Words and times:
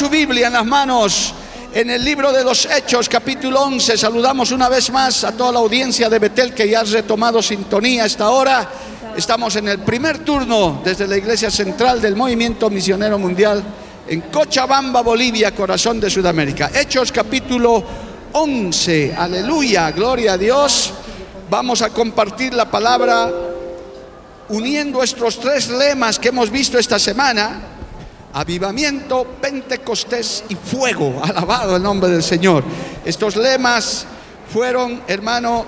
Su 0.00 0.08
Biblia 0.08 0.46
en 0.46 0.54
las 0.54 0.64
manos 0.64 1.34
en 1.74 1.90
el 1.90 2.02
libro 2.02 2.32
de 2.32 2.42
los 2.42 2.64
Hechos, 2.64 3.06
capítulo 3.06 3.60
11. 3.64 3.98
Saludamos 3.98 4.50
una 4.50 4.70
vez 4.70 4.90
más 4.90 5.24
a 5.24 5.32
toda 5.32 5.52
la 5.52 5.58
audiencia 5.58 6.08
de 6.08 6.18
Betel 6.18 6.54
que 6.54 6.66
ya 6.66 6.80
ha 6.80 6.84
retomado 6.84 7.42
sintonía 7.42 8.04
a 8.04 8.06
esta 8.06 8.30
hora. 8.30 8.66
Estamos 9.14 9.56
en 9.56 9.68
el 9.68 9.80
primer 9.80 10.20
turno 10.20 10.80
desde 10.82 11.06
la 11.06 11.18
iglesia 11.18 11.50
central 11.50 12.00
del 12.00 12.16
Movimiento 12.16 12.70
Misionero 12.70 13.18
Mundial 13.18 13.62
en 14.08 14.22
Cochabamba, 14.22 15.02
Bolivia, 15.02 15.54
corazón 15.54 16.00
de 16.00 16.08
Sudamérica. 16.08 16.70
Hechos 16.74 17.12
capítulo 17.12 17.84
11. 18.32 19.14
Aleluya, 19.18 19.90
gloria 19.90 20.32
a 20.32 20.38
Dios. 20.38 20.94
Vamos 21.50 21.82
a 21.82 21.90
compartir 21.90 22.54
la 22.54 22.70
palabra 22.70 23.30
uniendo 24.48 25.02
estos 25.02 25.38
tres 25.38 25.68
lemas 25.68 26.18
que 26.18 26.28
hemos 26.28 26.48
visto 26.48 26.78
esta 26.78 26.98
semana. 26.98 27.69
Avivamiento, 28.32 29.24
Pentecostés 29.40 30.44
y 30.48 30.54
fuego. 30.54 31.20
Alabado 31.24 31.76
el 31.76 31.82
nombre 31.82 32.10
del 32.10 32.22
Señor. 32.22 32.64
Estos 33.04 33.36
lemas 33.36 34.06
fueron, 34.52 35.02
hermano, 35.06 35.66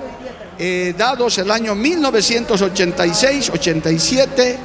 eh, 0.58 0.94
dados 0.96 1.38
el 1.38 1.50
año 1.50 1.74
1986, 1.74 3.50
87. 3.50 4.58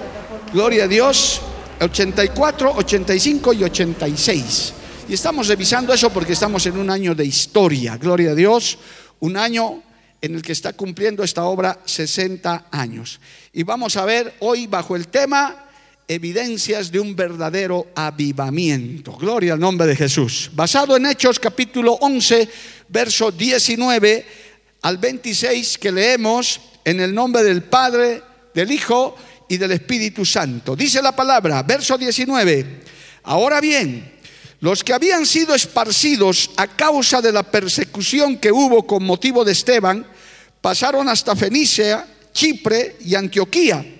Gloria 0.53 0.83
a 0.85 0.87
Dios. 0.87 1.41
84, 1.79 2.73
85 2.75 3.53
y 3.53 3.63
86. 3.63 4.73
Y 5.09 5.13
estamos 5.13 5.47
revisando 5.47 5.93
eso 5.93 6.09
porque 6.09 6.33
estamos 6.33 6.65
en 6.65 6.77
un 6.77 6.89
año 6.89 7.15
de 7.15 7.25
historia, 7.25 7.97
gloria 7.97 8.31
a 8.31 8.35
Dios, 8.35 8.77
un 9.19 9.37
año 9.37 9.83
en 10.19 10.35
el 10.35 10.41
que 10.41 10.51
está 10.51 10.73
cumpliendo 10.73 11.23
esta 11.23 11.43
obra 11.45 11.79
60 11.85 12.65
años. 12.71 13.19
Y 13.53 13.63
vamos 13.63 13.95
a 13.95 14.05
ver 14.05 14.33
hoy 14.39 14.67
bajo 14.67 14.95
el 14.95 15.07
tema 15.07 15.66
evidencias 16.07 16.91
de 16.91 16.99
un 16.99 17.15
verdadero 17.15 17.87
avivamiento. 17.95 19.17
Gloria 19.17 19.53
al 19.53 19.59
nombre 19.59 19.87
de 19.87 19.95
Jesús. 19.95 20.49
Basado 20.53 20.95
en 20.95 21.05
Hechos 21.05 21.39
capítulo 21.39 21.93
11, 21.93 22.47
verso 22.87 23.31
19 23.31 24.25
al 24.83 24.97
26 24.97 25.77
que 25.77 25.91
leemos 25.91 26.61
en 26.85 27.01
el 27.01 27.13
nombre 27.13 27.43
del 27.43 27.63
Padre, 27.63 28.21
del 28.53 28.71
Hijo 28.71 29.17
y 29.49 29.57
del 29.57 29.71
Espíritu 29.73 30.23
Santo. 30.23 30.75
Dice 30.75 31.01
la 31.01 31.15
palabra, 31.15 31.61
verso 31.63 31.97
19. 31.97 32.81
Ahora 33.23 33.59
bien, 33.59 34.13
los 34.61 34.83
que 34.83 34.93
habían 34.93 35.25
sido 35.25 35.53
esparcidos 35.53 36.51
a 36.55 36.67
causa 36.67 37.21
de 37.21 37.33
la 37.33 37.43
persecución 37.43 38.37
que 38.37 38.51
hubo 38.51 38.87
con 38.87 39.03
motivo 39.03 39.43
de 39.43 39.51
Esteban, 39.51 40.07
pasaron 40.61 41.09
hasta 41.09 41.35
Fenicia, 41.35 42.07
Chipre 42.31 42.95
y 43.01 43.15
Antioquía, 43.15 43.96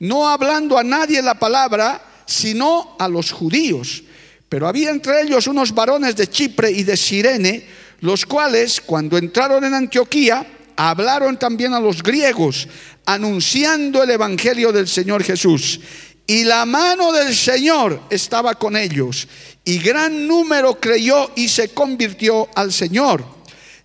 no 0.00 0.28
hablando 0.28 0.78
a 0.78 0.84
nadie 0.84 1.22
la 1.22 1.38
palabra, 1.38 2.02
sino 2.26 2.96
a 2.98 3.08
los 3.08 3.30
judíos. 3.32 4.02
Pero 4.48 4.66
había 4.66 4.90
entre 4.90 5.22
ellos 5.22 5.46
unos 5.46 5.72
varones 5.72 6.16
de 6.16 6.26
Chipre 6.26 6.70
y 6.70 6.82
de 6.82 6.96
Sirene, 6.96 7.66
los 8.00 8.26
cuales, 8.26 8.80
cuando 8.80 9.18
entraron 9.18 9.64
en 9.64 9.74
Antioquía, 9.74 10.46
hablaron 10.74 11.38
también 11.38 11.74
a 11.74 11.80
los 11.80 12.02
griegos, 12.02 12.66
anunciando 13.04 14.02
el 14.02 14.10
Evangelio 14.10 14.72
del 14.72 14.88
Señor 14.88 15.22
Jesús. 15.22 15.80
Y 16.26 16.44
la 16.44 16.64
mano 16.64 17.12
del 17.12 17.34
Señor 17.34 18.02
estaba 18.08 18.54
con 18.54 18.76
ellos. 18.76 19.28
Y 19.64 19.78
gran 19.78 20.26
número 20.26 20.80
creyó 20.80 21.30
y 21.36 21.48
se 21.48 21.70
convirtió 21.70 22.48
al 22.54 22.72
Señor. 22.72 23.24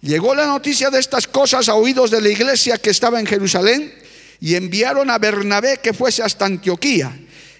Llegó 0.01 0.33
la 0.33 0.45
noticia 0.45 0.89
de 0.89 0.99
estas 0.99 1.27
cosas 1.27 1.67
a 1.67 1.75
oídos 1.75 2.11
de 2.11 2.21
la 2.21 2.29
iglesia 2.29 2.77
que 2.77 2.91
estaba 2.91 3.19
en 3.19 3.25
Jerusalén 3.25 4.04
y 4.39 4.55
enviaron 4.55 5.09
a 5.09 5.17
Bernabé 5.17 5.77
que 5.77 5.93
fuese 5.93 6.23
hasta 6.23 6.45
Antioquía. 6.45 7.17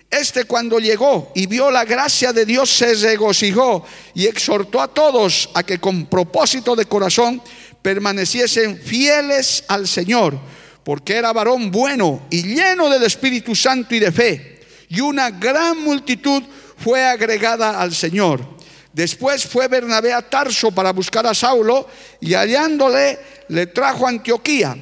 Este 0.10 0.46
cuando 0.46 0.80
llegó 0.80 1.32
y 1.36 1.48
vio 1.48 1.72
la 1.72 1.84
gracia 1.84 2.32
de 2.32 2.46
Dios 2.46 2.70
se 2.70 2.94
regocijó 2.96 3.86
y 4.14 4.28
exhortó 4.28 4.82
a 4.82 4.88
todos 4.88 5.50
a 5.54 5.64
que 5.64 5.80
con 5.80 6.06
propósito 6.06 6.76
de 6.76 6.86
corazón 6.86 7.42
permaneciesen 7.82 8.80
fieles 8.80 9.64
al 9.68 9.88
Señor, 9.88 10.40
porque 10.84 11.16
era 11.16 11.34
varón 11.34 11.72
bueno 11.72 12.28
y 12.30 12.44
lleno 12.44 12.90
del 12.90 13.04
Espíritu 13.04 13.56
Santo 13.56 13.94
y 13.96 14.00
de 14.00 14.12
fe. 14.12 14.62
Y 14.90 15.02
una 15.02 15.32
gran 15.32 15.84
multitud 15.84 16.44
fue 16.78 17.04
agregada 17.04 17.82
al 17.82 17.94
Señor. 17.94 18.56
Después 18.94 19.46
fue 19.46 19.68
Bernabé 19.68 20.14
a 20.14 20.22
Tarso 20.22 20.72
para 20.72 20.94
buscar 20.94 21.28
a 21.28 21.34
Saulo 21.34 21.90
y 22.22 22.34
hallándole 22.34 23.20
le 23.50 23.68
trajo 23.68 24.06
a 24.06 24.10
Antioquía. 24.10 24.78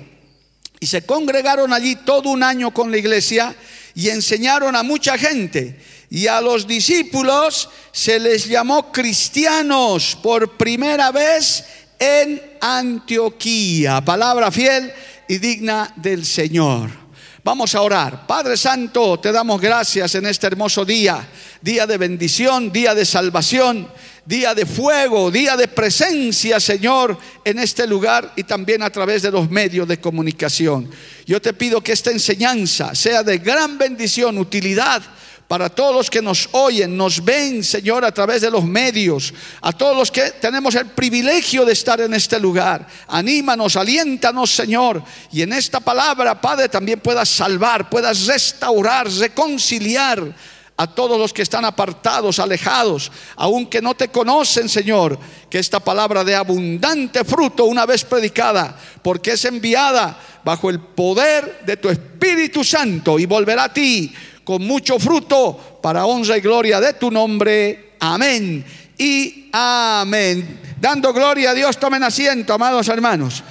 Y 0.83 0.85
se 0.85 1.03
congregaron 1.03 1.71
allí 1.71 1.95
todo 1.95 2.29
un 2.29 2.43
año 2.43 2.71
con 2.71 2.91
la 2.91 2.97
iglesia 2.97 3.55
y 3.95 4.09
enseñaron 4.09 4.75
a 4.75 4.83
mucha 4.83 5.17
gente. 5.17 5.79
Y 6.09 6.27
a 6.27 6.41
los 6.41 6.67
discípulos 6.67 7.69
se 7.93 8.19
les 8.19 8.49
llamó 8.49 8.91
cristianos 8.91 10.17
por 10.21 10.57
primera 10.57 11.09
vez 11.13 11.63
en 11.97 12.41
Antioquía. 12.59 14.01
Palabra 14.03 14.51
fiel 14.51 14.91
y 15.29 15.37
digna 15.37 15.93
del 15.95 16.25
Señor. 16.25 17.02
Vamos 17.45 17.75
a 17.75 17.81
orar. 17.81 18.25
Padre 18.25 18.55
Santo, 18.55 19.19
te 19.19 19.33
damos 19.33 19.59
gracias 19.59 20.15
en 20.15 20.25
este 20.25 20.47
hermoso 20.47 20.85
día, 20.85 21.27
día 21.61 21.85
de 21.85 21.97
bendición, 21.97 22.71
día 22.71 22.95
de 22.95 23.03
salvación, 23.03 23.85
día 24.25 24.55
de 24.55 24.65
fuego, 24.65 25.29
día 25.29 25.57
de 25.57 25.67
presencia, 25.67 26.61
Señor, 26.61 27.17
en 27.43 27.59
este 27.59 27.85
lugar 27.85 28.31
y 28.37 28.43
también 28.43 28.81
a 28.81 28.89
través 28.89 29.23
de 29.23 29.31
los 29.31 29.49
medios 29.49 29.89
de 29.89 29.99
comunicación. 29.99 30.89
Yo 31.25 31.41
te 31.41 31.51
pido 31.51 31.81
que 31.81 31.91
esta 31.91 32.11
enseñanza 32.11 32.95
sea 32.95 33.23
de 33.23 33.39
gran 33.39 33.77
bendición, 33.77 34.37
utilidad 34.37 35.03
para 35.47 35.69
todos 35.69 35.93
los 35.93 36.09
que 36.09 36.21
nos 36.21 36.49
oyen, 36.53 36.95
nos 36.95 37.23
ven, 37.23 37.63
Señor, 37.63 38.05
a 38.05 38.11
través 38.11 38.41
de 38.41 38.49
los 38.49 38.63
medios, 38.63 39.33
a 39.61 39.71
todos 39.71 39.95
los 39.95 40.11
que 40.11 40.31
tenemos 40.31 40.73
el 40.75 40.87
privilegio 40.87 41.65
de 41.65 41.73
estar 41.73 42.01
en 42.01 42.13
este 42.13 42.39
lugar. 42.39 42.87
Anímanos, 43.07 43.75
aliéntanos, 43.75 44.51
Señor, 44.51 45.03
y 45.31 45.41
en 45.41 45.53
esta 45.53 45.79
palabra, 45.79 46.39
Padre, 46.39 46.69
también 46.69 46.99
puedas 46.99 47.29
salvar, 47.29 47.89
puedas 47.89 48.25
restaurar, 48.25 49.07
reconciliar 49.09 50.33
a 50.75 50.87
todos 50.87 51.19
los 51.19 51.31
que 51.33 51.43
están 51.43 51.65
apartados, 51.65 52.39
alejados, 52.39 53.11
aunque 53.35 53.81
no 53.81 53.93
te 53.93 54.07
conocen, 54.07 54.67
Señor, 54.67 55.19
que 55.49 55.59
esta 55.59 55.79
palabra 55.79 56.23
de 56.23 56.35
abundante 56.35 57.23
fruto 57.23 57.65
una 57.65 57.85
vez 57.85 58.03
predicada, 58.03 58.75
porque 59.03 59.33
es 59.33 59.45
enviada 59.45 60.17
bajo 60.43 60.69
el 60.69 60.79
poder 60.79 61.61
de 61.65 61.77
tu 61.77 61.89
Espíritu 61.89 62.63
Santo 62.63 63.19
y 63.19 63.25
volverá 63.25 63.65
a 63.65 63.73
ti 63.73 64.13
con 64.43 64.65
mucho 64.65 64.99
fruto 64.99 65.79
para 65.81 66.05
honra 66.05 66.37
y 66.37 66.41
gloria 66.41 66.79
de 66.79 66.93
tu 66.93 67.09
nombre. 67.11 67.93
Amén 67.99 68.65
y 68.97 69.49
amén. 69.51 70.59
Dando 70.79 71.13
gloria 71.13 71.51
a 71.51 71.53
Dios, 71.53 71.77
tomen 71.77 72.03
asiento, 72.03 72.53
amados 72.53 72.87
hermanos. 72.87 73.43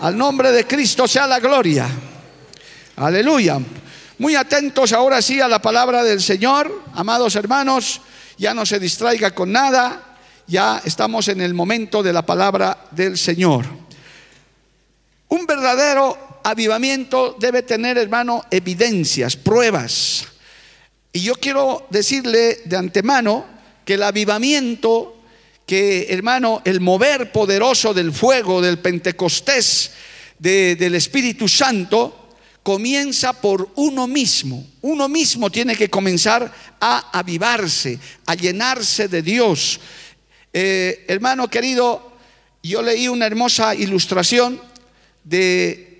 Al 0.00 0.16
nombre 0.16 0.50
de 0.52 0.66
Cristo 0.66 1.06
sea 1.06 1.26
la 1.26 1.40
gloria. 1.40 1.88
Aleluya. 2.96 3.58
Muy 4.18 4.36
atentos 4.36 4.92
ahora 4.92 5.20
sí 5.22 5.40
a 5.40 5.48
la 5.48 5.60
palabra 5.60 6.04
del 6.04 6.20
Señor, 6.20 6.82
amados 6.94 7.34
hermanos. 7.36 8.00
Ya 8.36 8.54
no 8.54 8.66
se 8.66 8.78
distraiga 8.78 9.32
con 9.32 9.52
nada. 9.52 10.16
Ya 10.46 10.82
estamos 10.84 11.28
en 11.28 11.40
el 11.40 11.54
momento 11.54 12.02
de 12.02 12.12
la 12.12 12.22
palabra 12.22 12.86
del 12.90 13.16
Señor. 13.16 13.64
Un 15.28 15.46
verdadero 15.46 16.33
avivamiento 16.44 17.36
debe 17.40 17.62
tener, 17.62 17.98
hermano, 17.98 18.44
evidencias, 18.50 19.36
pruebas. 19.36 20.26
Y 21.12 21.20
yo 21.20 21.34
quiero 21.34 21.86
decirle 21.90 22.60
de 22.64 22.76
antemano 22.76 23.46
que 23.84 23.94
el 23.94 24.02
avivamiento, 24.02 25.16
que 25.66 26.06
hermano, 26.10 26.62
el 26.64 26.80
mover 26.80 27.32
poderoso 27.32 27.94
del 27.94 28.12
fuego, 28.12 28.60
del 28.60 28.78
Pentecostés, 28.78 29.92
del 30.38 30.94
Espíritu 30.94 31.48
Santo, 31.48 32.36
comienza 32.62 33.32
por 33.32 33.70
uno 33.76 34.06
mismo. 34.06 34.66
Uno 34.82 35.08
mismo 35.08 35.50
tiene 35.50 35.76
que 35.76 35.90
comenzar 35.90 36.52
a 36.80 37.18
avivarse, 37.18 37.98
a 38.26 38.34
llenarse 38.34 39.08
de 39.08 39.22
Dios. 39.22 39.80
Eh, 40.52 41.04
hermano 41.08 41.48
querido, 41.48 42.12
yo 42.62 42.82
leí 42.82 43.08
una 43.08 43.26
hermosa 43.26 43.74
ilustración 43.74 44.60
de 45.24 45.93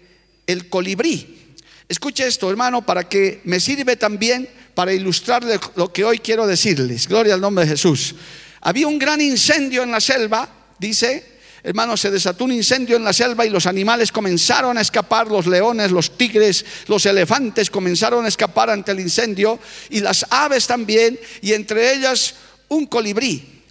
el 0.47 0.69
colibrí. 0.69 1.55
Escuche 1.89 2.27
esto, 2.27 2.51
hermano, 2.51 2.85
para 2.85 3.09
que 3.09 3.41
me 3.45 3.61
sirve 3.61 3.97
también 3.97 4.49
para 4.75 4.93
ilustrarle 4.93 5.59
lo 5.77 5.93
que 5.93 6.05
hoy 6.05 6.19
quiero 6.19 6.47
decirles. 6.47 7.07
Gloria 7.09 7.35
al 7.35 7.41
nombre 7.41 7.65
de 7.65 7.73
Jesús. 7.73 8.15
Había 8.61 8.89
un 8.89 8.99
gran 8.99 9.21
incendio 9.21 9.83
en 9.83 9.91
la 9.91 10.01
selva, 10.01 10.49
dice, 10.79 11.35
hermano, 11.63 11.97
se 11.97 12.11
desató 12.11 12.45
un 12.45 12.53
incendio 12.53 12.97
en 12.97 13.05
la 13.05 13.13
selva 13.13 13.45
y 13.45 13.51
los 13.51 13.67
animales 13.67 14.11
comenzaron 14.11 14.79
a 14.79 14.81
escapar, 14.81 15.29
los 15.29 15.47
leones, 15.47 15.91
los 15.91 16.17
tigres, 16.17 16.65
los 16.87 17.05
elefantes 17.05 17.71
comenzaron 17.71 18.25
a 18.25 18.29
escapar 18.29 18.71
ante 18.71 18.93
el 18.93 19.01
incendio 19.01 19.59
y 19.91 20.01
las 20.01 20.25
aves 20.31 20.67
también, 20.67 21.21
y 21.43 21.53
entre 21.53 21.95
ellas 21.95 22.35
un 22.69 22.87
colibrí. 22.87 23.63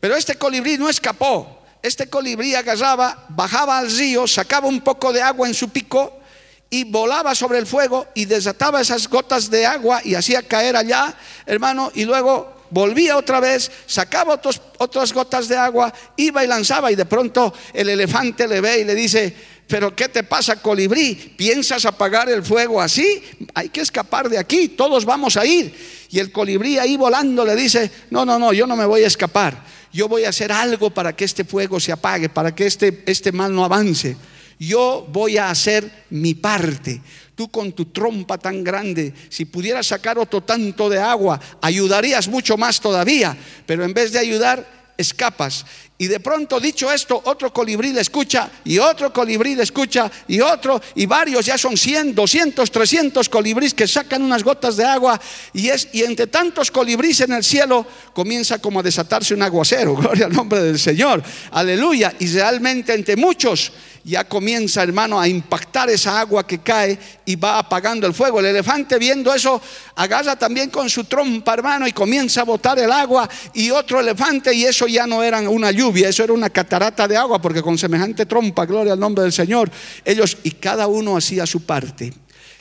Pero 0.00 0.16
este 0.16 0.36
colibrí 0.36 0.78
no 0.78 0.88
escapó. 0.88 1.57
Este 1.82 2.08
colibrí 2.08 2.54
agarraba, 2.54 3.26
bajaba 3.28 3.78
al 3.78 3.90
río, 3.90 4.26
sacaba 4.26 4.66
un 4.66 4.80
poco 4.80 5.12
de 5.12 5.22
agua 5.22 5.46
en 5.46 5.54
su 5.54 5.68
pico 5.68 6.18
y 6.70 6.84
volaba 6.84 7.34
sobre 7.34 7.58
el 7.58 7.66
fuego 7.66 8.08
y 8.14 8.24
desataba 8.24 8.80
esas 8.80 9.08
gotas 9.08 9.50
de 9.50 9.64
agua 9.64 10.00
y 10.04 10.14
hacía 10.14 10.42
caer 10.42 10.76
allá, 10.76 11.14
hermano, 11.46 11.90
y 11.94 12.04
luego 12.04 12.58
volvía 12.70 13.16
otra 13.16 13.40
vez, 13.40 13.70
sacaba 13.86 14.40
otras 14.78 15.12
gotas 15.12 15.48
de 15.48 15.56
agua, 15.56 15.92
iba 16.16 16.44
y 16.44 16.46
lanzaba 16.46 16.92
y 16.92 16.96
de 16.96 17.06
pronto 17.06 17.54
el 17.72 17.88
elefante 17.88 18.46
le 18.46 18.60
ve 18.60 18.80
y 18.80 18.84
le 18.84 18.94
dice, 18.94 19.34
pero 19.68 19.94
¿qué 19.94 20.08
te 20.08 20.24
pasa, 20.24 20.56
colibrí? 20.56 21.14
¿Piensas 21.14 21.84
apagar 21.84 22.28
el 22.28 22.42
fuego 22.42 22.80
así? 22.80 23.22
Hay 23.54 23.68
que 23.68 23.82
escapar 23.82 24.28
de 24.28 24.38
aquí, 24.38 24.68
todos 24.68 25.04
vamos 25.04 25.36
a 25.36 25.44
ir. 25.44 25.74
Y 26.10 26.18
el 26.18 26.32
colibrí 26.32 26.78
ahí 26.78 26.96
volando 26.96 27.44
le 27.44 27.54
dice, 27.54 27.90
no, 28.10 28.24
no, 28.24 28.38
no, 28.38 28.52
yo 28.52 28.66
no 28.66 28.76
me 28.76 28.86
voy 28.86 29.04
a 29.04 29.06
escapar. 29.06 29.62
Yo 29.92 30.08
voy 30.08 30.24
a 30.24 30.30
hacer 30.30 30.52
algo 30.52 30.90
para 30.90 31.14
que 31.14 31.24
este 31.24 31.44
fuego 31.44 31.80
se 31.80 31.92
apague, 31.92 32.28
para 32.28 32.54
que 32.54 32.66
este, 32.66 33.02
este 33.06 33.32
mal 33.32 33.54
no 33.54 33.64
avance 33.64 34.16
yo 34.58 35.06
voy 35.10 35.38
a 35.38 35.50
hacer 35.50 35.90
mi 36.10 36.34
parte. 36.34 37.00
Tú 37.34 37.48
con 37.48 37.72
tu 37.72 37.86
trompa 37.86 38.36
tan 38.36 38.64
grande, 38.64 39.14
si 39.28 39.44
pudieras 39.44 39.86
sacar 39.86 40.18
otro 40.18 40.40
tanto 40.40 40.88
de 40.88 40.98
agua, 40.98 41.40
ayudarías 41.62 42.26
mucho 42.26 42.56
más 42.56 42.80
todavía, 42.80 43.36
pero 43.64 43.84
en 43.84 43.94
vez 43.94 44.10
de 44.12 44.18
ayudar, 44.18 44.92
escapas. 44.96 45.64
Y 46.00 46.06
de 46.06 46.20
pronto, 46.20 46.60
dicho 46.60 46.92
esto, 46.92 47.20
otro 47.24 47.52
colibrí 47.52 47.92
le 47.92 48.02
escucha 48.02 48.48
y 48.64 48.78
otro 48.78 49.12
colibrí 49.12 49.56
le 49.56 49.64
escucha 49.64 50.08
y 50.28 50.40
otro, 50.40 50.80
y 50.94 51.06
varios, 51.06 51.44
ya 51.44 51.58
son 51.58 51.76
100, 51.76 52.14
200, 52.14 52.70
300 52.70 53.28
colibrís 53.28 53.74
que 53.74 53.88
sacan 53.88 54.22
unas 54.22 54.44
gotas 54.44 54.76
de 54.76 54.84
agua 54.84 55.20
y, 55.52 55.70
es, 55.70 55.88
y 55.92 56.04
entre 56.04 56.28
tantos 56.28 56.70
colibrís 56.70 57.22
en 57.22 57.32
el 57.32 57.42
cielo 57.42 57.84
comienza 58.12 58.60
como 58.60 58.78
a 58.78 58.84
desatarse 58.84 59.34
un 59.34 59.42
aguacero, 59.42 59.96
gloria 59.96 60.26
al 60.26 60.32
nombre 60.32 60.60
del 60.62 60.78
Señor, 60.78 61.20
aleluya, 61.50 62.14
y 62.20 62.28
realmente 62.28 62.94
entre 62.94 63.16
muchos 63.16 63.72
ya 64.04 64.24
comienza, 64.24 64.82
hermano, 64.82 65.20
a 65.20 65.28
impactar 65.28 65.90
esa 65.90 66.20
agua 66.20 66.46
que 66.46 66.58
cae 66.58 66.98
y 67.24 67.36
va 67.36 67.58
apagando 67.58 68.06
el 68.06 68.14
fuego. 68.14 68.40
El 68.40 68.46
elefante 68.46 68.98
viendo 68.98 69.34
eso, 69.34 69.60
agarra 69.96 70.36
también 70.36 70.70
con 70.70 70.88
su 70.88 71.04
trompa, 71.04 71.54
hermano, 71.54 71.86
y 71.86 71.92
comienza 71.92 72.42
a 72.42 72.44
botar 72.44 72.78
el 72.78 72.90
agua 72.90 73.28
y 73.54 73.70
otro 73.70 74.00
elefante 74.00 74.54
y 74.54 74.64
eso 74.64 74.86
ya 74.86 75.06
no 75.06 75.22
era 75.22 75.40
una 75.48 75.70
lluvia, 75.70 76.08
eso 76.08 76.24
era 76.24 76.32
una 76.32 76.50
catarata 76.50 77.06
de 77.06 77.16
agua, 77.16 77.40
porque 77.40 77.62
con 77.62 77.76
semejante 77.76 78.26
trompa, 78.26 78.64
gloria 78.66 78.92
al 78.92 79.00
nombre 79.00 79.22
del 79.22 79.32
Señor, 79.32 79.70
ellos 80.04 80.38
y 80.42 80.52
cada 80.52 80.86
uno 80.86 81.16
hacía 81.16 81.46
su 81.46 81.62
parte. 81.62 82.12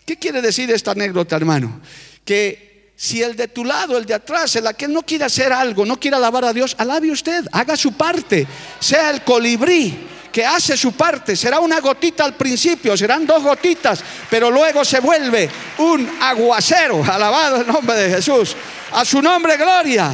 ¿Qué 0.06 0.18
quiere 0.18 0.42
decir 0.42 0.72
esta 0.72 0.92
anécdota, 0.92 1.36
hermano? 1.36 1.82
Que 2.24 2.92
si 2.96 3.22
el 3.22 3.36
de 3.36 3.48
tu 3.48 3.64
lado, 3.64 3.98
el 3.98 4.06
de 4.06 4.16
atrás, 4.16 4.56
el 4.56 4.68
que 4.76 4.88
no 4.88 5.04
quiere 5.04 5.26
hacer 5.26 5.54
algo, 5.54 5.86
no 5.86 6.00
quiere 6.00 6.18
alabar 6.18 6.46
a 6.46 6.54
Dios, 6.54 6.76
alabe 6.80 7.12
usted, 7.12 7.46
haga 7.52 7.78
su 7.78 7.94
parte, 7.94 8.48
sea 8.80 9.12
el 9.12 9.24
colibrí 9.24 10.17
que 10.38 10.46
hace 10.46 10.78
su 10.78 10.92
parte. 10.92 11.36
Será 11.36 11.60
una 11.60 11.80
gotita 11.80 12.24
al 12.24 12.36
principio, 12.36 12.96
serán 12.96 13.26
dos 13.26 13.42
gotitas, 13.42 14.04
pero 14.30 14.52
luego 14.52 14.86
se 14.86 15.00
vuelve 15.00 15.50
un 15.80 16.08
aguacero. 16.22 17.04
Alabado 17.12 17.62
el 17.62 17.66
nombre 17.66 17.96
de 17.96 18.12
Jesús. 18.12 18.56
A 18.92 19.04
su 19.04 19.20
nombre, 19.20 19.58
gloria. 19.58 20.12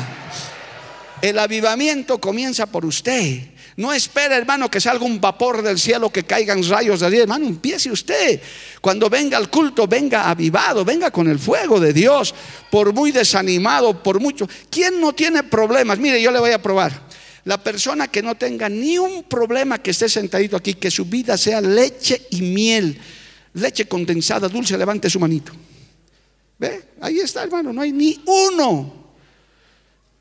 El 1.21 1.37
avivamiento 1.37 2.19
comienza 2.19 2.67
por 2.67 2.85
usted. 2.85 3.41
No 3.75 3.91
espera, 3.91 4.37
hermano, 4.37 4.71
que 4.71 4.79
salga 4.79 5.03
un 5.03 5.19
vapor 5.19 5.61
del 5.61 5.77
cielo, 5.77 6.09
que 6.09 6.23
caigan 6.23 6.63
rayos 6.69 7.01
de 7.01 7.07
allí. 7.07 7.17
Hermano, 7.17 7.45
empiece 7.45 7.91
usted. 7.91 8.39
Cuando 8.79 9.09
venga 9.09 9.37
al 9.37 9.49
culto, 9.49 9.87
venga 9.87 10.29
avivado, 10.29 10.85
venga 10.85 11.11
con 11.11 11.27
el 11.27 11.37
fuego 11.37 11.81
de 11.81 11.91
Dios. 11.91 12.33
Por 12.71 12.93
muy 12.93 13.11
desanimado, 13.11 14.01
por 14.01 14.21
mucho. 14.21 14.47
¿Quién 14.69 15.01
no 15.01 15.11
tiene 15.11 15.43
problemas? 15.43 15.99
Mire, 15.99 16.21
yo 16.21 16.31
le 16.31 16.39
voy 16.39 16.51
a 16.51 16.61
probar. 16.61 17.11
La 17.45 17.61
persona 17.61 18.07
que 18.07 18.21
no 18.21 18.35
tenga 18.35 18.69
ni 18.69 18.97
un 18.97 19.23
problema 19.23 19.77
que 19.79 19.91
esté 19.91 20.07
sentadito 20.07 20.55
aquí, 20.55 20.75
que 20.75 20.89
su 20.89 21.05
vida 21.05 21.37
sea 21.37 21.59
leche 21.59 22.27
y 22.29 22.41
miel, 22.41 22.97
leche 23.53 23.85
condensada, 23.87 24.47
dulce, 24.47 24.77
levante 24.77 25.09
su 25.09 25.19
manito. 25.19 25.51
¿Ve? 26.57 26.89
Ahí 27.01 27.19
está, 27.19 27.43
hermano, 27.43 27.73
no 27.73 27.81
hay 27.81 27.91
ni 27.91 28.21
uno. 28.25 28.93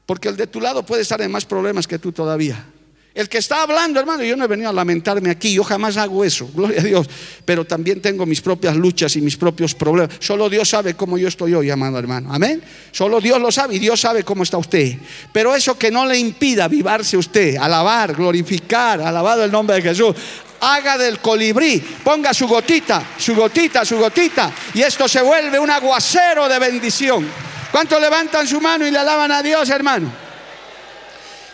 Porque 0.05 0.29
el 0.29 0.37
de 0.37 0.49
tu 0.49 0.61
lado 0.61 0.85
puede 0.85 1.03
estar 1.03 1.21
en 1.23 1.31
más 1.31 1.45
problemas 1.45 1.87
que 1.87 1.99
tú 1.99 2.11
todavía. 2.11 2.67
El 3.15 3.29
que 3.29 3.39
está 3.39 3.63
hablando, 3.63 4.01
hermano, 4.01 4.23
yo 4.23 4.37
no 4.37 4.45
he 4.45 4.49
venido 4.49 4.71
a 4.71 4.73
lamentarme 4.73 5.29
aquí, 5.29 5.53
yo 5.53 5.63
jamás 5.63 5.99
hago 5.99 6.25
eso, 6.25 6.49
gloria 6.55 6.81
a 6.81 6.85
Dios, 6.85 7.07
pero 7.45 7.67
también 7.67 8.01
tengo 8.01 8.25
mis 8.25 8.41
propias 8.41 8.75
luchas 8.75 9.15
y 9.17 9.21
mis 9.21 9.37
propios 9.37 9.75
problemas. 9.75 10.17
Solo 10.19 10.49
Dios 10.49 10.71
sabe 10.71 10.95
cómo 10.95 11.19
yo 11.19 11.29
estoy 11.29 11.53
hoy, 11.53 11.69
amado 11.69 11.99
hermano. 11.99 12.33
Amén. 12.33 12.63
Solo 12.91 13.21
Dios 13.21 13.39
lo 13.39 13.53
sabe 13.53 13.75
y 13.75 13.79
Dios 13.79 14.01
sabe 14.01 14.25
cómo 14.25 14.45
está 14.45 14.57
usted. 14.57 14.97
Pero 15.31 15.55
eso 15.55 15.77
que 15.77 15.91
no 15.91 16.07
le 16.07 16.19
impida 16.19 16.65
avivarse 16.65 17.19
usted, 17.19 17.57
alabar, 17.57 18.15
glorificar, 18.15 19.03
alabado 19.03 19.45
el 19.45 19.53
nombre 19.53 19.77
de 19.77 19.83
Jesús. 19.83 20.17
Haga 20.61 20.97
del 20.97 21.19
colibrí, 21.19 21.83
ponga 22.03 22.33
su 22.33 22.47
gotita, 22.47 23.15
su 23.19 23.35
gotita, 23.35 23.85
su 23.85 23.99
gotita, 23.99 24.51
y 24.73 24.81
esto 24.81 25.07
se 25.07 25.21
vuelve 25.21 25.59
un 25.59 25.69
aguacero 25.69 26.49
de 26.49 26.59
bendición. 26.59 27.27
¿Cuántos 27.71 28.01
levantan 28.01 28.47
su 28.47 28.61
mano 28.61 28.87
y 28.87 28.91
le 28.91 28.99
alaban 28.99 29.33
a 29.33 29.43
Dios, 29.43 29.69
hermano? 29.69 30.22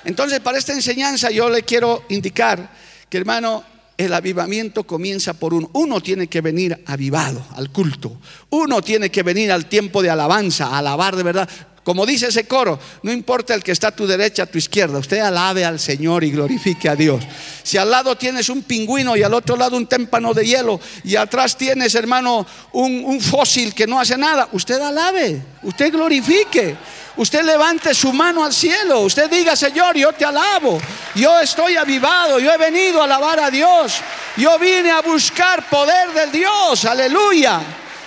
Entonces, 0.08 0.40
para 0.40 0.56
esta 0.56 0.72
enseñanza 0.72 1.30
yo 1.30 1.50
le 1.50 1.64
quiero 1.64 2.04
indicar 2.08 2.70
que, 3.10 3.18
hermano, 3.18 3.62
el 3.98 4.14
avivamiento 4.14 4.84
comienza 4.84 5.34
por 5.34 5.52
uno. 5.52 5.68
Uno 5.74 6.00
tiene 6.00 6.28
que 6.28 6.40
venir 6.40 6.82
avivado 6.86 7.44
al 7.54 7.70
culto. 7.70 8.16
Uno 8.48 8.80
tiene 8.80 9.10
que 9.10 9.22
venir 9.22 9.52
al 9.52 9.66
tiempo 9.66 10.00
de 10.00 10.08
alabanza, 10.08 10.74
alabar 10.78 11.14
de 11.14 11.22
verdad. 11.24 11.48
Como 11.84 12.06
dice 12.06 12.28
ese 12.28 12.44
coro, 12.44 12.78
no 13.02 13.12
importa 13.12 13.52
el 13.52 13.62
que 13.62 13.72
está 13.72 13.88
a 13.88 13.96
tu 13.96 14.06
derecha, 14.06 14.44
a 14.44 14.46
tu 14.46 14.56
izquierda, 14.56 14.98
usted 14.98 15.18
alabe 15.18 15.66
al 15.66 15.78
Señor 15.78 16.24
y 16.24 16.30
glorifique 16.30 16.88
a 16.88 16.96
Dios. 16.96 17.22
Si 17.62 17.76
al 17.76 17.90
lado 17.90 18.16
tienes 18.16 18.48
un 18.48 18.62
pingüino 18.62 19.14
y 19.14 19.22
al 19.22 19.34
otro 19.34 19.56
lado 19.56 19.76
un 19.76 19.86
témpano 19.86 20.32
de 20.32 20.46
hielo 20.46 20.80
y 21.04 21.16
atrás 21.16 21.58
tienes, 21.58 21.94
hermano, 21.94 22.46
un, 22.72 23.04
un 23.04 23.20
fósil 23.20 23.74
que 23.74 23.86
no 23.86 24.00
hace 24.00 24.16
nada, 24.16 24.48
usted 24.52 24.80
alabe, 24.80 25.42
usted 25.62 25.92
glorifique. 25.92 26.76
Usted 27.18 27.42
levante 27.42 27.92
su 27.94 28.12
mano 28.12 28.44
al 28.44 28.52
cielo. 28.52 29.00
Usted 29.00 29.28
diga, 29.28 29.56
Señor, 29.56 29.96
yo 29.96 30.12
te 30.12 30.24
alabo. 30.24 30.80
Yo 31.16 31.40
estoy 31.40 31.74
avivado. 31.74 32.38
Yo 32.38 32.52
he 32.52 32.56
venido 32.56 33.00
a 33.00 33.06
alabar 33.06 33.40
a 33.40 33.50
Dios. 33.50 34.00
Yo 34.36 34.56
vine 34.56 34.92
a 34.92 35.02
buscar 35.02 35.68
poder 35.68 36.12
del 36.14 36.30
Dios. 36.30 36.84
Aleluya. 36.84 37.60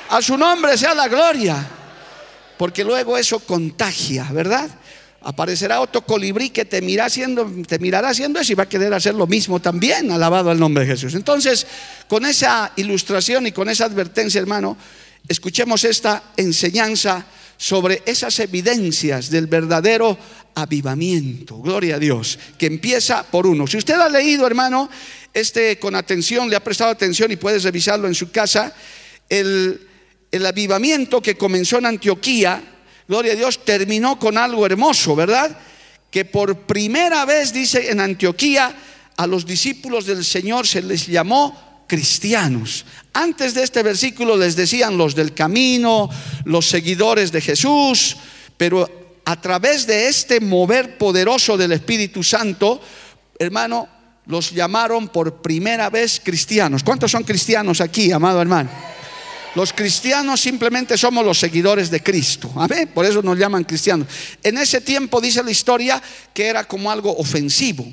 A 0.10 0.22
su 0.22 0.38
nombre 0.38 0.77
sea 0.77 0.94
la 0.94 1.10
gloria. 1.10 1.58
Porque 2.58 2.86
luego 2.86 3.18
eso 3.18 3.39
contagia, 3.39 4.27
¿verdad? 4.32 4.70
Aparecerá 5.24 5.82
otro 5.82 6.06
colibrí 6.06 6.50
que 6.50 6.63
te, 6.63 6.82
mira 6.82 7.03
haciendo, 7.03 7.51
te 7.68 7.80
mirará 7.80 8.10
haciendo 8.10 8.39
eso 8.39 8.53
y 8.53 8.56
va 8.56 8.63
a 8.63 8.70
querer 8.70 8.94
hacer 8.94 9.13
lo 9.13 9.27
mismo 9.27 9.60
también. 9.60 10.10
Alabado 10.10 10.51
al 10.51 10.60
nombre 10.60 10.86
de 10.86 10.91
Jesús. 10.91 11.15
Entonces, 11.15 11.68
con 12.08 12.25
esa 12.25 12.72
ilustración 12.77 13.46
y 13.46 13.51
con 13.51 13.68
esa 13.68 13.84
advertencia, 13.84 14.39
hermano, 14.39 14.77
escuchemos 15.27 15.84
esta 15.84 16.24
enseñanza 16.38 17.25
sobre 17.62 18.01
esas 18.08 18.39
evidencias 18.39 19.30
del 19.30 19.46
verdadero 19.46 20.18
avivamiento. 20.56 21.60
Gloria 21.60 21.98
a 21.98 22.00
Dios, 22.00 22.39
que 22.58 22.65
empieza 22.65 23.22
por 23.22 23.46
uno. 23.46 23.68
Si 23.68 23.77
usted 23.77 23.94
ha 24.00 24.10
leído, 24.10 24.48
hermano, 24.48 24.89
este 25.32 25.77
con 25.77 25.96
atención, 25.96 26.50
le 26.50 26.56
ha 26.56 26.63
prestado 26.63 26.89
atención 26.89 27.32
y 27.32 27.36
puedes 27.36 27.62
revisarlo 27.62 28.08
en 28.08 28.15
su 28.15 28.32
casa, 28.32 28.74
el, 29.30 29.80
el 30.32 30.44
avivamiento 30.44 31.22
que 31.22 31.38
comenzó 31.38 31.77
en 31.77 31.86
Antioquía, 31.86 32.63
gloria 33.08 33.34
a 33.34 33.36
Dios, 33.36 33.63
terminó 33.63 34.18
con 34.18 34.39
algo 34.39 34.65
hermoso, 34.65 35.15
¿verdad? 35.15 35.56
Que 36.10 36.25
por 36.25 36.62
primera 36.62 37.25
vez, 37.25 37.53
dice 37.53 37.91
en 37.91 38.00
Antioquía, 38.00 38.75
a 39.18 39.27
los 39.27 39.46
discípulos 39.46 40.08
del 40.08 40.25
Señor 40.25 40.65
se 40.65 40.82
les 40.82 41.06
llamó 41.06 41.71
cristianos. 41.91 42.86
Antes 43.12 43.53
de 43.53 43.63
este 43.63 43.83
versículo 43.83 44.38
les 44.38 44.55
decían 44.55 44.98
los 44.98 45.13
del 45.13 45.33
camino, 45.33 46.10
los 46.45 46.69
seguidores 46.69 47.33
de 47.33 47.41
Jesús, 47.41 48.15
pero 48.55 49.19
a 49.25 49.41
través 49.41 49.86
de 49.86 50.07
este 50.07 50.39
mover 50.39 50.98
poderoso 50.98 51.57
del 51.57 51.74
Espíritu 51.74 52.24
Santo, 52.24 52.79
hermano, 53.38 53.89
los 54.27 54.51
llamaron 54.51 55.10
por 55.10 55.41
primera 55.41 55.89
vez 55.89 56.21
cristianos. 56.24 56.81
¿Cuántos 56.81 57.12
son 57.12 57.25
cristianos 57.25 57.81
aquí, 57.81 58.10
amado 58.13 58.41
hermano? 58.41 58.69
Los 59.53 59.74
cristianos 59.74 60.39
simplemente 60.39 60.98
somos 60.98 61.25
los 61.25 61.38
seguidores 61.38 61.91
de 61.91 62.01
Cristo. 62.01 62.53
Amén. 62.55 62.89
Por 62.93 63.05
eso 63.05 63.21
nos 63.21 63.38
llaman 63.38 63.65
cristianos. 63.65 64.07
En 64.41 64.57
ese 64.57 64.79
tiempo 64.79 65.19
dice 65.19 65.43
la 65.43 65.51
historia 65.51 66.01
que 66.33 66.48
era 66.48 66.63
como 66.63 66.89
algo 66.89 67.13
ofensivo 67.17 67.86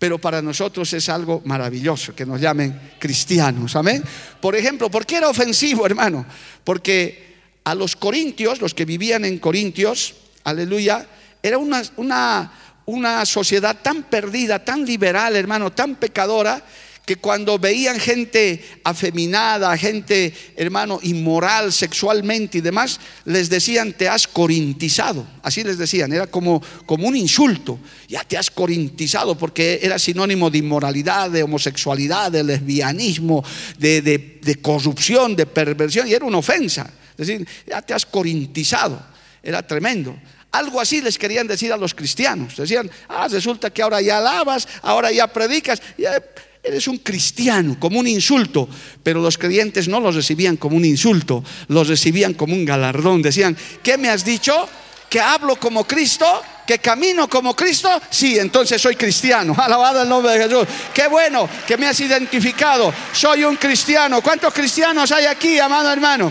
pero 0.00 0.18
para 0.18 0.40
nosotros 0.40 0.90
es 0.94 1.10
algo 1.10 1.42
maravilloso 1.44 2.14
que 2.16 2.24
nos 2.24 2.40
llamen 2.40 2.94
cristianos. 2.98 3.76
Amén. 3.76 4.02
Por 4.40 4.56
ejemplo, 4.56 4.90
¿por 4.90 5.04
qué 5.04 5.16
era 5.16 5.28
ofensivo, 5.28 5.84
hermano? 5.84 6.24
Porque 6.64 7.36
a 7.64 7.74
los 7.74 7.96
corintios, 7.96 8.62
los 8.62 8.72
que 8.72 8.86
vivían 8.86 9.26
en 9.26 9.38
Corintios, 9.38 10.14
aleluya, 10.44 11.06
era 11.42 11.58
una, 11.58 11.82
una, 11.98 12.50
una 12.86 13.26
sociedad 13.26 13.76
tan 13.82 14.04
perdida, 14.04 14.64
tan 14.64 14.86
liberal, 14.86 15.36
hermano, 15.36 15.70
tan 15.70 15.96
pecadora, 15.96 16.64
que 17.04 17.16
cuando 17.16 17.58
veían 17.58 17.98
gente 17.98 18.62
afeminada, 18.84 19.76
gente, 19.76 20.32
hermano, 20.56 21.00
inmoral 21.02 21.72
sexualmente 21.72 22.58
y 22.58 22.60
demás, 22.60 23.00
les 23.24 23.50
decían, 23.50 23.92
te 23.94 24.08
has 24.08 24.28
corintizado. 24.28 25.26
Así 25.42 25.64
les 25.64 25.78
decían, 25.78 26.12
era 26.12 26.26
como, 26.28 26.62
como 26.86 27.08
un 27.08 27.16
insulto. 27.16 27.80
Ya 28.08 28.22
te 28.22 28.38
has 28.38 28.50
corintizado 28.50 29.36
porque 29.36 29.80
era 29.82 29.98
sinónimo 29.98 30.50
de 30.50 30.58
inmoralidad, 30.58 31.30
de 31.30 31.42
homosexualidad, 31.42 32.30
de 32.30 32.44
lesbianismo, 32.44 33.44
de, 33.78 34.02
de 34.02 34.56
corrupción, 34.62 35.34
de 35.34 35.46
perversión, 35.46 36.06
y 36.06 36.14
era 36.14 36.24
una 36.24 36.38
ofensa. 36.38 36.90
Es 37.18 37.26
decir, 37.26 37.46
ya 37.66 37.82
te 37.82 37.92
has 37.92 38.06
corintizado. 38.06 39.02
Era 39.42 39.66
tremendo. 39.66 40.16
Algo 40.52 40.80
así 40.80 41.00
les 41.00 41.16
querían 41.16 41.46
decir 41.46 41.72
a 41.72 41.76
los 41.76 41.94
cristianos. 41.94 42.56
Decían, 42.56 42.90
ah, 43.08 43.28
resulta 43.28 43.70
que 43.70 43.82
ahora 43.82 44.00
ya 44.00 44.18
alabas, 44.18 44.66
ahora 44.82 45.12
ya 45.12 45.26
predicas. 45.28 45.80
Ya 45.96 46.22
Eres 46.62 46.88
un 46.88 46.98
cristiano, 46.98 47.76
como 47.80 47.98
un 47.98 48.06
insulto, 48.06 48.68
pero 49.02 49.22
los 49.22 49.38
creyentes 49.38 49.88
no 49.88 49.98
los 49.98 50.14
recibían 50.14 50.56
como 50.56 50.76
un 50.76 50.84
insulto, 50.84 51.42
los 51.68 51.88
recibían 51.88 52.34
como 52.34 52.54
un 52.54 52.66
galardón. 52.66 53.22
Decían, 53.22 53.56
¿qué 53.82 53.96
me 53.96 54.10
has 54.10 54.24
dicho? 54.24 54.68
¿Que 55.08 55.20
hablo 55.20 55.56
como 55.56 55.86
Cristo? 55.86 56.26
¿Que 56.66 56.78
camino 56.78 57.28
como 57.28 57.56
Cristo? 57.56 58.00
Sí, 58.10 58.38
entonces 58.38 58.80
soy 58.80 58.94
cristiano. 58.94 59.54
Alabado 59.58 60.02
el 60.02 60.08
nombre 60.08 60.32
de 60.34 60.44
Jesús. 60.44 60.68
Qué 60.94 61.08
bueno 61.08 61.48
que 61.66 61.78
me 61.78 61.86
has 61.86 61.98
identificado. 61.98 62.92
Soy 63.12 63.42
un 63.44 63.56
cristiano. 63.56 64.20
¿Cuántos 64.20 64.52
cristianos 64.52 65.10
hay 65.12 65.24
aquí, 65.24 65.58
amado 65.58 65.90
hermano? 65.90 66.30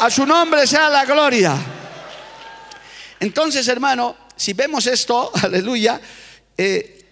A 0.00 0.10
su 0.10 0.26
nombre 0.26 0.66
sea 0.66 0.90
la 0.90 1.04
gloria. 1.04 1.56
Entonces, 3.20 3.68
hermano, 3.68 4.16
si 4.34 4.52
vemos 4.52 4.86
esto, 4.86 5.30
aleluya, 5.42 6.00
eh, 6.58 7.06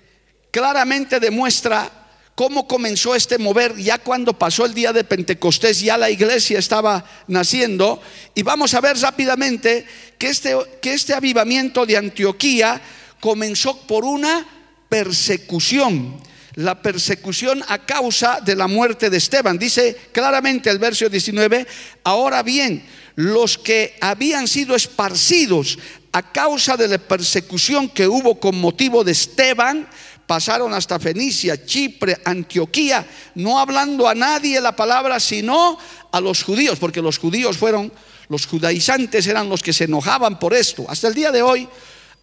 claramente 0.50 1.20
demuestra 1.20 1.97
cómo 2.38 2.68
comenzó 2.68 3.16
este 3.16 3.36
mover 3.36 3.74
ya 3.76 3.98
cuando 3.98 4.32
pasó 4.38 4.64
el 4.64 4.72
día 4.72 4.92
de 4.92 5.02
Pentecostés, 5.02 5.80
ya 5.80 5.98
la 5.98 6.08
iglesia 6.08 6.60
estaba 6.60 7.04
naciendo. 7.26 8.00
Y 8.32 8.44
vamos 8.44 8.74
a 8.74 8.80
ver 8.80 8.96
rápidamente 8.96 9.84
que 10.18 10.28
este, 10.28 10.56
que 10.80 10.92
este 10.92 11.14
avivamiento 11.14 11.84
de 11.84 11.96
Antioquía 11.96 12.80
comenzó 13.18 13.80
por 13.88 14.04
una 14.04 14.46
persecución. 14.88 16.22
La 16.54 16.80
persecución 16.80 17.64
a 17.66 17.84
causa 17.84 18.40
de 18.40 18.54
la 18.54 18.68
muerte 18.68 19.10
de 19.10 19.16
Esteban. 19.16 19.58
Dice 19.58 19.96
claramente 20.12 20.70
el 20.70 20.78
verso 20.78 21.08
19, 21.08 21.66
ahora 22.04 22.44
bien, 22.44 22.84
los 23.16 23.58
que 23.58 23.96
habían 24.00 24.46
sido 24.46 24.76
esparcidos 24.76 25.76
a 26.12 26.32
causa 26.32 26.76
de 26.76 26.86
la 26.86 26.98
persecución 26.98 27.88
que 27.88 28.06
hubo 28.06 28.38
con 28.38 28.60
motivo 28.60 29.02
de 29.02 29.10
Esteban, 29.10 29.88
pasaron 30.28 30.74
hasta 30.74 31.00
Fenicia, 31.00 31.64
Chipre, 31.64 32.20
Antioquía, 32.22 33.04
no 33.36 33.58
hablando 33.58 34.06
a 34.06 34.14
nadie 34.14 34.60
la 34.60 34.76
palabra, 34.76 35.18
sino 35.18 35.78
a 36.12 36.20
los 36.20 36.42
judíos, 36.42 36.78
porque 36.78 37.00
los 37.00 37.16
judíos 37.16 37.56
fueron, 37.56 37.90
los 38.28 38.46
judaizantes 38.46 39.26
eran 39.26 39.48
los 39.48 39.62
que 39.62 39.72
se 39.72 39.84
enojaban 39.84 40.38
por 40.38 40.52
esto. 40.52 40.84
Hasta 40.86 41.08
el 41.08 41.14
día 41.14 41.32
de 41.32 41.40
hoy 41.40 41.66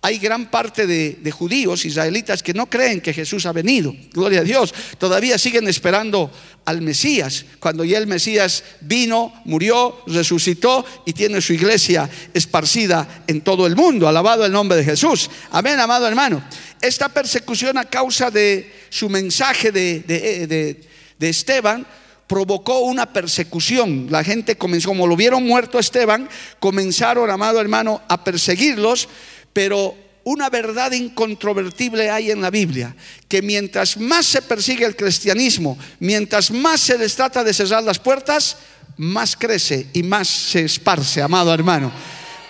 hay 0.02 0.20
gran 0.20 0.52
parte 0.52 0.86
de, 0.86 1.32
judíos, 1.32 1.84
israelitas, 1.84 2.44
que 2.44 2.54
no 2.54 2.68
creen 2.68 3.02
que 3.02 3.12
Jesús 3.12 3.48
ha 3.48 3.52
venido. 3.52 3.96
Gloria 4.14 4.42
a 4.42 4.44
Dios. 4.44 4.72
Todavía 5.00 5.40
siguen 5.40 5.68
esperando 5.68 6.32
al 6.64 6.82
Mesías, 6.82 7.46
cuando 7.60 7.84
ya 7.84 7.98
el 7.98 8.06
Mesías 8.06 8.64
vino, 8.82 9.34
murió, 9.46 10.04
resucitó 10.06 10.86
y 11.06 11.14
tiene 11.14 11.42
su 11.42 11.54
iglesia 11.54 12.08
esparcida 12.34 13.24
en 13.26 13.42
todo 13.42 13.66
el 13.66 13.76
mundo. 13.76 14.08
Alabado 14.08 14.46
el 14.46 14.52
nombre 14.52 14.78
de 14.78 14.84
Jesús. 14.84 15.30
Amén, 15.50 15.80
amado 15.80 16.08
hermano. 16.08 16.44
Esta 16.82 17.10
persecución 17.10 17.78
a 17.80 17.86
causa 17.86 18.30
de 18.30 18.72
su 18.90 19.10
mensaje 19.10 19.72
de, 19.72 20.86
de 21.18 21.30
Esteban 21.30 21.86
provocó 22.28 22.80
una 22.80 23.12
persecución. 23.12 24.08
La 24.10 24.24
gente 24.24 24.58
comenzó, 24.58 24.90
como 24.90 25.08
lo 25.08 25.16
vieron 25.16 25.44
muerto 25.46 25.78
a 25.78 25.82
Esteban, 25.82 26.30
comenzaron, 26.60 27.30
amado 27.30 27.62
hermano, 27.62 28.02
a 28.08 28.24
perseguirlos 28.24 29.08
pero 29.56 29.96
una 30.26 30.50
verdad 30.50 30.92
incontrovertible 30.92 32.10
hay 32.10 32.30
en 32.30 32.42
la 32.42 32.50
Biblia, 32.50 32.94
que 33.30 33.42
mientras 33.42 33.96
más 33.96 34.26
se 34.26 34.42
persigue 34.42 34.84
el 34.84 34.98
cristianismo, 34.98 35.78
mientras 36.02 36.52
más 36.52 36.82
se 36.82 36.98
les 36.98 37.16
trata 37.16 37.42
de 37.42 37.54
cerrar 37.54 37.82
las 37.82 38.00
puertas, 38.00 38.58
más 38.98 39.38
crece 39.38 39.88
y 39.94 40.04
más 40.04 40.28
se 40.28 40.66
esparce, 40.66 41.22
amado 41.22 41.54
hermano 41.54 41.90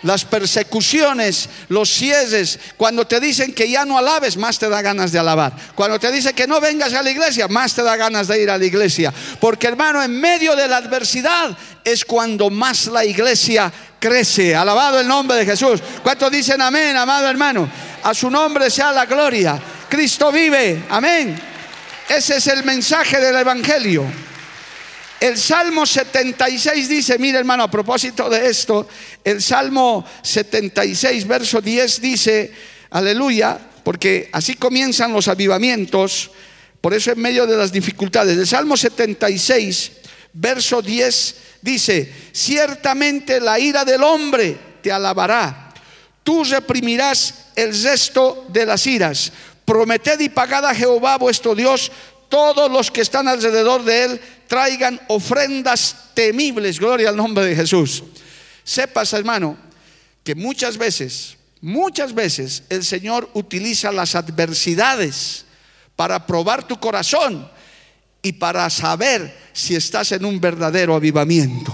las 0.05 0.23
persecuciones, 0.23 1.49
los 1.67 1.89
cierres, 1.89 2.59
cuando 2.77 3.05
te 3.07 3.19
dicen 3.19 3.53
que 3.53 3.69
ya 3.69 3.85
no 3.85 3.97
alabes, 3.97 4.37
más 4.37 4.59
te 4.59 4.69
da 4.69 4.81
ganas 4.81 5.11
de 5.11 5.17
alabar. 5.17 5.53
Cuando 5.73 5.99
te 5.99 6.11
dicen 6.11 6.35
que 6.35 6.45
no 6.45 6.61
vengas 6.61 6.93
a 6.93 7.01
la 7.01 7.09
iglesia, 7.09 7.47
más 7.47 7.73
te 7.73 7.81
da 7.81 7.95
ganas 7.95 8.27
de 8.27 8.41
ir 8.41 8.49
a 8.51 8.57
la 8.57 8.65
iglesia. 8.65 9.11
Porque 9.39 9.67
hermano, 9.67 10.03
en 10.03 10.19
medio 10.19 10.55
de 10.55 10.67
la 10.67 10.77
adversidad 10.77 11.57
es 11.83 12.05
cuando 12.05 12.51
más 12.51 12.85
la 12.85 13.03
iglesia 13.03 13.73
crece. 13.99 14.55
Alabado 14.55 14.99
el 14.99 15.07
nombre 15.07 15.37
de 15.37 15.45
Jesús. 15.45 15.81
¿Cuántos 16.03 16.31
dicen 16.31 16.61
amén, 16.61 16.95
amado 16.95 17.27
hermano? 17.27 17.67
A 18.03 18.13
su 18.13 18.29
nombre 18.29 18.69
sea 18.69 18.91
la 18.91 19.07
gloria. 19.07 19.59
Cristo 19.89 20.31
vive. 20.31 20.83
Amén. 20.89 21.35
Ese 22.07 22.37
es 22.37 22.45
el 22.45 22.63
mensaje 22.63 23.19
del 23.19 23.35
Evangelio. 23.37 24.05
El 25.25 25.39
Salmo 25.39 25.87
76 25.87 26.87
dice, 26.87 27.17
mira 27.17 27.39
hermano, 27.39 27.63
a 27.63 27.71
propósito 27.71 28.29
de 28.29 28.47
esto, 28.47 28.87
el 29.23 29.41
Salmo 29.41 30.05
76, 30.21 31.27
verso 31.27 31.61
10 31.61 31.99
dice, 31.99 32.53
aleluya, 32.91 33.59
porque 33.83 34.29
así 34.31 34.53
comienzan 34.53 35.13
los 35.13 35.27
avivamientos, 35.27 36.29
por 36.79 36.93
eso 36.93 37.11
en 37.11 37.21
medio 37.21 37.47
de 37.47 37.57
las 37.57 37.71
dificultades. 37.71 38.37
El 38.37 38.45
Salmo 38.45 38.77
76, 38.77 39.93
verso 40.33 40.83
10 40.83 41.35
dice, 41.59 42.13
ciertamente 42.31 43.41
la 43.41 43.57
ira 43.57 43.83
del 43.83 44.03
hombre 44.03 44.55
te 44.83 44.91
alabará, 44.91 45.73
tú 46.23 46.43
reprimirás 46.43 47.45
el 47.55 47.81
resto 47.81 48.45
de 48.49 48.67
las 48.67 48.85
iras. 48.85 49.31
Prometed 49.65 50.19
y 50.19 50.29
pagad 50.29 50.67
a 50.67 50.75
Jehová 50.75 51.17
vuestro 51.17 51.55
Dios 51.55 51.91
todos 52.35 52.69
los 52.69 52.91
que 52.91 52.99
están 52.99 53.29
alrededor 53.29 53.85
de 53.85 54.03
él 54.03 54.21
traigan 54.47 54.99
ofrendas 55.07 56.09
temibles, 56.13 56.81
gloria 56.81 57.07
al 57.07 57.15
nombre 57.15 57.45
de 57.45 57.55
Jesús. 57.55 58.03
Sepas, 58.61 59.13
hermano, 59.13 59.57
que 60.21 60.35
muchas 60.35 60.77
veces, 60.77 61.37
muchas 61.61 62.13
veces 62.13 62.63
el 62.67 62.83
Señor 62.83 63.29
utiliza 63.35 63.89
las 63.93 64.15
adversidades 64.15 65.45
para 65.95 66.27
probar 66.27 66.67
tu 66.67 66.77
corazón 66.77 67.49
y 68.21 68.33
para 68.33 68.69
saber 68.69 69.33
si 69.53 69.73
estás 69.73 70.11
en 70.11 70.25
un 70.25 70.41
verdadero 70.41 70.93
avivamiento. 70.93 71.73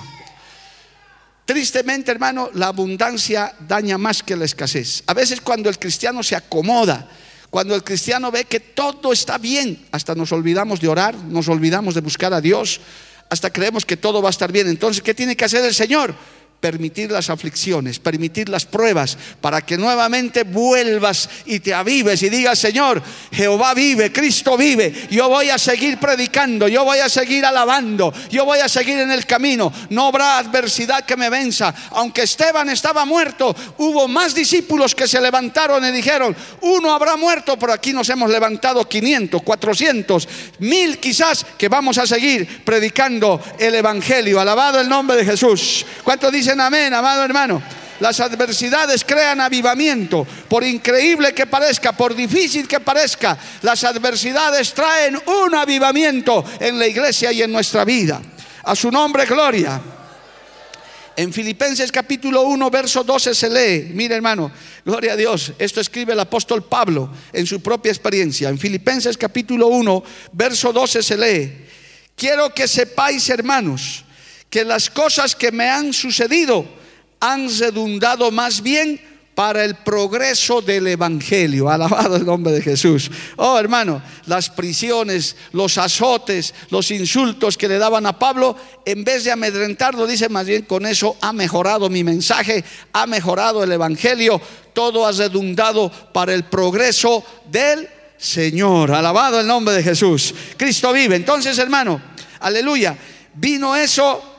Tristemente, 1.44 2.12
hermano, 2.12 2.52
la 2.54 2.68
abundancia 2.68 3.56
daña 3.68 3.98
más 3.98 4.22
que 4.22 4.36
la 4.36 4.46
escasez. 4.46 5.02
A 5.08 5.16
veces 5.16 5.42
cuando 5.42 5.70
el 5.70 5.80
cristiano 5.80 6.22
se 6.22 6.36
acomoda, 6.36 7.10
cuando 7.52 7.76
el 7.76 7.84
cristiano 7.84 8.32
ve 8.32 8.46
que 8.46 8.62
todo 8.62 9.12
está 9.12 9.38
bien, 9.38 9.86
hasta 9.92 10.16
nos 10.16 10.32
olvidamos 10.32 10.80
de 10.80 10.88
orar, 10.88 11.14
nos 11.16 11.50
olvidamos 11.50 11.94
de 11.94 12.00
buscar 12.00 12.34
a 12.34 12.40
Dios, 12.40 12.80
hasta 13.30 13.52
creemos 13.52 13.86
que 13.86 13.98
todo 13.98 14.22
va 14.22 14.30
a 14.30 14.32
estar 14.32 14.54
bien. 14.54 14.70
Entonces, 14.70 15.04
¿qué 15.04 15.14
tiene 15.14 15.36
que 15.36 15.44
hacer 15.44 15.64
el 15.66 15.74
Señor? 15.74 16.16
Permitir 16.62 17.12
las 17.12 17.32
aflicciones, 17.32 17.98
permitir 17.98 18.48
las 18.48 18.66
pruebas, 18.66 19.18
para 19.42 19.62
que 19.62 19.78
nuevamente 19.78 20.44
vuelvas 20.44 21.28
y 21.46 21.60
te 21.60 21.74
avives 21.74 22.22
y 22.22 22.30
digas, 22.30 22.60
Señor, 22.60 23.02
Jehová 23.32 23.74
vive, 23.74 24.12
Cristo 24.12 24.56
vive, 24.56 25.08
yo 25.10 25.28
voy 25.28 25.50
a 25.50 25.58
seguir 25.58 25.98
predicando, 25.98 26.68
yo 26.68 26.86
voy 26.86 27.00
a 27.00 27.10
seguir 27.10 27.44
alabando, 27.46 28.14
yo 28.30 28.46
voy 28.46 28.60
a 28.60 28.70
seguir 28.70 29.00
en 29.00 29.12
el 29.12 29.26
camino, 29.26 29.74
no 29.90 30.08
habrá 30.08 30.38
adversidad 30.38 31.04
que 31.04 31.18
me 31.18 31.32
venza. 31.32 31.74
Aunque 31.92 32.22
Esteban 32.22 32.70
estaba 32.70 33.06
muerto, 33.06 33.56
hubo 33.80 34.08
más 34.08 34.36
discípulos 34.36 34.94
que 34.94 35.08
se 35.08 35.20
levantaron 35.20 35.84
y 35.84 35.92
dijeron, 35.92 36.36
uno 36.62 36.94
habrá 36.94 37.18
muerto, 37.18 37.58
pero 37.58 37.74
aquí 37.74 37.92
nos 37.92 38.08
hemos 38.10 38.30
levantado 38.30 38.88
500, 38.88 39.42
400, 39.42 40.28
mil 40.60 41.00
quizás, 41.00 41.44
que 41.58 41.68
vamos 41.68 41.98
a 41.98 42.06
seguir 42.06 42.64
predicando 42.64 43.42
el 43.58 43.74
Evangelio. 43.74 44.40
Alabado 44.40 44.80
el 44.80 44.88
nombre 44.88 45.18
de 45.18 45.26
Jesús. 45.26 45.86
¿Cuánto 46.04 46.30
dice? 46.30 46.51
Amén, 46.60 46.94
amado 46.94 47.24
hermano. 47.24 47.62
Las 48.02 48.20
adversidades 48.20 49.06
crean 49.06 49.40
avivamiento. 49.40 50.26
Por 50.50 50.64
increíble 50.64 51.34
que 51.34 51.46
parezca, 51.46 51.94
por 51.94 52.16
difícil 52.16 52.68
que 52.68 52.80
parezca, 52.80 53.38
las 53.62 53.84
adversidades 53.84 54.74
traen 54.74 55.20
un 55.26 55.56
avivamiento 55.56 56.44
en 56.60 56.80
la 56.80 56.88
iglesia 56.88 57.32
y 57.32 57.44
en 57.44 57.52
nuestra 57.52 57.86
vida. 57.86 58.20
A 58.64 58.76
su 58.76 58.90
nombre, 58.90 59.26
gloria. 59.26 59.80
En 61.16 61.32
Filipenses 61.32 61.92
capítulo 61.92 62.42
1, 62.44 62.70
verso 62.72 63.04
12 63.04 63.36
se 63.36 63.50
lee, 63.50 63.92
mire 63.94 64.16
hermano, 64.16 64.52
gloria 64.86 65.14
a 65.14 65.16
Dios, 65.16 65.54
esto 65.60 65.82
escribe 65.82 66.14
el 66.14 66.20
apóstol 66.20 66.64
Pablo 66.64 67.12
en 67.34 67.46
su 67.46 67.62
propia 67.62 67.92
experiencia. 67.92 68.50
En 68.50 68.58
Filipenses 68.58 69.18
capítulo 69.18 69.68
1, 69.68 70.04
verso 70.32 70.72
12 70.72 71.04
se 71.04 71.18
lee, 71.18 71.66
quiero 72.16 72.54
que 72.54 72.68
sepáis 72.68 73.30
hermanos 73.30 74.06
que 74.52 74.66
las 74.66 74.90
cosas 74.90 75.36
que 75.36 75.52
me 75.52 75.70
han 75.70 75.94
sucedido 75.94 76.66
han 77.22 77.48
redundado 77.58 78.30
más 78.32 78.62
bien 78.62 79.00
para 79.34 79.64
el 79.64 79.76
progreso 79.76 80.62
del 80.62 80.88
Evangelio. 80.88 81.70
Alabado 81.70 82.18
el 82.18 82.26
nombre 82.26 82.52
de 82.52 82.62
Jesús. 82.62 83.10
Oh 83.38 83.58
hermano, 83.58 84.02
las 84.26 84.50
prisiones, 84.50 85.38
los 85.54 85.78
azotes, 85.78 86.54
los 86.70 86.92
insultos 86.92 87.58
que 87.58 87.70
le 87.70 87.78
daban 87.78 88.06
a 88.06 88.20
Pablo, 88.20 88.58
en 88.86 89.06
vez 89.06 89.24
de 89.24 89.32
amedrentarlo, 89.32 90.06
dice 90.06 90.28
más 90.28 90.46
bien 90.46 90.64
con 90.64 90.86
eso 90.86 91.16
ha 91.22 91.32
mejorado 91.32 91.90
mi 91.90 92.04
mensaje, 92.04 92.64
ha 92.92 93.08
mejorado 93.08 93.64
el 93.64 93.72
Evangelio, 93.72 94.42
todo 94.74 95.08
ha 95.08 95.14
redundado 95.14 95.90
para 96.12 96.34
el 96.34 96.44
progreso 96.44 97.24
del 97.50 97.88
Señor. 98.18 98.92
Alabado 98.92 99.40
el 99.40 99.48
nombre 99.48 99.76
de 99.76 99.84
Jesús. 99.84 100.36
Cristo 100.58 100.92
vive. 100.92 101.16
Entonces 101.16 101.58
hermano, 101.58 102.02
aleluya, 102.42 102.98
vino 103.34 103.78
eso, 103.78 104.31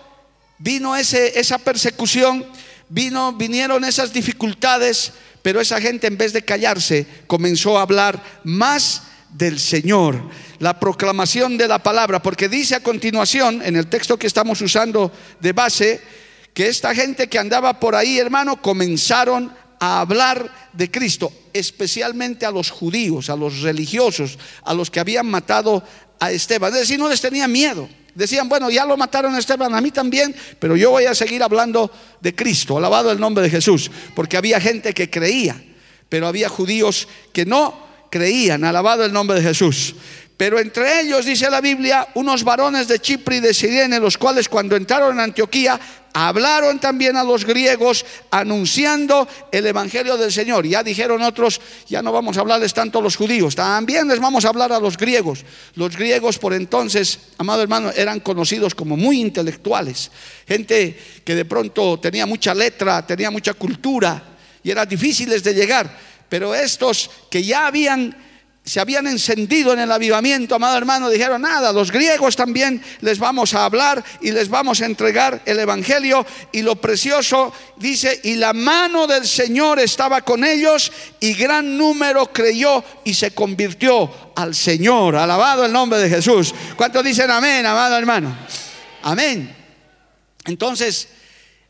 vino 0.62 0.94
ese, 0.96 1.38
esa 1.38 1.58
persecución 1.58 2.46
vino, 2.88 3.32
vinieron 3.32 3.84
esas 3.84 4.12
dificultades, 4.12 5.12
pero 5.42 5.60
esa 5.60 5.80
gente 5.80 6.06
en 6.06 6.16
vez 6.16 6.32
de 6.32 6.44
callarse 6.44 7.04
comenzó 7.26 7.78
a 7.78 7.82
hablar 7.82 8.22
más 8.44 9.02
del 9.30 9.58
Señor, 9.58 10.30
la 10.60 10.78
proclamación 10.78 11.56
de 11.56 11.66
la 11.66 11.82
palabra, 11.82 12.22
porque 12.22 12.48
dice 12.48 12.76
a 12.76 12.82
continuación, 12.82 13.60
en 13.64 13.74
el 13.74 13.88
texto 13.88 14.16
que 14.16 14.28
estamos 14.28 14.60
usando 14.60 15.10
de 15.40 15.52
base, 15.52 16.00
que 16.54 16.68
esta 16.68 16.94
gente 16.94 17.28
que 17.28 17.38
andaba 17.38 17.80
por 17.80 17.96
ahí, 17.96 18.18
hermano, 18.18 18.60
comenzaron 18.62 19.52
a 19.80 20.00
hablar 20.00 20.70
de 20.74 20.90
Cristo, 20.90 21.32
especialmente 21.52 22.46
a 22.46 22.52
los 22.52 22.70
judíos, 22.70 23.30
a 23.30 23.36
los 23.36 23.62
religiosos, 23.62 24.38
a 24.62 24.74
los 24.74 24.90
que 24.90 25.00
habían 25.00 25.26
matado 25.26 25.82
a 26.20 26.30
Esteban. 26.30 26.72
Es 26.74 26.80
decir, 26.80 27.00
no 27.00 27.08
les 27.08 27.20
tenía 27.20 27.48
miedo. 27.48 27.88
Decían, 28.14 28.48
bueno, 28.48 28.68
ya 28.70 28.84
lo 28.84 28.96
mataron 28.96 29.34
a 29.34 29.38
Esteban, 29.38 29.74
a 29.74 29.80
mí 29.80 29.90
también, 29.90 30.34
pero 30.58 30.76
yo 30.76 30.90
voy 30.90 31.06
a 31.06 31.14
seguir 31.14 31.42
hablando 31.42 31.90
de 32.20 32.34
Cristo, 32.34 32.76
alabado 32.76 33.10
el 33.10 33.18
nombre 33.18 33.44
de 33.44 33.50
Jesús, 33.50 33.90
porque 34.14 34.36
había 34.36 34.60
gente 34.60 34.92
que 34.92 35.08
creía, 35.08 35.62
pero 36.08 36.26
había 36.26 36.48
judíos 36.48 37.08
que 37.32 37.46
no 37.46 37.86
creían, 38.10 38.64
alabado 38.64 39.04
el 39.04 39.12
nombre 39.12 39.40
de 39.40 39.48
Jesús. 39.48 39.94
Pero 40.36 40.58
entre 40.58 41.00
ellos, 41.00 41.24
dice 41.24 41.48
la 41.50 41.60
Biblia, 41.60 42.08
unos 42.14 42.42
varones 42.42 42.88
de 42.88 42.98
Chipre 42.98 43.36
y 43.36 43.40
de 43.40 43.54
Sirene, 43.54 44.00
los 44.00 44.18
cuales 44.18 44.48
cuando 44.48 44.76
entraron 44.76 45.14
en 45.14 45.20
Antioquía 45.20 45.78
hablaron 46.12 46.78
también 46.78 47.16
a 47.16 47.24
los 47.24 47.44
griegos 47.44 48.04
anunciando 48.30 49.26
el 49.50 49.66
Evangelio 49.66 50.16
del 50.16 50.32
Señor. 50.32 50.66
Ya 50.66 50.82
dijeron 50.82 51.22
otros, 51.22 51.60
ya 51.88 52.02
no 52.02 52.12
vamos 52.12 52.36
a 52.36 52.40
hablarles 52.40 52.74
tanto 52.74 52.98
a 52.98 53.02
los 53.02 53.16
judíos, 53.16 53.54
también 53.54 54.08
les 54.08 54.20
vamos 54.20 54.44
a 54.44 54.48
hablar 54.48 54.72
a 54.72 54.80
los 54.80 54.96
griegos. 54.96 55.44
Los 55.74 55.96
griegos 55.96 56.38
por 56.38 56.52
entonces, 56.52 57.18
amado 57.38 57.62
hermano, 57.62 57.90
eran 57.90 58.20
conocidos 58.20 58.74
como 58.74 58.96
muy 58.96 59.20
intelectuales, 59.20 60.10
gente 60.46 60.98
que 61.24 61.34
de 61.34 61.44
pronto 61.44 61.98
tenía 61.98 62.26
mucha 62.26 62.54
letra, 62.54 63.06
tenía 63.06 63.30
mucha 63.30 63.54
cultura 63.54 64.22
y 64.62 64.70
eran 64.70 64.88
difíciles 64.88 65.42
de 65.42 65.54
llegar. 65.54 65.98
Pero 66.28 66.54
estos 66.54 67.10
que 67.30 67.42
ya 67.42 67.66
habían 67.66 68.16
se 68.64 68.78
habían 68.78 69.08
encendido 69.08 69.72
en 69.72 69.80
el 69.80 69.90
avivamiento, 69.90 70.54
amado 70.54 70.78
hermano, 70.78 71.10
dijeron, 71.10 71.42
nada, 71.42 71.72
los 71.72 71.90
griegos 71.90 72.36
también 72.36 72.80
les 73.00 73.18
vamos 73.18 73.54
a 73.54 73.64
hablar 73.64 74.04
y 74.20 74.30
les 74.30 74.48
vamos 74.48 74.80
a 74.80 74.86
entregar 74.86 75.42
el 75.46 75.58
Evangelio. 75.58 76.24
Y 76.52 76.62
lo 76.62 76.76
precioso 76.76 77.52
dice, 77.76 78.20
y 78.22 78.36
la 78.36 78.52
mano 78.52 79.08
del 79.08 79.26
Señor 79.26 79.80
estaba 79.80 80.20
con 80.20 80.44
ellos 80.44 80.92
y 81.18 81.34
gran 81.34 81.76
número 81.76 82.32
creyó 82.32 82.84
y 83.02 83.14
se 83.14 83.32
convirtió 83.32 84.32
al 84.36 84.54
Señor. 84.54 85.16
Alabado 85.16 85.64
el 85.64 85.72
nombre 85.72 85.98
de 85.98 86.08
Jesús. 86.08 86.54
¿Cuántos 86.76 87.02
dicen 87.02 87.32
amén, 87.32 87.66
amado 87.66 87.96
hermano? 87.96 88.36
Amén. 89.02 89.56
Entonces, 90.44 91.08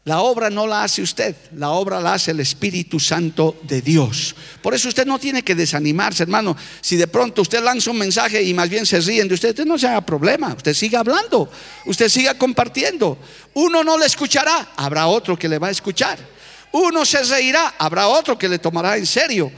la 0.04 0.20
obra 0.20 0.50
no 0.50 0.66
la 0.66 0.82
hace 0.82 1.00
usted, 1.00 1.36
la 1.54 1.70
obra 1.70 2.00
la 2.00 2.14
hace 2.14 2.32
el 2.32 2.40
Espíritu 2.40 2.98
Santo 2.98 3.60
de 3.62 3.80
Dios. 3.80 4.34
Por 4.60 4.74
eso 4.74 4.88
usted 4.88 5.06
no 5.06 5.20
tiene 5.20 5.44
que 5.44 5.54
desanimarse, 5.54 6.24
hermano. 6.24 6.56
Si 6.80 6.96
de 6.96 7.06
pronto 7.06 7.42
usted 7.42 7.62
lanza 7.62 7.92
un 7.92 7.98
mensaje 7.98 8.42
y 8.42 8.52
más 8.52 8.68
bien 8.68 8.84
se 8.84 8.98
ríen 9.00 9.28
de 9.28 9.34
usted, 9.34 9.50
usted 9.50 9.64
no 9.64 9.78
se 9.78 9.86
haga 9.86 10.00
problema. 10.00 10.54
Usted 10.56 10.74
siga 10.74 11.00
hablando, 11.00 11.48
usted 11.86 12.08
siga 12.08 12.34
compartiendo. 12.34 13.16
Uno 13.54 13.84
no 13.84 13.96
le 13.96 14.06
escuchará, 14.06 14.72
habrá 14.76 15.06
otro 15.06 15.38
que 15.38 15.48
le 15.48 15.60
va 15.60 15.68
a 15.68 15.72
escuchar. 15.72 16.18
Uno 16.72 17.04
se 17.04 17.22
reirá, 17.22 17.74
habrá 17.78 18.08
otro 18.08 18.36
que 18.36 18.48
le 18.48 18.58
tomará 18.58 18.96
en 18.96 19.06
serio. 19.06 19.52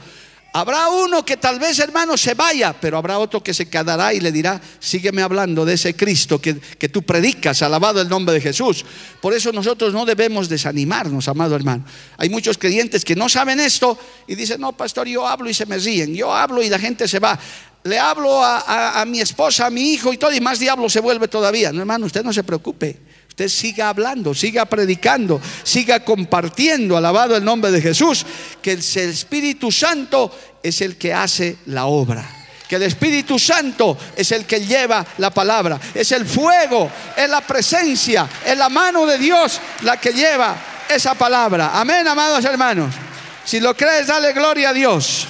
Habrá 0.55 0.87
uno 0.87 1.25
que 1.25 1.35
tal 1.35 1.59
vez, 1.59 1.79
hermano, 1.79 2.15
se 2.15 2.33
vaya, 2.33 2.71
pero 2.71 2.97
habrá 2.97 3.19
otro 3.19 3.43
que 3.43 3.53
se 3.53 3.67
quedará 3.67 4.13
y 4.13 4.21
le 4.21 4.31
dirá, 4.31 4.61
sígueme 4.79 5.21
hablando 5.21 5.65
de 5.65 5.73
ese 5.73 5.97
Cristo 5.97 6.39
que, 6.39 6.57
que, 6.57 6.87
tú 6.87 7.03
predicas, 7.03 7.61
alabado 7.61 7.99
el 7.99 8.07
nombre 8.07 8.35
de 8.35 8.39
Jesús. 8.39 8.85
Por 9.19 9.33
eso 9.33 9.51
nosotros 9.51 9.91
no 9.91 10.05
debemos 10.05 10.47
desanimarnos, 10.47 11.27
amado 11.27 11.57
hermano. 11.57 11.83
Hay 12.15 12.29
muchos 12.29 12.57
creyentes 12.57 13.03
que 13.03 13.17
no 13.17 13.27
saben 13.27 13.59
esto 13.59 13.97
y 14.27 14.35
dicen, 14.35 14.61
no, 14.61 14.71
pastor, 14.71 15.09
yo 15.09 15.27
hablo 15.27 15.49
y 15.49 15.53
se 15.53 15.65
me 15.65 15.77
ríen, 15.77 16.15
yo 16.15 16.33
hablo 16.33 16.63
y 16.63 16.69
la 16.69 16.79
gente 16.79 17.05
se 17.09 17.19
va. 17.19 17.37
Le 17.83 17.99
hablo 17.99 18.41
a, 18.41 19.01
a, 19.01 19.03
mi 19.03 19.19
esposa, 19.19 19.65
a 19.65 19.69
mi 19.69 19.91
hijo 19.91 20.13
y 20.13 20.17
todo, 20.17 20.31
y 20.31 20.39
más 20.39 20.57
diablo 20.57 20.89
se 20.89 21.01
vuelve 21.01 21.27
todavía. 21.27 21.73
No, 21.73 21.81
hermano, 21.81 22.05
usted 22.05 22.23
no 22.23 22.31
se 22.31 22.45
preocupe. 22.45 23.01
Usted 23.35 23.49
siga 23.49 23.89
hablando, 23.89 24.33
siga 24.33 24.63
predicando, 24.63 25.41
siga 25.61 26.05
compartiendo, 26.05 26.95
alabado 26.95 27.35
el 27.35 27.43
nombre 27.43 27.69
de 27.69 27.81
Jesús, 27.81 28.25
que 28.61 28.71
el 28.71 28.79
Espíritu 28.79 29.73
Santo 29.73 30.31
es 30.63 30.79
el 30.79 30.95
que 30.95 31.13
hace 31.13 31.57
la 31.65 31.87
obra. 31.87 32.25
Que 32.69 32.77
el 32.77 32.83
Espíritu 32.83 33.37
Santo 33.37 33.97
es 34.15 34.31
el 34.31 34.45
que 34.45 34.65
lleva 34.65 35.05
la 35.17 35.31
palabra. 35.31 35.77
Es 35.93 36.13
el 36.13 36.25
fuego, 36.25 36.89
es 37.17 37.29
la 37.29 37.41
presencia, 37.41 38.25
es 38.45 38.57
la 38.57 38.69
mano 38.69 39.05
de 39.05 39.17
Dios 39.17 39.59
la 39.81 39.97
que 39.99 40.13
lleva 40.13 40.55
esa 40.87 41.13
palabra. 41.13 41.71
Amén, 41.73 42.07
amados 42.07 42.45
hermanos. 42.45 42.95
Si 43.43 43.59
lo 43.59 43.75
crees, 43.75 44.07
dale 44.07 44.31
gloria 44.31 44.69
a 44.69 44.73
Dios. 44.73 45.27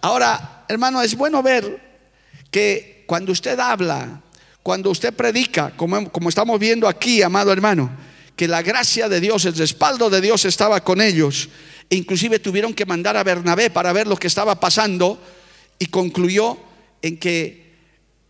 Ahora, 0.00 0.64
hermano, 0.66 1.00
es 1.00 1.14
bueno 1.14 1.44
ver 1.44 1.80
que 2.50 3.04
cuando 3.06 3.30
usted 3.30 3.56
habla, 3.60 4.23
cuando 4.64 4.90
usted 4.90 5.12
predica, 5.12 5.72
como, 5.76 6.10
como, 6.10 6.30
estamos 6.30 6.58
viendo 6.58 6.88
aquí, 6.88 7.20
amado 7.20 7.52
hermano, 7.52 7.90
que 8.34 8.48
la 8.48 8.62
gracia 8.62 9.10
de 9.10 9.20
Dios, 9.20 9.44
el 9.44 9.54
respaldo 9.54 10.08
de 10.08 10.22
Dios 10.22 10.46
estaba 10.46 10.82
con 10.82 11.02
ellos, 11.02 11.50
e 11.90 11.96
inclusive 11.96 12.38
tuvieron 12.38 12.72
que 12.72 12.86
mandar 12.86 13.14
a 13.18 13.22
Bernabé 13.22 13.68
para 13.68 13.92
ver 13.92 14.06
lo 14.06 14.16
que 14.16 14.26
estaba 14.26 14.58
pasando, 14.58 15.20
y 15.78 15.84
concluyó 15.86 16.56
en 17.02 17.18
que 17.18 17.74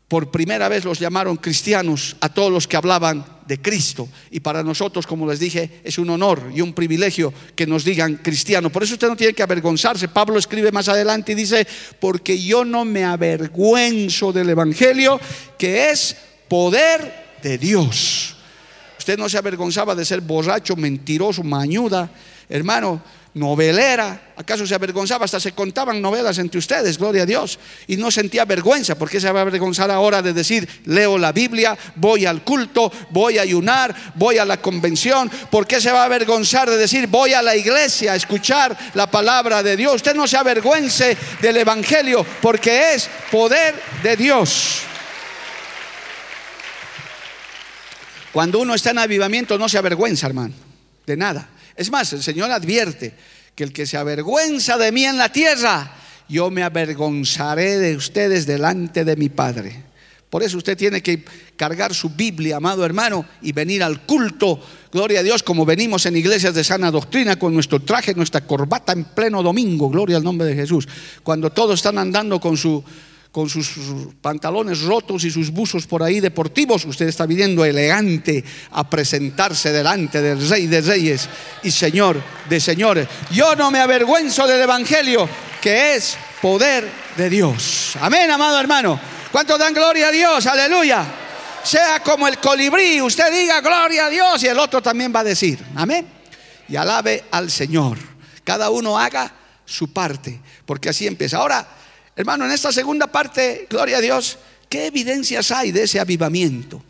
por 0.09 0.33
primera 0.33 0.69
vez 0.69 0.85
los 0.85 0.99
llamaron 0.99 1.37
cristianos 1.37 2.17
a 2.21 2.29
todos 2.29 2.51
los 2.51 2.67
que 2.67 2.77
hablaban 2.77 3.25
de 3.47 3.61
Cristo. 3.61 4.09
Y 4.31 4.41
para 4.41 4.63
nosotros, 4.63 5.07
como 5.07 5.29
les 5.29 5.39
dije, 5.39 5.81
es 5.85 5.99
un 5.99 6.11
honor 6.11 6.51
y 6.55 6.61
un 6.61 6.73
privilegio 6.73 7.33
que 7.55 7.67
nos 7.67 7.85
digan 7.85 8.17
cristiano. 8.17 8.71
Por 8.71 8.83
eso 8.83 8.95
usted 8.95 9.09
no 9.09 9.17
tiene 9.17 9.35
que 9.35 9.43
avergonzarse. 9.43 10.09
Pablo 10.09 10.39
escribe 10.39 10.73
más 10.73 10.89
adelante 10.89 11.33
y 11.33 11.35
dice, 11.35 11.67
porque 12.01 12.41
yo 12.41 12.65
no 12.65 12.85
me 12.85 13.05
avergüenzo 13.05 14.33
del 14.33 14.51
Evangelio, 14.51 15.21
que 15.59 15.91
es 15.91 16.17
poder 16.49 17.39
de 17.43 17.59
Dios. 17.59 18.37
Usted 18.99 19.19
no 19.19 19.29
se 19.29 19.39
avergonzaba 19.39 19.95
de 19.95 20.05
ser 20.05 20.21
borracho, 20.21 20.77
mentiroso, 20.77 21.43
mañuda, 21.43 22.11
hermano 22.49 23.03
novelera. 23.35 24.33
¿Acaso 24.37 24.67
se 24.67 24.75
avergonzaba? 24.75 25.25
Hasta 25.25 25.39
se 25.39 25.53
contaban 25.53 26.01
novelas 26.01 26.39
entre 26.39 26.59
ustedes, 26.59 26.99
gloria 26.99 27.23
a 27.23 27.27
Dios. 27.27 27.59
Y 27.87 27.97
no 27.97 28.11
sentía 28.11 28.45
vergüenza. 28.45 28.97
¿Por 28.97 29.11
qué 29.11 29.21
se 29.21 29.31
va 29.31 29.41
a 29.41 29.43
avergonzar 29.43 29.91
ahora 29.91 30.23
de 30.23 30.33
decir, 30.33 30.69
leo 30.87 31.19
la 31.19 31.33
Biblia, 31.33 31.77
voy 31.97 32.27
al 32.27 32.43
culto, 32.43 32.91
voy 33.11 33.39
a 33.39 33.43
ayunar, 33.43 33.95
voy 34.15 34.39
a 34.39 34.45
la 34.45 34.61
convención? 34.61 35.31
¿Por 35.51 35.67
qué 35.67 35.81
se 35.81 35.93
va 35.93 36.03
a 36.03 36.07
avergonzar 36.07 36.71
de 36.71 36.77
decir, 36.77 37.07
voy 37.09 37.35
a 37.35 37.43
la 37.43 37.57
iglesia 37.57 38.13
a 38.13 38.17
escuchar 38.17 38.77
la 38.95 39.11
palabra 39.11 39.63
de 39.63 39.77
Dios? 39.77 39.97
Usted 39.97 40.15
no 40.15 40.27
se 40.27 40.37
avergüence 40.37 41.17
del 41.41 41.57
Evangelio 41.57 42.25
porque 42.41 42.95
es 42.95 43.09
poder 43.31 43.75
de 44.03 44.17
Dios. 44.17 44.81
Cuando 48.33 48.59
uno 48.59 48.75
está 48.75 48.91
en 48.91 48.99
avivamiento 48.99 49.57
no 49.59 49.69
se 49.69 49.79
avergüenza, 49.79 50.27
hermano, 50.27 50.55
de 51.07 51.17
nada. 51.17 51.49
Es 51.77 51.91
más, 51.91 52.13
el 52.13 52.23
Señor 52.23 52.51
advierte 52.51 53.15
que 53.55 53.65
el 53.65 53.73
que 53.73 53.87
se 53.87 53.97
avergüenza 53.97 54.77
de 54.79 54.93
mí 54.93 55.05
en 55.05 55.19
la 55.19 55.31
tierra, 55.31 55.97
yo 56.29 56.51
me 56.51 56.63
avergonzaré 56.63 57.79
de 57.79 57.97
ustedes 57.97 58.47
delante 58.47 59.05
de 59.05 59.17
mi 59.17 59.29
Padre. 59.29 59.85
Por 60.31 60.43
eso 60.43 60.59
usted 60.59 60.77
tiene 60.77 61.01
que 61.01 61.25
cargar 61.57 61.95
su 61.95 62.11
Biblia, 62.11 62.57
amado 62.57 62.85
hermano, 62.85 63.25
y 63.43 63.53
venir 63.53 63.85
al 63.85 64.05
culto, 64.05 64.61
gloria 64.93 65.21
a 65.21 65.23
Dios, 65.23 65.45
como 65.45 65.65
venimos 65.65 66.07
en 66.07 66.17
iglesias 66.17 66.55
de 66.55 66.65
sana 66.65 66.91
doctrina, 66.91 67.39
con 67.39 67.55
nuestro 67.55 67.81
traje, 67.81 68.15
nuestra 68.15 68.45
corbata 68.45 68.93
en 68.93 69.05
pleno 69.05 69.45
domingo, 69.45 69.89
gloria 69.89 70.17
al 70.17 70.25
nombre 70.25 70.49
de 70.49 70.57
Jesús. 70.57 70.89
Cuando 71.23 71.51
todos 71.51 71.79
están 71.79 71.99
andando 71.99 72.41
con 72.41 72.57
su 72.57 72.83
con 73.35 73.51
sus 73.51 73.69
pantalones 74.21 74.83
rotos 74.83 75.25
y 75.25 75.31
sus 75.33 75.51
buzos 75.51 75.89
por 75.89 76.05
ahí 76.05 76.21
deportivos, 76.21 76.85
usted 76.85 77.09
está 77.09 77.27
viniendo 77.27 77.65
elegante 77.65 78.45
a 78.71 78.89
presentarse 78.89 79.73
delante 79.73 80.23
del 80.23 80.49
Rey 80.49 80.69
de 80.69 80.81
Reyes 80.81 81.29
y 81.65 81.73
Señor 81.73 82.23
de 82.49 82.61
Señores. 82.61 83.09
Yo 83.33 83.57
no 83.57 83.73
me 83.73 83.81
avergüenzo 83.81 84.47
del 84.47 84.61
Evangelio, 84.61 85.29
que 85.61 85.97
es 85.97 86.17
poder 86.41 86.89
de 87.17 87.29
Dios. 87.29 87.97
Amén, 88.01 88.31
amado 88.31 88.61
hermano. 88.61 89.01
¿Cuántos 89.33 89.59
dan 89.59 89.75
gloria 89.75 90.07
a 90.07 90.13
Dios? 90.13 90.47
Aleluya. 90.47 91.05
Sea 91.65 91.99
como 92.05 92.29
el 92.29 92.39
colibrí, 92.39 93.03
usted 93.03 93.33
diga 93.33 93.61
gloria 93.61 94.07
a 94.07 94.11
Dios 94.11 94.45
y 94.45 94.47
el 94.47 94.61
otro 94.61 94.81
también 94.81 95.13
va 95.13 95.21
a 95.21 95.25
decir. 95.25 95.59
Amén. 95.75 96.07
Y 96.69 96.77
alabe 96.77 97.25
al 97.33 97.51
Señor. 97.51 97.99
Cada 98.45 98.71
uno 98.71 98.97
haga 98.97 99.35
su 99.65 99.93
parte, 99.93 100.41
porque 100.65 100.91
así 100.91 101.09
empieza. 101.09 101.39
Ahora, 101.39 101.67
Hermano, 102.17 102.45
en 102.45 102.53
esta 102.53 102.73
segunda 102.73 103.09
parte, 103.09 103.67
gloria 103.69 103.99
a 103.99 104.01
Dios, 104.01 104.39
¿qué 104.69 104.87
evidencias 104.87 105.51
hay 105.51 105.73
de 105.73 105.83
ese 105.83 105.99
avivamiento? 105.99 106.83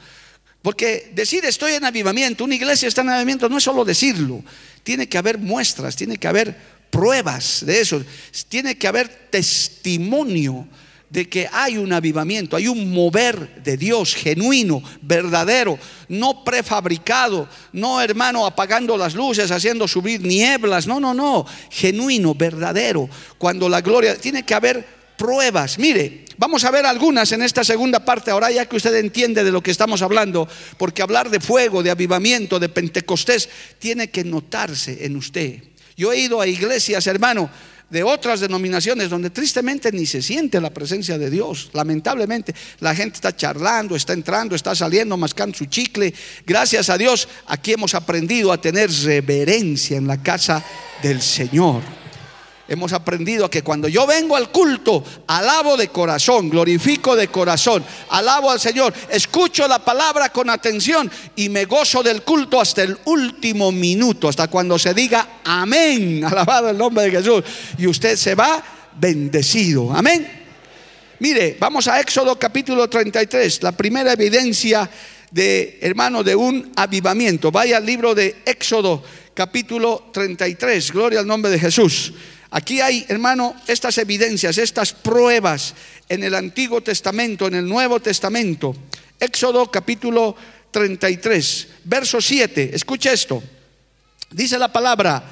Porque 0.61 1.11
decir 1.15 1.45
estoy 1.45 1.73
en 1.73 1.85
avivamiento, 1.85 2.45
una 2.45 2.55
iglesia 2.55 2.89
está 2.89 3.03
en 3.03 3.11
avivamiento, 3.11 3.49
no 3.49 3.59
es 3.59 3.65
solo 3.65 3.85
decirlo, 3.85 4.43
tiene 4.83 5.09
que 5.09 5.19
haber 5.19 5.39
muestras, 5.39 5.97
tiene 5.97 6.17
que 6.17 6.29
haber 6.29 6.57
pruebas 6.91 7.65
de 7.67 7.81
eso, 7.81 8.03
tiene 8.49 8.77
que 8.77 8.87
haber 8.87 9.09
testimonio 9.31 10.67
de 11.11 11.29
que 11.29 11.49
hay 11.53 11.77
un 11.79 11.93
avivamiento, 11.93 12.57
hay 12.57 12.67
un 12.67 12.93
mover 12.93 13.63
de 13.63 13.77
Dios 13.77 14.15
genuino, 14.15 14.83
verdadero, 15.03 15.79
no 16.09 16.45
prefabricado, 16.45 17.49
no 17.73 18.01
hermano 18.01 18.47
apagando 18.47 18.97
las 18.97 19.15
luces, 19.15 19.51
haciendo 19.51 19.87
subir 19.87 20.23
nieblas, 20.23 20.87
no, 20.87 20.99
no, 20.99 21.15
no, 21.15 21.47
genuino, 21.71 22.35
verdadero, 22.35 23.09
cuando 23.39 23.69
la 23.69 23.81
gloria, 23.81 24.17
tiene 24.17 24.45
que 24.45 24.55
haber 24.55 24.94
pruebas. 25.17 25.79
Mire, 25.79 26.25
vamos 26.37 26.65
a 26.65 26.71
ver 26.71 26.87
algunas 26.87 27.31
en 27.33 27.43
esta 27.43 27.65
segunda 27.65 28.05
parte, 28.05 28.31
ahora 28.31 28.51
ya 28.51 28.67
que 28.67 28.77
usted 28.77 28.95
entiende 28.97 29.45
de 29.45 29.53
lo 29.53 29.63
que 29.63 29.71
estamos 29.71 30.03
hablando, 30.03 30.49
porque 30.77 31.03
hablar 31.03 31.31
de 31.31 31.41
fuego, 31.41 31.83
de 31.83 31.91
avivamiento, 31.91 32.59
de 32.59 32.69
Pentecostés, 32.69 33.49
tiene 33.79 34.11
que 34.11 34.25
notarse 34.25 35.05
en 35.05 35.17
usted. 35.17 35.63
Yo 35.97 36.13
he 36.13 36.19
ido 36.19 36.41
a 36.41 36.47
iglesias, 36.47 37.07
hermano, 37.07 37.51
de 37.91 38.03
otras 38.03 38.41
denominaciones 38.41 39.11
donde 39.11 39.31
tristemente 39.31 39.93
ni 39.93 40.07
se 40.07 40.23
siente 40.23 40.61
la 40.61 40.71
presencia 40.71 41.19
de 41.19 41.31
Dios. 41.31 41.71
Lamentablemente 41.75 42.55
la 42.81 42.95
gente 42.95 43.17
está 43.17 43.37
charlando, 43.37 43.95
está 43.95 44.13
entrando, 44.15 44.57
está 44.57 44.75
saliendo, 44.75 45.17
mascando 45.17 45.57
su 45.57 45.67
chicle. 45.67 46.13
Gracias 46.45 46.91
a 46.91 46.99
Dios, 46.99 47.29
aquí 47.47 47.73
hemos 47.73 47.95
aprendido 47.95 48.51
a 48.53 48.61
tener 48.61 48.91
reverencia 48.91 49.97
en 49.97 50.09
la 50.09 50.21
casa 50.23 50.65
del 51.03 51.23
Señor. 51.23 52.04
Hemos 52.67 52.95
aprendido 52.95 53.51
que 53.51 53.63
cuando 53.63 53.89
yo 53.89 54.07
vengo 54.07 54.37
al 54.37 54.51
culto, 54.51 55.05
alabo 55.27 55.77
de 55.77 55.89
corazón, 55.89 56.49
glorifico 56.49 57.15
de 57.15 57.29
corazón, 57.29 57.85
alabo 58.09 58.51
al 58.51 58.59
Señor, 58.59 58.95
escucho 59.11 59.69
la 59.69 59.85
palabra 59.85 60.31
con 60.31 60.49
atención 60.49 61.11
y 61.37 61.51
me 61.51 61.67
gozo 61.67 62.03
del 62.03 62.23
culto 62.23 62.59
hasta 62.59 62.83
el 62.83 62.97
último 63.05 63.71
minuto, 63.71 64.29
hasta 64.29 64.49
cuando 64.49 64.79
se 64.79 64.95
diga 64.95 65.41
amén, 65.45 66.25
alabado 66.31 66.71
el 66.71 66.79
nombre 66.79 67.05
de 67.05 67.11
Jesús. 67.11 67.45
Y 67.77 67.87
usted 67.87 68.17
se 68.17 68.35
va 68.35 68.65
bendecido, 68.99 69.93
amén. 69.93 70.45
Mire, 71.19 71.59
vamos 71.61 71.87
a 71.87 72.01
Éxodo 72.01 72.39
capítulo 72.39 72.89
33, 72.89 73.63
la 73.63 73.73
primera 73.73 74.15
evidencia 74.15 74.89
de, 75.31 75.79
hermano, 75.83 76.23
de 76.23 76.35
un 76.35 76.73
avivamiento. 76.77 77.53
Vaya 77.53 77.77
al 77.77 77.85
libro 77.85 78.15
de 78.15 78.37
Éxodo 78.47 79.03
capítulo 79.35 80.11
33, 80.13 80.93
gloria 80.93 81.21
al 81.21 81.27
nombre 81.27 81.51
de 81.51 81.59
Jesús. 81.59 82.15
Aquí 82.57 82.81
hay, 82.81 83.05
hermano, 83.09 83.57
estas 83.67 83.99
evidencias, 83.99 84.59
estas 84.59 84.93
pruebas 84.93 85.75
en 86.09 86.23
el 86.23 86.37
Antiguo 86.37 86.81
Testamento, 86.83 87.49
en 87.49 87.57
el 87.57 87.69
Nuevo 87.69 87.99
Testamento. 87.99 88.77
Éxodo 89.19 89.69
capítulo 89.73 90.37
33, 90.71 91.67
verso 91.83 92.21
7. 92.21 92.71
Escucha 92.73 93.13
esto. 93.13 93.43
Dice 94.31 94.57
la 94.57 94.73
palabra, 94.73 95.25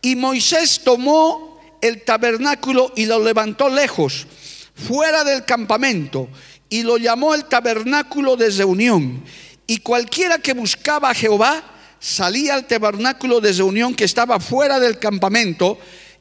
y 0.00 0.14
Moisés 0.14 0.82
tomó 0.84 1.60
el 1.82 2.02
tabernáculo 2.02 2.92
y 2.94 3.06
lo 3.06 3.20
levantó 3.20 3.68
lejos, 3.68 4.28
fuera 4.72 5.24
del 5.24 5.44
campamento, 5.44 6.28
y 6.68 6.84
lo 6.84 6.98
llamó 6.98 7.34
el 7.34 7.46
tabernáculo 7.46 8.36
de 8.36 8.48
reunión. 8.48 9.24
Y 9.66 9.78
cualquiera 9.78 10.38
que 10.38 10.52
buscaba 10.52 11.10
a 11.10 11.14
Jehová 11.14 11.64
salía 11.98 12.54
al 12.54 12.68
tabernáculo 12.68 13.40
de 13.40 13.54
reunión 13.54 13.92
que 13.92 14.04
estaba 14.04 14.38
fuera 14.38 14.78
del 14.78 15.00
campamento 15.00 15.80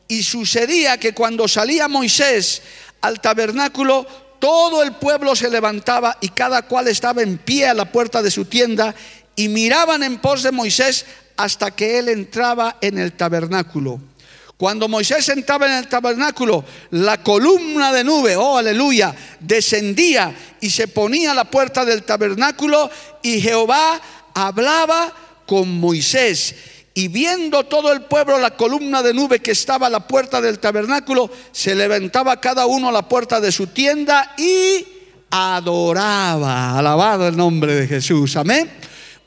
y 0.10 0.24
sucedía 0.24 0.98
que 0.98 1.14
cuando 1.14 1.48
salía 1.48 1.88
Moisés 1.88 2.64
al 3.00 3.22
tabernáculo, 3.22 4.06
todo 4.40 4.82
el 4.84 4.94
pueblo 4.94 5.36
se 5.36 5.50
levantaba 5.50 6.18
y 6.20 6.30
cada 6.30 6.64
cual 6.64 6.88
estaba 6.88 7.22
en 7.22 7.38
pie 7.38 7.68
a 7.68 7.74
la 7.74 7.92
puerta 7.92 8.22
de 8.22 8.32
su 8.32 8.46
tienda 8.46 8.96
y 9.36 9.48
miraban 9.48 10.04
en 10.04 10.18
pos 10.18 10.44
de 10.44 10.52
Moisés 10.52 11.06
hasta 11.38 11.72
que 11.72 12.00
él 12.00 12.10
entraba 12.10 12.78
en 12.82 12.98
el 12.98 13.14
tabernáculo. 13.14 14.02
Cuando 14.58 14.90
Moisés 14.90 15.30
entraba 15.30 15.68
en 15.68 15.74
el 15.74 15.88
tabernáculo, 15.88 16.66
la 16.92 17.24
columna 17.24 17.94
de 17.94 18.04
nube, 18.04 18.36
oh 18.36 18.58
aleluya, 18.58 19.16
descendía 19.40 20.36
y 20.60 20.72
se 20.72 20.88
ponía 20.88 21.32
a 21.32 21.36
la 21.36 21.46
puerta 21.46 21.86
del 21.86 22.04
tabernáculo 22.04 22.90
y 23.22 23.40
Jehová 23.40 24.02
hablaba 24.34 25.14
con 25.46 25.80
Moisés 25.80 26.56
y 27.00 27.08
viendo 27.08 27.64
todo 27.64 27.94
el 27.94 28.02
pueblo 28.02 28.38
la 28.38 28.58
columna 28.58 29.02
de 29.02 29.14
nube 29.14 29.40
que 29.40 29.52
estaba 29.52 29.88
a 29.88 29.90
la 29.90 30.06
puerta 30.06 30.42
del 30.42 30.60
tabernáculo, 30.60 31.32
se 31.54 31.74
levantaba 31.74 32.42
cada 32.42 32.66
uno 32.66 32.90
a 32.90 32.92
la 32.92 33.08
puerta 33.08 33.40
de 33.40 33.54
su 33.54 33.68
tienda 33.68 34.36
y 34.38 34.86
adoraba, 35.32 36.78
alabado 36.78 37.30
el 37.30 37.38
nombre 37.38 37.74
de 37.74 37.88
Jesús, 37.88 38.36
amén. 38.36 38.70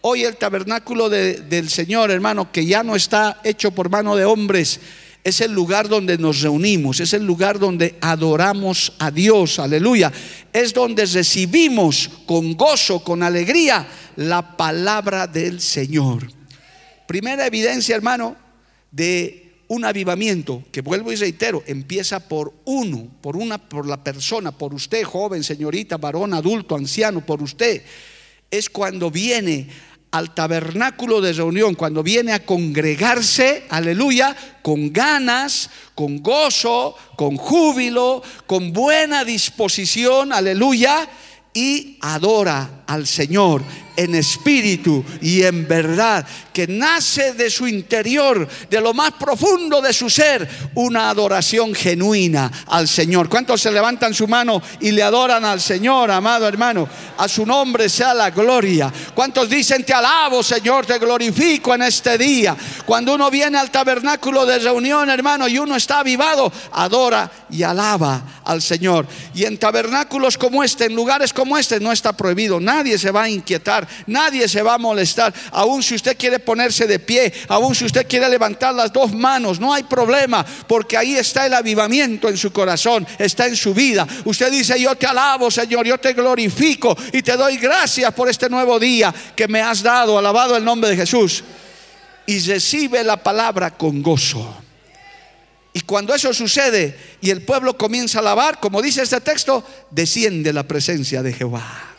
Hoy 0.02 0.24
el 0.24 0.36
tabernáculo 0.36 1.08
del 1.08 1.70
Señor, 1.70 2.10
hermano, 2.10 2.52
que 2.52 2.66
ya 2.66 2.82
no 2.82 2.94
está 2.94 3.40
hecho 3.42 3.70
por 3.70 3.88
mano 3.88 4.16
de 4.16 4.26
hombres, 4.26 4.78
es 5.24 5.40
el 5.40 5.52
lugar 5.52 5.88
donde 5.88 6.18
nos 6.18 6.42
reunimos, 6.42 7.00
es 7.00 7.14
el 7.14 7.24
lugar 7.24 7.58
donde 7.58 7.96
adoramos 8.02 8.92
a 8.98 9.10
Dios, 9.10 9.58
aleluya. 9.58 10.12
Es 10.52 10.74
donde 10.74 11.06
recibimos 11.06 12.10
con 12.26 12.52
gozo, 12.54 13.02
con 13.02 13.22
alegría, 13.22 13.86
la 14.16 14.58
palabra 14.58 15.26
del 15.26 15.58
Señor. 15.62 16.41
Primera 17.12 17.46
evidencia, 17.46 17.94
hermano, 17.94 18.36
de 18.90 19.52
un 19.68 19.84
avivamiento, 19.84 20.64
que 20.72 20.80
vuelvo 20.80 21.12
y 21.12 21.16
reitero, 21.16 21.62
empieza 21.66 22.26
por 22.26 22.54
uno, 22.64 23.06
por 23.20 23.36
una, 23.36 23.58
por 23.58 23.86
la 23.86 24.02
persona, 24.02 24.50
por 24.50 24.72
usted, 24.72 25.04
joven, 25.04 25.44
señorita, 25.44 25.98
varón, 25.98 26.32
adulto, 26.32 26.74
anciano, 26.74 27.20
por 27.20 27.42
usted. 27.42 27.82
Es 28.50 28.70
cuando 28.70 29.10
viene 29.10 29.68
al 30.10 30.32
tabernáculo 30.32 31.20
de 31.20 31.34
reunión, 31.34 31.74
cuando 31.74 32.02
viene 32.02 32.32
a 32.32 32.46
congregarse, 32.46 33.64
aleluya, 33.68 34.34
con 34.62 34.90
ganas, 34.90 35.68
con 35.94 36.22
gozo, 36.22 36.96
con 37.18 37.36
júbilo, 37.36 38.22
con 38.46 38.72
buena 38.72 39.22
disposición, 39.22 40.32
aleluya, 40.32 41.06
y 41.52 41.98
adora 42.00 42.81
al 42.92 43.06
Señor 43.06 43.62
en 43.96 44.14
espíritu 44.14 45.04
y 45.20 45.42
en 45.42 45.66
verdad, 45.68 46.26
que 46.52 46.66
nace 46.66 47.32
de 47.32 47.50
su 47.50 47.66
interior, 47.66 48.46
de 48.70 48.80
lo 48.80 48.92
más 48.94 49.12
profundo 49.12 49.80
de 49.80 49.92
su 49.92 50.10
ser, 50.10 50.48
una 50.74 51.08
adoración 51.08 51.74
genuina 51.74 52.50
al 52.66 52.88
Señor. 52.88 53.28
¿Cuántos 53.28 53.60
se 53.60 53.70
levantan 53.70 54.14
su 54.14 54.28
mano 54.28 54.62
y 54.80 54.90
le 54.90 55.02
adoran 55.02 55.44
al 55.44 55.60
Señor, 55.60 56.10
amado 56.10 56.46
hermano? 56.46 56.88
A 57.18 57.28
su 57.28 57.46
nombre 57.46 57.88
sea 57.88 58.14
la 58.14 58.30
gloria. 58.30 58.92
¿Cuántos 59.14 59.48
dicen, 59.48 59.84
te 59.84 59.94
alabo, 59.94 60.42
Señor, 60.42 60.86
te 60.86 60.98
glorifico 60.98 61.74
en 61.74 61.82
este 61.82 62.18
día? 62.18 62.56
Cuando 62.84 63.14
uno 63.14 63.30
viene 63.30 63.58
al 63.58 63.70
tabernáculo 63.70 64.44
de 64.44 64.58
reunión, 64.58 65.08
hermano, 65.08 65.48
y 65.48 65.58
uno 65.58 65.76
está 65.76 66.00
avivado, 66.00 66.52
adora 66.72 67.30
y 67.50 67.62
alaba 67.62 68.22
al 68.44 68.60
Señor. 68.60 69.06
Y 69.34 69.44
en 69.44 69.58
tabernáculos 69.58 70.36
como 70.36 70.62
este, 70.64 70.86
en 70.86 70.94
lugares 70.94 71.32
como 71.32 71.56
este, 71.56 71.80
no 71.80 71.92
está 71.92 72.12
prohibido. 72.12 72.60
Nadie 72.82 72.98
se 72.98 73.12
va 73.12 73.22
a 73.22 73.28
inquietar 73.28 73.86
nadie 74.06 74.48
se 74.48 74.62
va 74.62 74.74
a 74.74 74.78
molestar. 74.78 75.32
Aún 75.52 75.82
si 75.82 75.94
usted 75.94 76.16
quiere 76.16 76.38
ponerse 76.38 76.86
de 76.86 76.98
pie, 76.98 77.32
aún 77.48 77.74
si 77.74 77.84
usted 77.84 78.06
quiere 78.06 78.28
levantar 78.28 78.74
las 78.74 78.92
dos 78.92 79.12
manos, 79.12 79.60
no 79.60 79.72
hay 79.72 79.84
problema, 79.84 80.44
porque 80.66 80.96
ahí 80.96 81.16
está 81.16 81.46
el 81.46 81.54
avivamiento 81.54 82.28
en 82.28 82.36
su 82.36 82.52
corazón, 82.52 83.06
está 83.18 83.46
en 83.46 83.56
su 83.56 83.74
vida. 83.74 84.06
Usted 84.24 84.50
dice, 84.50 84.80
yo 84.80 84.94
te 84.96 85.06
alabo, 85.06 85.50
Señor, 85.50 85.86
yo 85.86 85.98
te 85.98 86.12
glorifico 86.12 86.96
y 87.12 87.22
te 87.22 87.36
doy 87.36 87.56
gracias 87.56 88.12
por 88.12 88.28
este 88.28 88.48
nuevo 88.48 88.78
día 88.78 89.14
que 89.36 89.48
me 89.48 89.60
has 89.60 89.82
dado, 89.82 90.18
alabado 90.18 90.56
el 90.56 90.64
nombre 90.64 90.90
de 90.90 90.96
Jesús. 90.96 91.44
Y 92.26 92.38
recibe 92.40 93.02
la 93.02 93.16
palabra 93.16 93.72
con 93.72 94.02
gozo. 94.02 94.62
Y 95.74 95.80
cuando 95.80 96.14
eso 96.14 96.34
sucede 96.34 96.96
y 97.20 97.30
el 97.30 97.42
pueblo 97.42 97.78
comienza 97.78 98.18
a 98.18 98.20
alabar, 98.20 98.60
como 98.60 98.82
dice 98.82 99.02
este 99.02 99.20
texto, 99.22 99.64
desciende 99.90 100.52
la 100.52 100.64
presencia 100.64 101.22
de 101.22 101.32
Jehová 101.32 101.91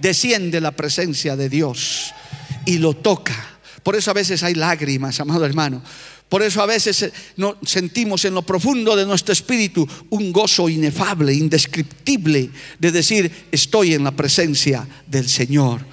desciende 0.00 0.60
la 0.60 0.72
presencia 0.72 1.36
de 1.36 1.48
Dios 1.48 2.12
y 2.66 2.78
lo 2.78 2.94
toca. 2.94 3.58
Por 3.82 3.96
eso 3.96 4.10
a 4.10 4.14
veces 4.14 4.42
hay 4.42 4.54
lágrimas, 4.54 5.20
amado 5.20 5.44
hermano, 5.44 5.82
Por 6.28 6.42
eso 6.44 6.62
a 6.62 6.66
veces 6.66 7.02
eh, 7.02 7.12
sentimos 7.66 8.24
en 8.24 8.34
lo 8.34 8.42
profundo 8.42 8.94
de 8.94 9.04
nuestro 9.04 9.32
espíritu 9.32 9.88
un 10.10 10.32
gozo 10.32 10.68
inefable, 10.68 11.34
indescriptible, 11.34 12.50
de 12.78 12.92
decir, 12.92 13.48
estoy 13.50 13.94
en 13.94 14.04
la 14.04 14.12
presencia 14.12 14.86
del 15.08 15.28
Señor. 15.28 15.84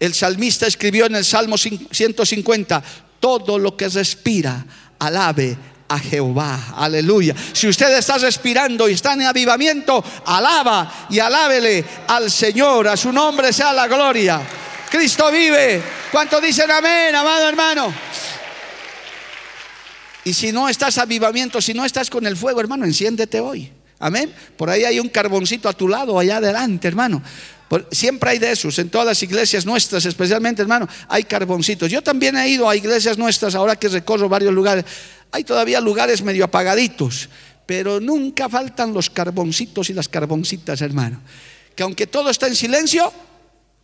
El 0.00 0.12
salmista 0.12 0.66
escribió 0.66 1.06
en 1.06 1.14
el 1.14 1.24
Salmo 1.24 1.56
150, 1.56 2.82
todo 3.20 3.56
lo 3.56 3.76
que 3.76 3.88
respira, 3.88 4.66
alabe 4.98 5.56
a 5.94 5.98
Jehová. 5.98 6.74
Aleluya. 6.76 7.34
Si 7.52 7.68
usted 7.68 7.96
está 7.96 8.18
respirando 8.18 8.88
y 8.88 8.94
está 8.94 9.12
en 9.12 9.22
avivamiento, 9.22 10.04
alaba 10.26 11.06
y 11.08 11.20
alábele 11.20 11.84
al 12.08 12.30
Señor. 12.30 12.88
A 12.88 12.96
su 12.96 13.12
nombre 13.12 13.52
sea 13.52 13.72
la 13.72 13.86
gloria. 13.86 14.40
Cristo 14.90 15.30
vive. 15.30 15.82
¿Cuánto 16.10 16.40
dicen 16.40 16.70
amén, 16.70 17.14
amado 17.14 17.48
hermano? 17.48 17.94
Y 20.24 20.32
si 20.32 20.52
no 20.52 20.68
estás 20.68 20.98
avivamiento, 20.98 21.60
si 21.60 21.74
no 21.74 21.84
estás 21.84 22.10
con 22.10 22.26
el 22.26 22.36
fuego, 22.36 22.60
hermano, 22.60 22.84
enciéndete 22.84 23.40
hoy. 23.40 23.70
Amén. 23.98 24.34
Por 24.56 24.70
ahí 24.70 24.84
hay 24.84 24.98
un 24.98 25.08
carboncito 25.08 25.68
a 25.68 25.74
tu 25.74 25.86
lado, 25.86 26.18
allá 26.18 26.38
adelante, 26.38 26.88
hermano. 26.88 27.22
siempre 27.90 28.30
hay 28.30 28.38
de 28.38 28.50
esos, 28.50 28.78
en 28.78 28.88
todas 28.88 29.06
las 29.06 29.22
iglesias 29.22 29.66
nuestras, 29.66 30.04
especialmente, 30.06 30.62
hermano, 30.62 30.88
hay 31.08 31.24
carboncitos. 31.24 31.90
Yo 31.90 32.02
también 32.02 32.36
he 32.36 32.48
ido 32.48 32.68
a 32.68 32.74
iglesias 32.74 33.18
nuestras, 33.18 33.54
ahora 33.54 33.76
que 33.76 33.88
recorro 33.88 34.28
varios 34.28 34.52
lugares. 34.52 34.84
Hay 35.34 35.42
todavía 35.42 35.80
lugares 35.80 36.22
medio 36.22 36.44
apagaditos, 36.44 37.28
pero 37.66 37.98
nunca 37.98 38.48
faltan 38.48 38.94
los 38.94 39.10
carboncitos 39.10 39.90
y 39.90 39.92
las 39.92 40.08
carboncitas, 40.08 40.80
hermano. 40.80 41.20
Que 41.74 41.82
aunque 41.82 42.06
todo 42.06 42.30
está 42.30 42.46
en 42.46 42.54
silencio, 42.54 43.12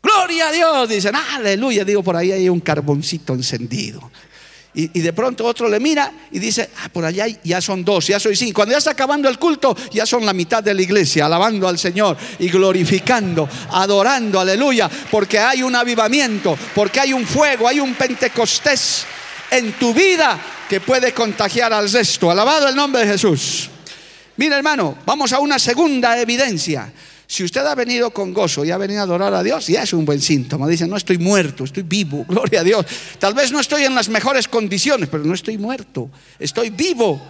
gloria 0.00 0.50
a 0.50 0.52
Dios, 0.52 0.88
dicen, 0.88 1.16
aleluya, 1.16 1.84
digo, 1.84 2.04
por 2.04 2.14
ahí 2.14 2.30
hay 2.30 2.48
un 2.48 2.60
carboncito 2.60 3.34
encendido. 3.34 4.12
Y, 4.74 4.86
de 5.00 5.12
pronto 5.12 5.44
otro 5.44 5.68
le 5.68 5.80
mira 5.80 6.12
y 6.30 6.38
dice, 6.38 6.70
ah, 6.84 6.88
por 6.88 7.04
allá 7.04 7.26
ya 7.42 7.60
son 7.60 7.84
dos, 7.84 8.06
ya 8.06 8.20
soy 8.20 8.36
cinco. 8.36 8.58
Cuando 8.58 8.70
ya 8.70 8.78
está 8.78 8.92
acabando 8.92 9.28
el 9.28 9.36
culto, 9.36 9.76
ya 9.90 10.06
son 10.06 10.24
la 10.24 10.32
mitad 10.32 10.62
de 10.62 10.72
la 10.72 10.82
iglesia, 10.82 11.26
alabando 11.26 11.66
al 11.66 11.80
Señor 11.80 12.16
y 12.38 12.48
glorificando, 12.48 13.48
adorando, 13.72 14.38
aleluya, 14.38 14.88
porque 15.10 15.40
hay 15.40 15.64
un 15.64 15.74
avivamiento, 15.74 16.56
porque 16.76 17.00
hay 17.00 17.12
un 17.12 17.26
fuego, 17.26 17.66
hay 17.66 17.80
un 17.80 17.94
pentecostés 17.94 19.04
en 19.50 19.72
tu 19.72 19.92
vida 19.92 20.38
que 20.68 20.80
puede 20.80 21.12
contagiar 21.12 21.72
al 21.72 21.90
resto. 21.90 22.30
Alabado 22.30 22.68
el 22.68 22.76
nombre 22.76 23.02
de 23.02 23.12
Jesús. 23.12 23.68
Mira 24.36 24.56
hermano, 24.56 24.96
vamos 25.04 25.32
a 25.32 25.40
una 25.40 25.58
segunda 25.58 26.18
evidencia. 26.18 26.92
Si 27.26 27.44
usted 27.44 27.64
ha 27.64 27.76
venido 27.76 28.10
con 28.10 28.34
gozo 28.34 28.64
y 28.64 28.72
ha 28.72 28.76
venido 28.76 29.00
a 29.00 29.04
adorar 29.04 29.32
a 29.34 29.42
Dios, 29.42 29.68
ya 29.68 29.84
es 29.84 29.92
un 29.92 30.04
buen 30.04 30.20
síntoma. 30.20 30.66
Dice, 30.66 30.88
no 30.88 30.96
estoy 30.96 31.18
muerto, 31.18 31.64
estoy 31.64 31.84
vivo, 31.84 32.24
gloria 32.28 32.60
a 32.60 32.64
Dios. 32.64 32.84
Tal 33.18 33.34
vez 33.34 33.52
no 33.52 33.60
estoy 33.60 33.84
en 33.84 33.94
las 33.94 34.08
mejores 34.08 34.48
condiciones, 34.48 35.08
pero 35.08 35.22
no 35.24 35.34
estoy 35.34 35.56
muerto, 35.56 36.10
estoy 36.38 36.70
vivo. 36.70 37.20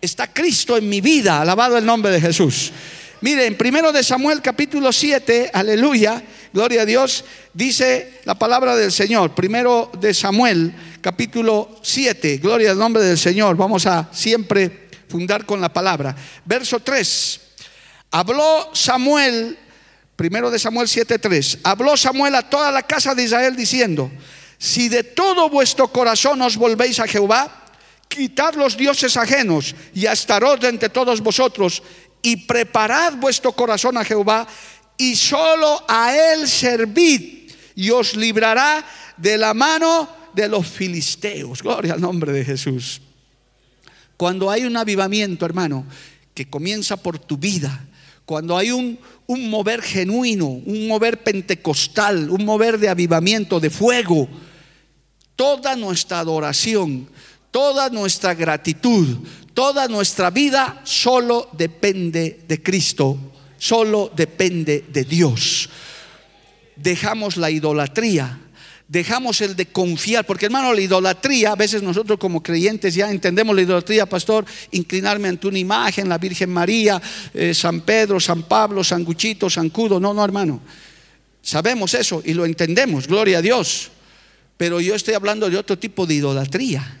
Está 0.00 0.32
Cristo 0.32 0.78
en 0.78 0.88
mi 0.88 1.02
vida, 1.02 1.42
alabado 1.42 1.76
el 1.76 1.84
nombre 1.84 2.10
de 2.10 2.22
Jesús. 2.22 2.72
Miren, 3.20 3.58
primero 3.58 3.92
de 3.92 4.02
Samuel 4.02 4.40
capítulo 4.40 4.92
7, 4.92 5.50
aleluya, 5.52 6.22
gloria 6.54 6.82
a 6.82 6.86
Dios, 6.86 7.22
dice 7.52 8.20
la 8.24 8.38
palabra 8.38 8.76
del 8.76 8.90
Señor. 8.90 9.34
Primero 9.34 9.90
de 10.00 10.14
Samuel 10.14 10.72
capítulo 11.00 11.78
7, 11.82 12.38
gloria 12.38 12.70
al 12.72 12.78
nombre 12.78 13.02
del 13.02 13.18
Señor. 13.18 13.56
Vamos 13.56 13.86
a 13.86 14.08
siempre 14.12 14.88
fundar 15.08 15.46
con 15.46 15.60
la 15.60 15.72
palabra. 15.72 16.14
Verso 16.44 16.80
3. 16.80 17.40
Habló 18.12 18.70
Samuel, 18.74 19.58
primero 20.16 20.50
de 20.50 20.58
Samuel 20.58 20.88
7:3, 20.88 21.60
habló 21.62 21.96
Samuel 21.96 22.34
a 22.34 22.48
toda 22.48 22.70
la 22.70 22.82
casa 22.82 23.14
de 23.14 23.24
Israel 23.24 23.56
diciendo, 23.56 24.10
si 24.58 24.88
de 24.88 25.04
todo 25.04 25.48
vuestro 25.48 25.88
corazón 25.88 26.42
os 26.42 26.56
volvéis 26.56 26.98
a 27.00 27.06
Jehová, 27.06 27.66
quitad 28.08 28.54
los 28.54 28.76
dioses 28.76 29.16
ajenos 29.16 29.74
y 29.94 30.06
Astarot 30.06 30.62
entre 30.64 30.88
todos 30.88 31.20
vosotros 31.20 31.82
y 32.20 32.36
preparad 32.36 33.14
vuestro 33.14 33.52
corazón 33.52 33.96
a 33.96 34.04
Jehová 34.04 34.46
y 34.98 35.16
solo 35.16 35.84
a 35.88 36.14
él 36.14 36.48
servid 36.48 37.50
y 37.76 37.90
os 37.90 38.16
librará 38.16 38.84
de 39.16 39.38
la 39.38 39.54
mano 39.54 40.19
de 40.34 40.48
los 40.48 40.66
filisteos. 40.66 41.62
Gloria 41.62 41.94
al 41.94 42.00
nombre 42.00 42.32
de 42.32 42.44
Jesús. 42.44 43.00
Cuando 44.16 44.50
hay 44.50 44.64
un 44.64 44.76
avivamiento, 44.76 45.46
hermano, 45.46 45.86
que 46.34 46.48
comienza 46.48 46.96
por 46.96 47.18
tu 47.18 47.36
vida, 47.36 47.86
cuando 48.26 48.56
hay 48.56 48.70
un, 48.70 48.98
un 49.26 49.48
mover 49.48 49.82
genuino, 49.82 50.46
un 50.46 50.86
mover 50.86 51.22
pentecostal, 51.22 52.30
un 52.30 52.44
mover 52.44 52.78
de 52.78 52.88
avivamiento, 52.88 53.58
de 53.60 53.70
fuego, 53.70 54.28
toda 55.36 55.74
nuestra 55.74 56.20
adoración, 56.20 57.08
toda 57.50 57.88
nuestra 57.88 58.34
gratitud, 58.34 59.18
toda 59.54 59.88
nuestra 59.88 60.30
vida 60.30 60.80
solo 60.84 61.48
depende 61.52 62.40
de 62.46 62.62
Cristo, 62.62 63.18
solo 63.58 64.12
depende 64.14 64.84
de 64.92 65.04
Dios. 65.04 65.68
Dejamos 66.76 67.36
la 67.36 67.50
idolatría, 67.50 68.38
dejamos 68.90 69.40
el 69.40 69.54
de 69.54 69.66
confiar, 69.66 70.26
porque 70.26 70.46
hermano, 70.46 70.74
la 70.74 70.80
idolatría, 70.80 71.52
a 71.52 71.54
veces 71.54 71.80
nosotros 71.80 72.18
como 72.18 72.42
creyentes 72.42 72.92
ya 72.92 73.08
entendemos 73.08 73.54
la 73.54 73.62
idolatría, 73.62 74.04
pastor, 74.04 74.44
inclinarme 74.72 75.28
ante 75.28 75.46
una 75.46 75.60
imagen, 75.60 76.08
la 76.08 76.18
Virgen 76.18 76.50
María, 76.50 77.00
eh, 77.32 77.54
San 77.54 77.82
Pedro, 77.82 78.18
San 78.18 78.42
Pablo, 78.42 78.82
San 78.82 79.04
Guchito, 79.04 79.48
San 79.48 79.70
Cudo, 79.70 80.00
no, 80.00 80.12
no 80.12 80.24
hermano, 80.24 80.60
sabemos 81.40 81.94
eso 81.94 82.20
y 82.24 82.34
lo 82.34 82.44
entendemos, 82.44 83.06
gloria 83.06 83.38
a 83.38 83.42
Dios, 83.42 83.92
pero 84.56 84.80
yo 84.80 84.96
estoy 84.96 85.14
hablando 85.14 85.48
de 85.48 85.56
otro 85.56 85.78
tipo 85.78 86.04
de 86.04 86.14
idolatría. 86.14 87.00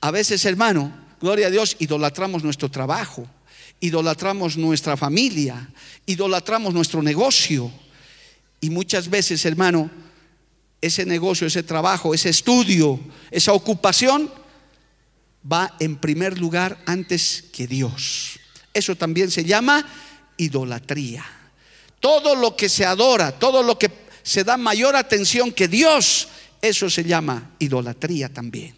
A 0.00 0.10
veces, 0.10 0.46
hermano, 0.46 0.90
gloria 1.20 1.48
a 1.48 1.50
Dios, 1.50 1.76
idolatramos 1.78 2.42
nuestro 2.42 2.70
trabajo, 2.70 3.28
idolatramos 3.80 4.56
nuestra 4.56 4.96
familia, 4.96 5.68
idolatramos 6.06 6.72
nuestro 6.72 7.02
negocio. 7.02 7.70
Y 8.60 8.70
muchas 8.70 9.10
veces, 9.10 9.44
hermano, 9.44 9.90
ese 10.80 11.04
negocio, 11.04 11.46
ese 11.46 11.62
trabajo, 11.62 12.14
ese 12.14 12.28
estudio, 12.28 13.00
esa 13.30 13.52
ocupación 13.52 14.30
va 15.50 15.74
en 15.80 15.96
primer 15.96 16.38
lugar 16.38 16.78
antes 16.86 17.44
que 17.52 17.66
Dios. 17.66 18.38
Eso 18.72 18.96
también 18.96 19.30
se 19.30 19.44
llama 19.44 19.84
idolatría. 20.36 21.24
Todo 22.00 22.36
lo 22.36 22.54
que 22.54 22.68
se 22.68 22.84
adora, 22.84 23.32
todo 23.32 23.62
lo 23.62 23.78
que 23.78 23.90
se 24.22 24.44
da 24.44 24.56
mayor 24.56 24.94
atención 24.94 25.52
que 25.52 25.68
Dios, 25.68 26.28
eso 26.60 26.88
se 26.90 27.04
llama 27.04 27.50
idolatría 27.58 28.28
también. 28.28 28.74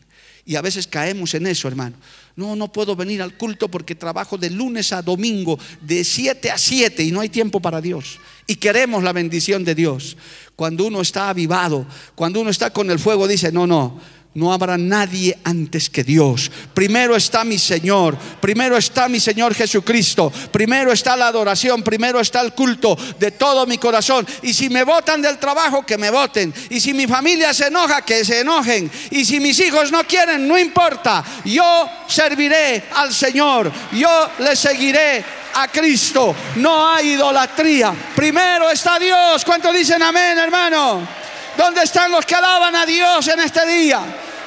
Y 0.47 0.57
a 0.57 0.63
veces 0.63 0.87
caemos 0.87 1.35
en 1.35 1.47
eso, 1.47 1.69
hermano. 1.69 1.97
No, 2.35 2.57
no 2.57 2.73
puedo 2.73 2.97
venir 2.97 3.21
al 3.21 3.37
culto 3.37 3.69
porque 3.69 3.95
trabajo 3.95 4.39
de 4.39 4.49
lunes 4.49 4.93
a 4.93 5.03
domingo, 5.03 5.59
de 5.83 6.03
7 6.03 6.51
a 6.51 6.57
7 6.57 7.03
y 7.03 7.11
no 7.11 7.21
hay 7.21 7.29
tiempo 7.29 7.61
para 7.61 7.81
Dios. 7.81 8.19
Y 8.51 8.57
queremos 8.57 9.05
la 9.05 9.13
bendición 9.13 9.63
de 9.63 9.77
Dios. 9.77 10.17
Cuando 10.57 10.85
uno 10.85 11.03
está 11.03 11.29
avivado, 11.29 11.87
cuando 12.17 12.41
uno 12.41 12.51
está 12.51 12.73
con 12.73 12.91
el 12.91 12.99
fuego, 12.99 13.29
dice, 13.29 13.53
no, 13.53 13.65
no, 13.65 14.01
no 14.33 14.53
habrá 14.53 14.79
nadie 14.79 15.37
antes 15.43 15.91
que 15.91 16.05
Dios. 16.05 16.51
Primero 16.73 17.17
está 17.17 17.43
mi 17.43 17.59
Señor, 17.59 18.17
primero 18.41 18.77
está 18.77 19.09
mi 19.09 19.19
Señor 19.19 19.55
Jesucristo, 19.55 20.33
primero 20.53 20.93
está 20.93 21.17
la 21.17 21.27
adoración, 21.27 21.83
primero 21.83 22.21
está 22.21 22.41
el 22.41 22.53
culto 22.53 22.97
de 23.19 23.33
todo 23.33 23.67
mi 23.67 23.79
corazón. 23.79 24.27
Y 24.43 24.55
si 24.55 24.71
me 24.71 24.85
votan 24.85 25.21
del 25.21 25.39
trabajo, 25.39 25.85
que 25.85 25.99
me 25.99 26.11
voten. 26.11 26.55
Y 26.71 26.81
si 26.81 26.95
mi 26.95 27.07
familia 27.09 27.53
se 27.53 27.67
enoja, 27.67 28.03
que 28.03 28.25
se 28.25 28.41
enojen. 28.41 28.91
Y 29.11 29.25
si 29.25 29.41
mis 29.41 29.59
hijos 29.59 29.91
no 29.91 30.05
quieren, 30.05 30.47
no 30.47 30.57
importa. 30.57 31.25
Yo 31.45 31.89
serviré 32.07 32.85
al 32.95 33.13
Señor, 33.13 33.73
yo 33.93 34.31
le 34.39 34.55
seguiré 34.55 35.25
a 35.55 35.67
Cristo. 35.69 36.35
No 36.57 36.89
hay 36.89 37.15
idolatría. 37.15 37.93
Primero 38.15 38.71
está 38.71 38.99
Dios. 38.99 39.45
¿Cuántos 39.45 39.75
dicen 39.75 40.01
amén, 40.03 40.39
hermano? 40.39 41.21
¿Dónde 41.61 41.83
están 41.83 42.11
los 42.11 42.25
que 42.25 42.35
alaban 42.35 42.75
a 42.75 42.87
Dios 42.87 43.29
en 43.29 43.41
este 43.41 43.67
día? 43.67 44.01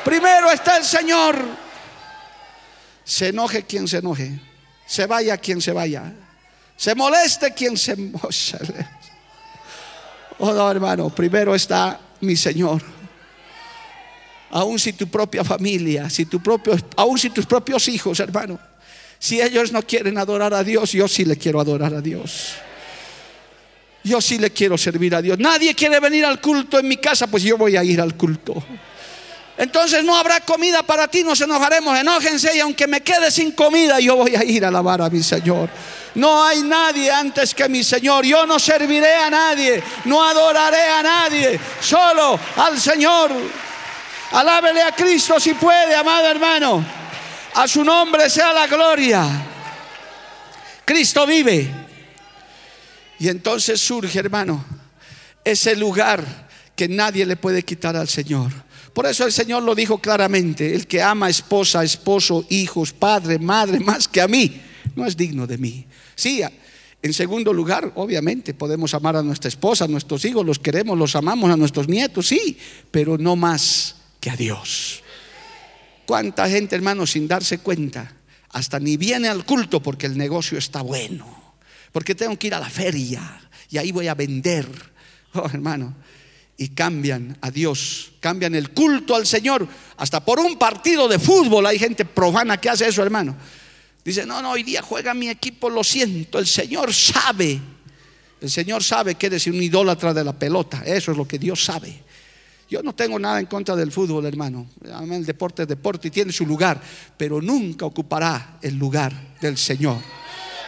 Primero 0.03 0.49
está 0.49 0.77
el 0.77 0.83
Señor. 0.83 1.37
Se 3.03 3.27
enoje 3.27 3.67
quien 3.67 3.87
se 3.87 3.97
enoje. 3.97 4.39
Se 4.87 5.05
vaya 5.05 5.37
quien 5.37 5.61
se 5.61 5.73
vaya. 5.73 6.11
Se 6.75 6.95
moleste 6.95 7.53
quien 7.53 7.77
se 7.77 7.95
moleste. 7.97 8.87
Oh, 10.39 10.53
no, 10.53 10.71
hermano. 10.71 11.11
Primero 11.11 11.53
está 11.53 11.99
mi 12.21 12.35
Señor. 12.35 12.81
Aún 14.49 14.79
si 14.79 14.93
tu 14.93 15.07
propia 15.07 15.43
familia, 15.43 16.09
si 16.09 16.25
tu 16.25 16.41
aún 16.95 17.19
si 17.19 17.29
tus 17.29 17.45
propios 17.45 17.87
hijos, 17.89 18.19
hermano. 18.21 18.59
Si 19.19 19.39
ellos 19.39 19.71
no 19.71 19.83
quieren 19.83 20.17
adorar 20.17 20.55
a 20.55 20.63
Dios, 20.63 20.93
yo 20.93 21.07
sí 21.07 21.25
le 21.25 21.37
quiero 21.37 21.61
adorar 21.61 21.93
a 21.93 22.01
Dios. 22.01 22.55
Yo 24.03 24.19
sí 24.19 24.37
le 24.37 24.51
quiero 24.51 24.77
servir 24.77 25.15
a 25.15 25.21
Dios. 25.21 25.39
Nadie 25.39 25.73
quiere 25.73 25.99
venir 25.99 26.25
al 26.25 26.41
culto 26.41 26.77
en 26.79 26.87
mi 26.87 26.97
casa, 26.97 27.27
pues 27.27 27.43
yo 27.43 27.57
voy 27.57 27.77
a 27.77 27.83
ir 27.83 28.01
al 28.01 28.15
culto. 28.15 28.61
Entonces 29.57 30.03
no 30.03 30.17
habrá 30.17 30.39
comida 30.41 30.83
para 30.83 31.07
ti, 31.07 31.23
nos 31.23 31.39
enojaremos, 31.39 31.97
enójense 31.97 32.55
y 32.55 32.59
aunque 32.59 32.87
me 32.87 33.01
quede 33.01 33.29
sin 33.29 33.51
comida, 33.51 33.99
yo 33.99 34.15
voy 34.15 34.35
a 34.35 34.43
ir 34.43 34.65
a 34.65 34.69
alabar 34.69 35.01
a 35.01 35.09
mi 35.09 35.21
Señor. 35.21 35.69
No 36.15 36.43
hay 36.43 36.61
nadie 36.63 37.11
antes 37.11 37.53
que 37.53 37.69
mi 37.69 37.83
Señor. 37.83 38.25
Yo 38.25 38.45
no 38.45 38.59
serviré 38.59 39.15
a 39.15 39.29
nadie, 39.29 39.81
no 40.05 40.23
adoraré 40.23 40.89
a 40.89 41.03
nadie, 41.03 41.59
solo 41.79 42.39
al 42.57 42.79
Señor. 42.79 43.31
Alábele 44.31 44.81
a 44.81 44.91
Cristo 44.91 45.39
si 45.39 45.53
puede, 45.53 45.95
amado 45.95 46.27
hermano. 46.27 46.83
A 47.55 47.67
su 47.67 47.83
nombre 47.83 48.29
sea 48.29 48.51
la 48.51 48.65
gloria. 48.65 49.25
Cristo 50.83 51.25
vive. 51.25 51.82
Y 53.19 53.29
entonces 53.29 53.79
surge, 53.79 54.19
hermano, 54.19 54.63
ese 55.43 55.75
lugar 55.75 56.49
que 56.75 56.87
nadie 56.87 57.25
le 57.25 57.35
puede 57.35 57.63
quitar 57.63 57.95
al 57.95 58.07
Señor. 58.07 58.51
Por 58.93 59.05
eso 59.05 59.25
el 59.25 59.31
Señor 59.31 59.63
lo 59.63 59.75
dijo 59.75 59.99
claramente, 59.99 60.75
el 60.75 60.87
que 60.87 61.01
ama 61.01 61.29
esposa, 61.29 61.83
esposo, 61.83 62.45
hijos, 62.49 62.93
padre, 62.93 63.39
madre, 63.39 63.79
más 63.81 64.07
que 64.07 64.21
a 64.21 64.27
mí, 64.27 64.61
no 64.95 65.05
es 65.05 65.17
digno 65.17 65.47
de 65.47 65.57
mí. 65.57 65.85
Sí, 66.15 66.41
en 67.01 67.13
segundo 67.13 67.51
lugar, 67.51 67.91
obviamente, 67.95 68.53
podemos 68.53 68.93
amar 68.93 69.17
a 69.17 69.23
nuestra 69.23 69.49
esposa, 69.49 69.85
a 69.85 69.87
nuestros 69.87 70.23
hijos, 70.25 70.45
los 70.45 70.59
queremos, 70.59 70.97
los 70.97 71.15
amamos, 71.15 71.51
a 71.51 71.57
nuestros 71.57 71.87
nietos, 71.89 72.27
sí, 72.27 72.57
pero 72.91 73.17
no 73.17 73.35
más 73.35 73.95
que 74.19 74.29
a 74.29 74.35
Dios. 74.35 75.03
¿Cuánta 76.05 76.47
gente, 76.47 76.75
hermano, 76.75 77.05
sin 77.05 77.27
darse 77.27 77.57
cuenta, 77.57 78.15
hasta 78.49 78.79
ni 78.79 78.97
viene 78.97 79.27
al 79.27 79.45
culto 79.45 79.81
porque 79.81 80.05
el 80.05 80.17
negocio 80.17 80.57
está 80.57 80.81
bueno, 80.81 81.42
porque 81.93 82.15
tengo 82.15 82.37
que 82.37 82.47
ir 82.47 82.53
a 82.53 82.59
la 82.59 82.69
feria 82.69 83.39
y 83.69 83.77
ahí 83.77 83.93
voy 83.93 84.09
a 84.09 84.15
vender? 84.15 84.67
Oh, 85.35 85.49
hermano, 85.51 85.95
y 86.57 86.69
cambian 86.69 87.35
a 87.41 87.49
Dios, 87.49 88.11
cambian 88.19 88.53
el 88.53 88.69
culto 88.69 89.15
al 89.15 89.25
Señor, 89.25 89.67
hasta 89.97 90.23
por 90.23 90.39
un 90.39 90.59
partido 90.59 91.07
de 91.07 91.17
fútbol 91.17 91.65
hay 91.65 91.79
gente 91.79 92.05
profana 92.05 92.57
que 92.57 92.69
hace 92.69 92.87
eso, 92.87 93.01
hermano. 93.01 93.35
Dice, 94.05 94.27
no, 94.27 94.43
no, 94.43 94.51
hoy 94.51 94.61
día 94.61 94.83
juega 94.83 95.15
mi 95.15 95.29
equipo, 95.29 95.71
lo 95.71 95.83
siento, 95.83 96.37
el 96.37 96.45
Señor 96.45 96.93
sabe, 96.93 97.59
el 98.39 98.51
Señor 98.51 98.83
sabe 98.83 99.15
que 99.15 99.25
eres 99.25 99.47
un 99.47 99.55
idólatra 99.55 100.13
de 100.13 100.23
la 100.23 100.33
pelota, 100.33 100.83
eso 100.85 101.11
es 101.11 101.17
lo 101.17 101.27
que 101.27 101.39
Dios 101.39 101.65
sabe. 101.65 102.03
Yo 102.69 102.83
no 102.83 102.93
tengo 102.93 103.17
nada 103.17 103.39
en 103.39 103.47
contra 103.47 103.75
del 103.75 103.91
fútbol, 103.91 104.25
hermano. 104.27 104.67
El 104.83 105.25
deporte 105.25 105.63
es 105.63 105.67
deporte 105.67 106.09
y 106.09 106.11
tiene 106.11 106.31
su 106.31 106.45
lugar, 106.45 106.79
pero 107.17 107.41
nunca 107.41 107.85
ocupará 107.85 108.59
el 108.61 108.75
lugar 108.75 109.35
del 109.41 109.57
Señor 109.57 109.97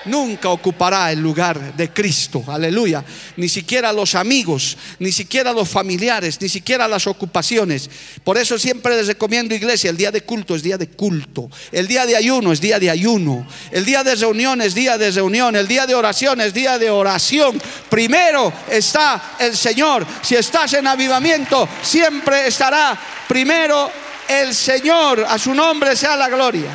nunca 0.05 0.49
ocupará 0.49 1.11
el 1.11 1.19
lugar 1.19 1.75
de 1.75 1.89
Cristo. 1.91 2.43
Aleluya. 2.47 3.03
Ni 3.37 3.49
siquiera 3.49 3.91
los 3.91 4.15
amigos, 4.15 4.77
ni 4.99 5.11
siquiera 5.11 5.53
los 5.53 5.69
familiares, 5.69 6.39
ni 6.41 6.49
siquiera 6.49 6.87
las 6.87 7.07
ocupaciones. 7.07 7.89
Por 8.23 8.37
eso 8.37 8.57
siempre 8.57 8.95
les 8.95 9.07
recomiendo 9.07 9.55
iglesia, 9.55 9.89
el 9.89 9.97
día 9.97 10.11
de 10.11 10.21
culto 10.21 10.55
es 10.55 10.63
día 10.63 10.77
de 10.77 10.89
culto. 10.89 11.49
El 11.71 11.87
día 11.87 12.05
de 12.05 12.15
ayuno 12.15 12.51
es 12.51 12.61
día 12.61 12.79
de 12.79 12.89
ayuno. 12.89 13.47
El 13.71 13.85
día 13.85 14.03
de 14.03 14.15
reunión 14.15 14.61
es 14.61 14.73
día 14.75 14.97
de 14.97 15.11
reunión. 15.11 15.55
El 15.55 15.67
día 15.67 15.85
de 15.85 15.95
oración 15.95 16.41
es 16.41 16.53
día 16.53 16.77
de 16.77 16.89
oración. 16.89 17.61
Primero 17.89 18.51
está 18.69 19.35
el 19.39 19.55
Señor. 19.55 20.05
Si 20.21 20.35
estás 20.35 20.73
en 20.73 20.87
avivamiento, 20.87 21.67
siempre 21.81 22.47
estará 22.47 22.97
primero 23.27 23.91
el 24.27 24.53
Señor. 24.53 25.25
A 25.27 25.37
su 25.37 25.53
nombre 25.53 25.95
sea 25.95 26.15
la 26.15 26.29
gloria. 26.29 26.71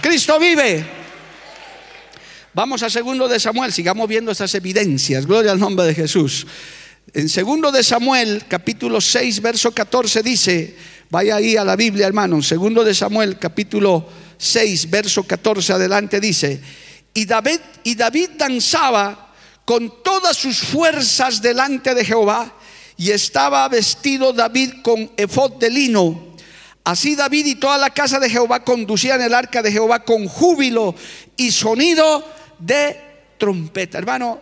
Cristo 0.00 0.38
vive. 0.38 1.01
Vamos 2.54 2.82
a 2.82 2.90
segundo 2.90 3.28
de 3.28 3.40
Samuel, 3.40 3.72
sigamos 3.72 4.06
viendo 4.06 4.30
esas 4.30 4.54
evidencias. 4.54 5.24
Gloria 5.24 5.52
al 5.52 5.58
nombre 5.58 5.86
de 5.86 5.94
Jesús. 5.94 6.46
En 7.14 7.30
segundo 7.30 7.72
de 7.72 7.82
Samuel, 7.82 8.44
capítulo 8.46 9.00
6, 9.00 9.40
verso 9.40 9.72
14 9.72 10.22
dice, 10.22 10.76
vaya 11.08 11.36
ahí 11.36 11.56
a 11.56 11.64
la 11.64 11.76
Biblia, 11.76 12.06
hermano, 12.06 12.36
en 12.36 12.42
segundo 12.42 12.84
de 12.84 12.94
Samuel, 12.94 13.38
capítulo 13.38 14.06
6, 14.36 14.90
verso 14.90 15.22
14 15.22 15.72
adelante 15.72 16.20
dice, 16.20 16.60
y 17.14 17.24
David 17.24 17.58
y 17.84 17.94
David 17.94 18.30
danzaba 18.36 19.32
con 19.64 20.02
todas 20.02 20.36
sus 20.36 20.58
fuerzas 20.58 21.40
delante 21.40 21.94
de 21.94 22.04
Jehová 22.04 22.54
y 22.98 23.12
estaba 23.12 23.66
vestido 23.70 24.34
David 24.34 24.82
con 24.82 25.10
efod 25.16 25.52
de 25.52 25.70
lino. 25.70 26.32
Así 26.84 27.16
David 27.16 27.46
y 27.46 27.54
toda 27.54 27.78
la 27.78 27.90
casa 27.90 28.20
de 28.20 28.28
Jehová 28.28 28.62
conducían 28.62 29.22
el 29.22 29.32
arca 29.32 29.62
de 29.62 29.72
Jehová 29.72 30.04
con 30.04 30.28
júbilo 30.28 30.94
y 31.38 31.50
sonido 31.50 32.41
de 32.64 32.96
trompeta. 33.38 33.98
Hermano, 33.98 34.40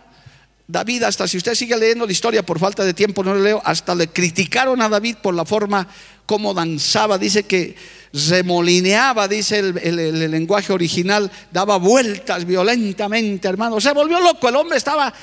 David, 0.67 1.03
hasta 1.03 1.27
si 1.27 1.37
usted 1.37 1.55
sigue 1.55 1.75
leyendo 1.75 2.05
la 2.05 2.11
historia 2.11 2.45
por 2.45 2.59
falta 2.59 2.83
de 2.85 2.93
tiempo, 2.93 3.23
no 3.23 3.33
lo 3.33 3.41
leo, 3.41 3.61
hasta 3.65 3.93
le 3.93 4.07
criticaron 4.07 4.81
a 4.81 4.89
David 4.89 5.17
por 5.21 5.33
la 5.33 5.43
forma 5.43 5.87
como 6.25 6.53
danzaba. 6.53 7.17
Dice 7.17 7.43
que 7.43 7.75
remolineaba, 8.13 9.27
dice 9.27 9.59
el, 9.59 9.77
el, 9.77 10.31
lenguaje 10.31 10.71
original, 10.71 11.29
daba 11.51 11.77
vueltas 11.77 12.45
violentamente, 12.45 13.47
hermano. 13.47 13.81
Se 13.81 13.91
volvió 13.91 14.19
loco, 14.19 14.47
el 14.47 14.55
hombre 14.55 14.77
estaba 14.77 15.13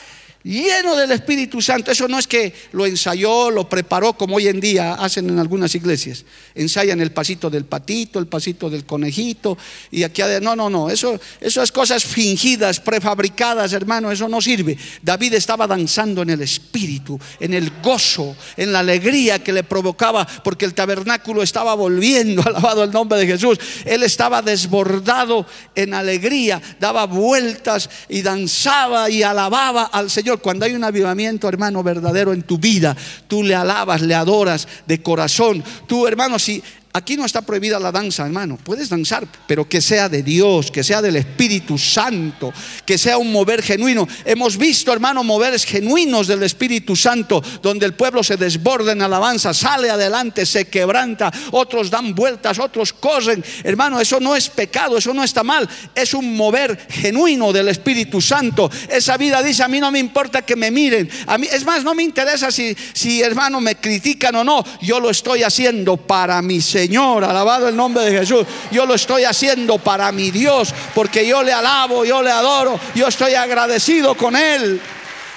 lleno 0.43 0.97
del 0.97 1.11
Espíritu 1.13 1.61
Santo. 1.61 1.91
Eso 1.91 2.09
no 2.09 2.19
es 2.19 2.27
que 2.27 2.55
lo 2.73 2.87
ensayó, 2.87 3.51
lo 3.51 3.69
preparó 3.69 4.15
como 4.15 4.37
hoy 4.37 4.49
en 4.49 4.61
día 4.61 4.95
hacen 4.95 5.29
en 5.29 5.39
algunas 5.39 5.75
iglesias. 5.75 6.25
Ensayan 6.55 7.01
el 7.01 7.13
pasito 7.13 7.51
del 7.51 7.65
patito, 7.65 8.19
el 8.19 8.27
pasito 8.27 8.71
del 8.71 8.85
conejito 8.85 9.57
y 9.91 10.03
aquí 10.03 10.23
no, 10.43 10.57
no, 10.57 10.69
no, 10.69 10.91
eso 10.91 11.19
esas 11.41 11.73
cosas 11.73 12.05
fingidas, 12.05 12.81
prefabricadas, 12.81 13.73
hermano, 13.73 14.11
eso 14.11 14.29
no 14.29 14.41
sirve. 14.41 14.77
David 15.03 15.35
estaba 15.35 15.67
danzando 15.67 16.23
en 16.23 16.31
el 16.31 16.43
espíritu, 16.43 17.19
en 17.41 17.55
el 17.55 17.73
gozo, 17.83 18.37
en 18.57 18.73
la 18.73 18.81
alegría 18.81 19.43
que 19.43 19.53
le 19.53 19.65
provocaba 19.65 20.27
porque 20.45 20.65
el 20.65 20.75
tabernáculo 20.75 21.43
estaba 21.43 21.75
volviendo, 21.75 22.43
alabado 22.47 22.85
el 22.85 22.91
nombre 22.91 23.19
de 23.19 23.27
Jesús. 23.27 23.59
Él 23.85 24.03
estaba 24.03 24.43
desbordado 24.43 25.47
en 25.75 25.95
alegría, 25.95 26.61
daba 26.81 27.07
vueltas 27.07 27.89
y 28.09 28.23
danzaba 28.23 29.11
y 29.11 29.23
alababa 29.23 29.85
al 29.85 30.11
Señor 30.11 30.28
cuando 30.37 30.67
hay 30.67 30.75
un 30.75 30.85
avivamiento, 30.85 31.49
hermano, 31.49 31.83
verdadero 31.83 32.35
en 32.35 32.43
tu 32.43 32.59
vida, 32.59 32.95
tú 33.27 33.43
le 33.43 33.55
alabas, 33.55 34.03
le 34.03 34.15
adoras 34.15 34.69
de 34.87 35.03
corazón. 35.03 35.65
Tú, 35.87 36.07
hermano, 36.07 36.39
si 36.39 36.63
Aquí 36.99 37.17
no 37.17 37.25
está 37.25 37.43
prohibida 37.43 37.79
la 37.79 37.93
danza, 37.93 38.27
hermano. 38.27 38.59
Puedes 38.61 38.89
danzar, 38.89 39.25
pero 39.47 39.69
que 39.69 39.81
sea 39.81 40.09
de 40.09 40.25
Dios, 40.25 40.73
que 40.73 40.83
sea 40.83 41.01
del 41.01 41.15
Espíritu 41.15 41.79
Santo, 41.79 42.53
que 42.85 42.99
sea 42.99 43.19
un 43.19 43.31
mover 43.31 43.63
genuino. 43.63 44.09
Hemos 44.25 44.57
visto, 44.57 44.93
hermano, 44.93 45.23
moveres 45.23 45.65
genuinos 45.65 46.27
del 46.27 46.43
Espíritu 46.43 46.97
Santo, 46.97 47.41
donde 47.63 47.87
el 47.87 47.95
pueblo 47.95 48.25
se 48.25 48.37
desborda 48.37 48.91
en 48.91 49.03
alabanza, 49.03 49.55
sale 49.55 49.91
adelante, 49.91 50.45
se 50.45 50.65
quebranta, 50.67 51.33
otros 51.53 51.89
dan 51.89 52.17
vueltas, 52.17 52.59
otros 52.59 52.93
corren. 52.93 53.45
Hermano, 53.63 54.01
eso 54.01 54.19
no 54.19 54.35
es 54.35 54.49
pecado, 54.49 54.99
eso 54.99 55.15
no 55.15 55.23
está 55.23 55.45
mal. 55.45 55.69
Es 55.95 56.15
un 56.15 56.37
mover 56.37 56.89
genuino 56.91 57.53
del 57.53 57.69
Espíritu 57.69 58.21
Santo. 58.21 58.69
Esa 58.89 59.17
vida 59.17 59.41
dice, 59.41 59.63
a 59.63 59.69
mí 59.69 59.79
no 59.79 59.93
me 59.93 60.01
importa 60.01 60.43
que 60.43 60.57
me 60.57 60.73
miren. 60.73 61.09
A 61.29 61.39
mí, 61.39 61.47
es 61.49 61.65
más, 61.65 61.85
no 61.85 61.95
me 61.95 62.03
interesa 62.03 62.51
si, 62.51 62.77
si 62.93 63.23
hermano, 63.23 63.61
me 63.61 63.77
critican 63.77 64.35
o 64.35 64.43
no. 64.43 64.65
Yo 64.83 64.99
lo 64.99 65.11
estoy 65.11 65.45
haciendo 65.45 65.97
para 65.97 66.43
mi 66.43 66.61
Señor, 66.61 66.88
alabado 66.97 67.69
el 67.69 67.77
nombre 67.77 68.05
de 68.05 68.19
Jesús. 68.19 68.47
Yo 68.71 68.87
lo 68.87 68.95
estoy 68.95 69.25
haciendo 69.25 69.79
para 69.79 70.11
mi 70.13 70.31
Dios, 70.31 70.75
porque 70.95 71.27
yo 71.27 71.43
le 71.43 71.53
alabo, 71.53 72.05
yo 72.05 72.23
le 72.23 72.31
adoro, 72.31 72.79
yo 72.95 73.09
estoy 73.09 73.35
agradecido 73.35 74.15
con 74.15 74.37
Él. 74.37 74.81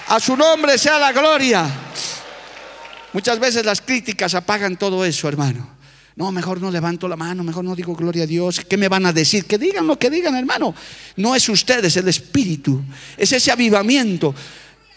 A 0.07 0.19
su 0.19 0.35
nombre 0.35 0.77
sea 0.77 0.99
la 0.99 1.11
gloria. 1.11 1.65
Muchas 3.13 3.39
veces 3.39 3.65
las 3.65 3.81
críticas 3.81 4.33
apagan 4.35 4.77
todo 4.77 5.03
eso, 5.03 5.27
hermano. 5.27 5.81
No, 6.15 6.31
mejor 6.31 6.61
no 6.61 6.69
levanto 6.69 7.07
la 7.07 7.15
mano, 7.15 7.43
mejor 7.43 7.63
no 7.63 7.75
digo 7.75 7.95
gloria 7.95 8.23
a 8.23 8.27
Dios. 8.27 8.61
¿Qué 8.67 8.77
me 8.77 8.89
van 8.89 9.05
a 9.05 9.13
decir? 9.13 9.45
Que 9.45 9.57
digan 9.57 9.87
lo 9.87 9.97
que 9.97 10.09
digan, 10.09 10.35
hermano. 10.35 10.75
No 11.15 11.35
es 11.35 11.47
ustedes, 11.49 11.95
el 11.97 12.07
Espíritu. 12.07 12.81
Es 13.17 13.31
ese 13.31 13.51
avivamiento. 13.51 14.35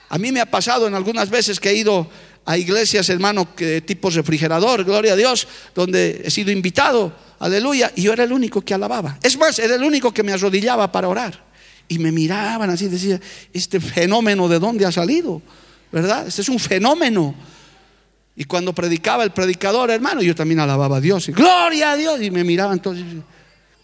A 0.09 0.19
mí 0.19 0.33
me 0.33 0.41
ha 0.41 0.47
pasado 0.47 0.87
en 0.87 0.95
algunas 0.95 1.31
veces 1.31 1.59
que 1.59 1.71
he 1.71 1.75
ido 1.75 2.09
a 2.45 2.59
iglesias, 2.59 3.09
hermano, 3.09 3.55
que, 3.55 3.81
tipo 3.81 4.11
refrigerador, 4.11 4.85
gloria 4.85 5.15
a 5.15 5.17
Dios, 5.17 5.49
donde 5.75 6.23
he 6.25 6.31
sido 6.31 6.51
invitado, 6.51 7.13
aleluya, 7.39 7.93
y 7.97 8.03
yo 8.03 8.13
era 8.13 8.25
el 8.25 8.33
único 8.33 8.61
que 8.61 8.75
alababa. 8.75 9.19
Es 9.23 9.39
más, 9.39 9.59
era 9.59 9.75
el 9.75 9.83
único 9.83 10.13
que 10.13 10.23
me 10.23 10.33
arrodillaba 10.33 10.91
para 10.93 11.09
orar. 11.09 11.43
Y 11.89 11.99
me 11.99 12.13
miraban 12.13 12.71
así, 12.71 12.89
decía, 12.89 13.21
este 13.53 13.81
fenómeno 13.81 14.49
de 14.49 14.59
dónde 14.59 14.87
ha 14.87 14.93
salido, 14.93 15.43
¿verdad? 15.93 16.27
Este 16.27 16.43
es 16.43 16.49
un 16.49 16.59
fenómeno. 16.59 17.35
Y 18.37 18.45
cuando 18.45 18.75
predicaba 18.75 19.23
el 19.23 19.31
predicador, 19.31 19.91
hermano, 19.91 20.23
yo 20.23 20.35
también 20.35 20.61
alababa 20.61 20.97
a 20.97 21.01
Dios. 21.01 21.29
gloria 21.29 21.93
a 21.93 21.97
Dios. 21.97 22.21
Y 22.21 22.31
me 22.31 22.43
miraban 22.43 22.81
todos 22.81 22.99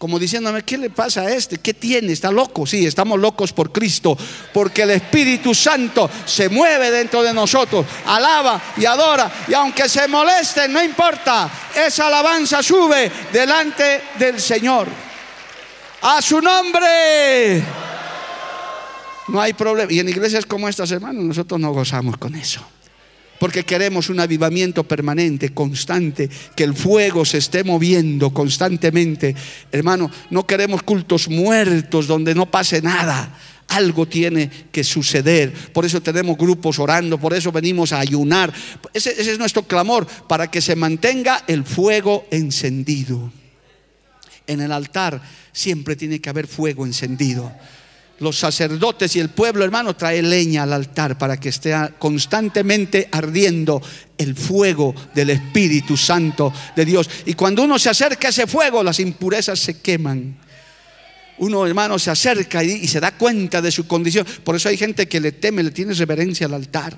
como 0.01 0.17
diciéndome, 0.17 0.63
¿qué 0.63 0.79
le 0.79 0.89
pasa 0.89 1.21
a 1.21 1.31
este? 1.31 1.59
¿Qué 1.59 1.75
tiene? 1.75 2.11
¿Está 2.11 2.31
loco? 2.31 2.65
Sí, 2.65 2.87
estamos 2.87 3.19
locos 3.19 3.53
por 3.53 3.71
Cristo, 3.71 4.17
porque 4.51 4.81
el 4.81 4.89
Espíritu 4.89 5.53
Santo 5.53 6.09
se 6.25 6.49
mueve 6.49 6.89
dentro 6.89 7.21
de 7.21 7.31
nosotros, 7.31 7.85
alaba 8.07 8.59
y 8.77 8.85
adora, 8.85 9.31
y 9.47 9.53
aunque 9.53 9.87
se 9.87 10.07
molesten, 10.07 10.73
no 10.73 10.81
importa, 10.81 11.47
esa 11.75 12.07
alabanza 12.07 12.63
sube 12.63 13.11
delante 13.31 14.01
del 14.17 14.41
Señor. 14.41 14.87
A 16.01 16.19
su 16.19 16.41
nombre. 16.41 17.63
No 19.27 19.39
hay 19.39 19.53
problema. 19.53 19.93
Y 19.93 19.99
en 19.99 20.09
iglesias 20.09 20.47
como 20.47 20.67
estas, 20.67 20.89
hermanos, 20.89 21.23
nosotros 21.23 21.59
no 21.59 21.73
gozamos 21.73 22.17
con 22.17 22.33
eso 22.33 22.65
porque 23.41 23.65
queremos 23.65 24.07
un 24.11 24.19
avivamiento 24.19 24.83
permanente, 24.83 25.49
constante, 25.49 26.29
que 26.55 26.63
el 26.63 26.75
fuego 26.75 27.25
se 27.25 27.39
esté 27.39 27.63
moviendo 27.63 28.31
constantemente. 28.31 29.35
Hermano, 29.71 30.11
no 30.29 30.45
queremos 30.45 30.83
cultos 30.83 31.27
muertos 31.27 32.05
donde 32.05 32.35
no 32.35 32.51
pase 32.51 32.83
nada. 32.83 33.35
Algo 33.69 34.07
tiene 34.07 34.47
que 34.71 34.83
suceder. 34.83 35.51
Por 35.73 35.85
eso 35.85 36.03
tenemos 36.03 36.37
grupos 36.37 36.77
orando, 36.77 37.17
por 37.17 37.33
eso 37.33 37.51
venimos 37.51 37.93
a 37.93 37.99
ayunar. 37.99 38.53
Ese, 38.93 39.19
ese 39.19 39.31
es 39.31 39.39
nuestro 39.39 39.63
clamor, 39.63 40.05
para 40.05 40.51
que 40.51 40.61
se 40.61 40.75
mantenga 40.75 41.43
el 41.47 41.63
fuego 41.63 42.27
encendido. 42.29 43.33
En 44.45 44.61
el 44.61 44.71
altar 44.71 45.19
siempre 45.51 45.95
tiene 45.95 46.21
que 46.21 46.29
haber 46.29 46.45
fuego 46.45 46.85
encendido. 46.85 47.51
Los 48.21 48.39
sacerdotes 48.39 49.15
y 49.15 49.19
el 49.19 49.29
pueblo 49.29 49.65
hermano 49.65 49.95
trae 49.95 50.21
leña 50.21 50.63
al 50.63 50.73
altar 50.73 51.17
para 51.17 51.37
que 51.37 51.49
esté 51.49 51.75
constantemente 51.99 53.09
ardiendo 53.11 53.81
el 54.17 54.35
fuego 54.35 54.95
del 55.13 55.31
Espíritu 55.31 55.97
Santo 55.97 56.53
de 56.75 56.85
Dios. 56.85 57.09
Y 57.25 57.33
cuando 57.33 57.63
uno 57.63 57.77
se 57.77 57.89
acerca 57.89 58.27
a 58.27 58.31
ese 58.31 58.47
fuego, 58.47 58.83
las 58.83 58.99
impurezas 58.99 59.59
se 59.59 59.81
queman 59.81 60.37
uno 61.39 61.65
hermano 61.65 61.97
se 61.97 62.11
acerca 62.11 62.63
y, 62.63 62.87
se 62.87 62.99
da 62.99 63.17
cuenta 63.17 63.63
de 63.63 63.71
su 63.71 63.87
condición. 63.87 64.27
Por 64.43 64.55
eso 64.55 64.69
hay 64.69 64.77
gente 64.77 65.07
que 65.07 65.19
le 65.19 65.31
teme, 65.31 65.63
le 65.63 65.71
tiene 65.71 65.93
reverencia 65.95 66.45
al 66.45 66.53
altar 66.53 66.95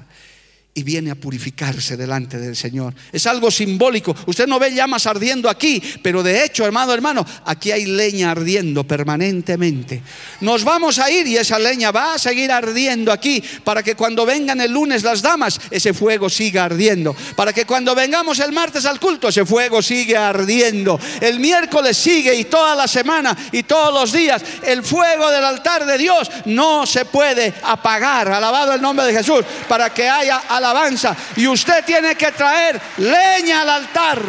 y 0.76 0.82
viene 0.82 1.11
a 1.11 1.15
purificarse 1.15 1.95
delante 1.95 2.39
del 2.39 2.55
Señor. 2.55 2.95
Es 3.11 3.28
algo 3.28 3.51
simbólico. 3.51 4.15
Usted 4.26 4.47
no 4.47 4.57
ve 4.57 4.74
llamas 4.74 5.05
ardiendo 5.05 5.47
aquí, 5.47 5.82
pero 6.01 6.24
de 6.24 6.43
hecho, 6.43 6.65
hermano, 6.65 6.93
hermano, 6.93 7.26
aquí 7.45 7.71
hay 7.71 7.86
leña 7.86 8.32
ardiendo 8.32 8.84
permanentemente. 8.84 10.01
Nos 10.41 10.63
vamos 10.63 10.97
a 10.97 11.11
ir 11.11 11.28
y 11.28 11.38
esa 11.38 11.59
leña 11.59 11.91
va 11.91 12.15
a 12.15 12.17
seguir 12.17 12.51
ardiendo 12.51 13.11
aquí 13.11 13.43
para 13.63 13.84
que 13.84 13.95
cuando 13.95 14.26
vengan 14.26 14.61
el 14.61 14.71
lunes 14.71 15.03
las 15.03 15.21
damas, 15.21 15.59
ese 15.69 15.93
fuego 15.93 16.28
siga 16.28 16.65
ardiendo. 16.65 17.15
Para 17.36 17.53
que 17.53 17.65
cuando 17.65 17.93
vengamos 17.93 18.39
el 18.39 18.51
martes 18.51 18.86
al 18.86 18.99
culto, 18.99 19.28
ese 19.28 19.45
fuego 19.45 19.80
sigue 19.82 20.17
ardiendo. 20.17 20.99
El 21.21 21.39
miércoles 21.39 21.95
sigue 21.97 22.34
y 22.34 22.45
toda 22.45 22.76
la 22.76 22.88
semana 22.88 23.38
y 23.51 23.61
todos 23.61 23.93
los 23.93 24.11
días, 24.11 24.41
el 24.63 24.82
fuego 24.82 25.30
del 25.30 25.43
altar 25.43 25.86
de 25.86 25.99
Dios 25.99 26.32
no 26.45 26.88
se 26.88 27.05
puede 27.05 27.53
apagar. 27.61 28.30
Alabado 28.30 28.74
el 28.74 28.82
nombre 28.82 29.05
de 29.05 29.13
Jesús, 29.13 29.45
para 29.67 29.93
que 29.93 30.09
haya 30.09 30.41
alabanza. 30.64 31.16
Y 31.36 31.47
usted 31.47 31.84
tiene 31.86 32.16
que 32.16 32.32
traer 32.32 32.80
leña 32.97 33.61
al 33.61 33.70
altar. 33.70 34.22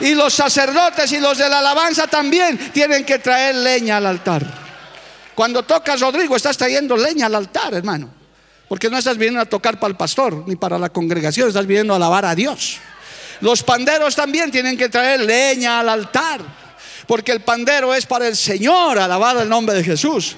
Y 0.00 0.14
los 0.14 0.32
sacerdotes 0.32 1.12
y 1.12 1.20
los 1.20 1.38
de 1.38 1.48
la 1.48 1.58
alabanza 1.58 2.06
también 2.06 2.58
tienen 2.72 3.04
que 3.04 3.18
traer 3.18 3.54
leña 3.56 3.98
al 3.98 4.06
altar. 4.06 4.42
Cuando 5.34 5.62
tocas, 5.62 6.00
Rodrigo, 6.00 6.36
estás 6.36 6.56
trayendo 6.56 6.96
leña 6.96 7.26
al 7.26 7.34
altar, 7.34 7.74
hermano. 7.74 8.10
Porque 8.68 8.88
no 8.88 8.98
estás 8.98 9.16
viniendo 9.16 9.40
a 9.40 9.46
tocar 9.46 9.78
para 9.80 9.90
el 9.90 9.96
pastor 9.96 10.44
ni 10.46 10.56
para 10.56 10.78
la 10.78 10.90
congregación, 10.90 11.48
estás 11.48 11.66
viniendo 11.66 11.92
a 11.92 11.96
alabar 11.96 12.24
a 12.24 12.34
Dios. 12.34 12.78
Los 13.40 13.62
panderos 13.62 14.14
también 14.14 14.50
tienen 14.50 14.76
que 14.76 14.88
traer 14.88 15.20
leña 15.20 15.80
al 15.80 15.88
altar. 15.88 16.40
Porque 17.06 17.32
el 17.32 17.40
pandero 17.40 17.94
es 17.94 18.06
para 18.06 18.28
el 18.28 18.36
Señor, 18.36 18.98
alabado 18.98 19.42
el 19.42 19.48
nombre 19.48 19.74
de 19.74 19.82
Jesús. 19.82 20.36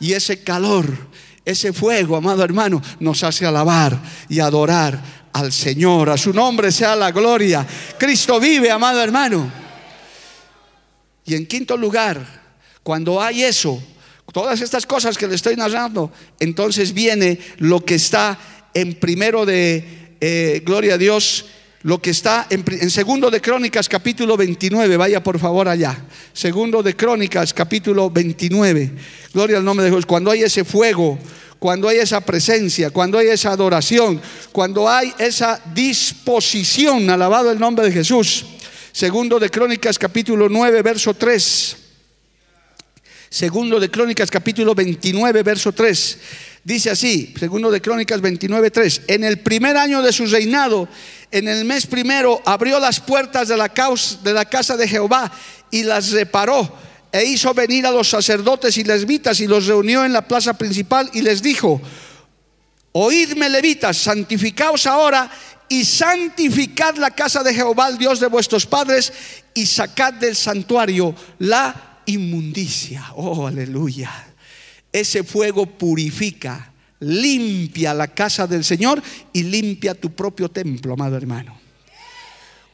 Y 0.00 0.12
ese 0.14 0.42
calor 0.42 0.86
ese 1.46 1.72
fuego, 1.72 2.16
amado 2.16 2.42
hermano, 2.42 2.82
nos 2.98 3.22
hace 3.22 3.46
alabar 3.46 3.98
y 4.28 4.40
adorar 4.40 5.00
al 5.32 5.52
Señor. 5.52 6.10
A 6.10 6.18
su 6.18 6.32
nombre 6.32 6.72
sea 6.72 6.96
la 6.96 7.12
gloria. 7.12 7.64
Cristo 7.96 8.40
vive, 8.40 8.68
amado 8.70 9.00
hermano. 9.00 9.50
Y 11.24 11.36
en 11.36 11.46
quinto 11.46 11.76
lugar, 11.76 12.24
cuando 12.82 13.22
hay 13.22 13.44
eso, 13.44 13.80
todas 14.32 14.60
estas 14.60 14.86
cosas 14.86 15.16
que 15.16 15.28
le 15.28 15.36
estoy 15.36 15.54
narrando, 15.54 16.12
entonces 16.40 16.92
viene 16.92 17.38
lo 17.58 17.84
que 17.84 17.94
está 17.94 18.36
en 18.74 18.94
primero 18.94 19.46
de, 19.46 20.16
eh, 20.20 20.62
gloria 20.64 20.94
a 20.94 20.98
Dios, 20.98 21.46
lo 21.86 22.02
que 22.02 22.10
está 22.10 22.48
en, 22.50 22.90
segundo 22.90 23.30
de 23.30 23.40
Crónicas 23.40 23.88
capítulo 23.88 24.36
29, 24.36 24.96
vaya 24.96 25.22
por 25.22 25.38
favor 25.38 25.68
allá. 25.68 25.96
Segundo 26.32 26.82
de 26.82 26.96
Crónicas 26.96 27.54
capítulo 27.54 28.10
29. 28.10 28.90
Gloria 29.32 29.58
al 29.58 29.64
nombre 29.64 29.84
de 29.84 29.92
Dios. 29.92 30.04
Cuando 30.04 30.32
hay 30.32 30.42
ese 30.42 30.64
fuego, 30.64 31.16
cuando 31.60 31.88
hay 31.88 31.98
esa 31.98 32.20
presencia, 32.22 32.90
cuando 32.90 33.18
hay 33.18 33.28
esa 33.28 33.52
adoración, 33.52 34.20
cuando 34.50 34.90
hay 34.90 35.14
esa 35.16 35.62
disposición, 35.74 37.08
alabado 37.08 37.52
el 37.52 37.60
nombre 37.60 37.86
de 37.86 37.92
Jesús. 37.92 38.46
Segundo 38.90 39.38
de 39.38 39.48
Crónicas 39.48 39.96
capítulo 39.96 40.48
9, 40.48 40.82
verso 40.82 41.14
3. 41.14 41.76
Segundo 43.30 43.78
de 43.78 43.92
Crónicas 43.92 44.28
capítulo 44.28 44.74
29, 44.74 45.40
verso 45.44 45.70
3. 45.70 46.18
Dice 46.66 46.90
así, 46.90 47.32
segundo 47.38 47.70
de 47.70 47.80
Crónicas 47.80 48.20
29, 48.20 48.72
3. 48.72 49.02
En 49.06 49.22
el 49.22 49.38
primer 49.38 49.76
año 49.76 50.02
de 50.02 50.12
su 50.12 50.26
reinado, 50.26 50.88
en 51.30 51.46
el 51.46 51.64
mes 51.64 51.86
primero, 51.86 52.42
abrió 52.44 52.80
las 52.80 52.98
puertas 52.98 53.46
de 53.46 53.56
la, 53.56 53.72
de 54.24 54.32
la 54.32 54.44
casa 54.46 54.76
de 54.76 54.88
Jehová 54.88 55.30
y 55.70 55.84
las 55.84 56.10
reparó 56.10 56.68
e 57.12 57.24
hizo 57.24 57.54
venir 57.54 57.86
a 57.86 57.92
los 57.92 58.08
sacerdotes 58.08 58.76
y 58.78 58.82
levitas 58.82 59.38
y 59.38 59.46
los 59.46 59.68
reunió 59.68 60.04
en 60.04 60.12
la 60.12 60.26
plaza 60.26 60.58
principal 60.58 61.08
y 61.12 61.22
les 61.22 61.40
dijo, 61.40 61.80
oídme 62.90 63.48
levitas, 63.48 63.98
santificaos 63.98 64.88
ahora 64.88 65.30
y 65.68 65.84
santificad 65.84 66.96
la 66.96 67.12
casa 67.12 67.44
de 67.44 67.54
Jehová, 67.54 67.90
el 67.90 67.98
Dios 67.98 68.18
de 68.18 68.26
vuestros 68.26 68.66
padres, 68.66 69.12
y 69.54 69.66
sacad 69.66 70.14
del 70.14 70.34
santuario 70.34 71.14
la 71.38 72.00
inmundicia. 72.06 73.12
Oh, 73.14 73.46
aleluya. 73.46 74.34
Ese 74.96 75.24
fuego 75.24 75.66
purifica, 75.66 76.72
limpia 77.00 77.92
la 77.92 78.08
casa 78.08 78.46
del 78.46 78.64
Señor 78.64 79.02
y 79.30 79.42
limpia 79.42 79.94
tu 79.94 80.14
propio 80.14 80.50
templo, 80.50 80.94
amado 80.94 81.18
hermano. 81.18 81.60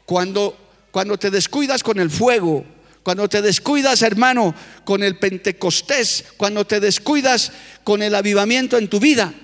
Cuando, 0.07 0.57
cuando 0.93 1.18
te 1.18 1.33
descuidas 1.33 1.83
con 1.83 1.99
el 1.99 2.11
fuego, 2.11 2.64
cuando 3.03 3.29
te 3.29 3.43
descuidas, 3.43 4.03
hermano, 4.03 4.55
con 4.85 5.03
el 5.03 5.18
Pentecostés, 5.18 6.27
cuando 6.37 6.64
te 6.64 6.79
descuidas 6.79 7.51
con 7.83 8.03
el 8.03 8.14
avivamiento 8.14 8.79
en 8.79 8.89
tu 8.89 9.01
vida, 9.01 9.35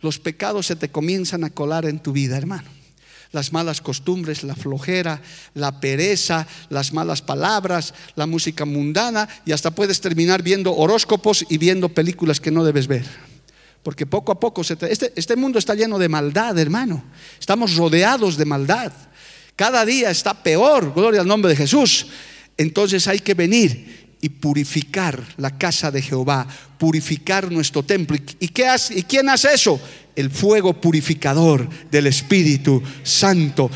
los 0.00 0.18
pecados 0.18 0.64
se 0.64 0.76
te 0.76 0.90
comienzan 0.90 1.44
a 1.44 1.50
colar 1.50 1.84
en 1.84 1.98
tu 1.98 2.12
vida, 2.12 2.38
hermano. 2.38 2.70
Las 3.34 3.52
malas 3.52 3.80
costumbres, 3.80 4.44
la 4.44 4.54
flojera, 4.54 5.20
la 5.54 5.80
pereza, 5.80 6.46
las 6.70 6.92
malas 6.92 7.20
palabras, 7.20 7.92
la 8.14 8.26
música 8.26 8.64
mundana 8.64 9.28
y 9.44 9.50
hasta 9.50 9.72
puedes 9.72 10.00
terminar 10.00 10.42
viendo 10.42 10.74
horóscopos 10.74 11.44
y 11.48 11.58
viendo 11.58 11.88
películas 11.88 12.40
que 12.40 12.52
no 12.52 12.64
debes 12.64 12.86
ver. 12.86 13.04
Porque 13.82 14.06
poco 14.06 14.30
a 14.30 14.38
poco 14.38 14.62
se 14.62 14.78
este, 14.88 15.12
este 15.16 15.34
mundo 15.34 15.58
está 15.58 15.74
lleno 15.74 15.98
de 15.98 16.08
maldad, 16.08 16.56
hermano. 16.58 17.02
Estamos 17.40 17.76
rodeados 17.76 18.36
de 18.36 18.44
maldad. 18.44 18.92
Cada 19.56 19.84
día 19.84 20.10
está 20.10 20.32
peor, 20.32 20.94
gloria 20.94 21.20
al 21.20 21.26
nombre 21.26 21.50
de 21.50 21.56
Jesús. 21.56 22.06
Entonces 22.56 23.08
hay 23.08 23.18
que 23.18 23.34
venir 23.34 24.16
y 24.20 24.28
purificar 24.28 25.22
la 25.36 25.58
casa 25.58 25.90
de 25.90 26.00
Jehová, 26.00 26.46
purificar 26.78 27.52
nuestro 27.52 27.82
templo. 27.82 28.16
¿Y, 28.38 28.48
qué 28.48 28.66
hace, 28.66 28.98
¿Y 28.98 29.02
quién 29.02 29.28
hace 29.28 29.52
eso? 29.52 29.78
El 30.16 30.30
fuego 30.30 30.74
purificador 30.74 31.68
del 31.90 32.06
Espíritu 32.06 32.82
Santo. 33.02 33.70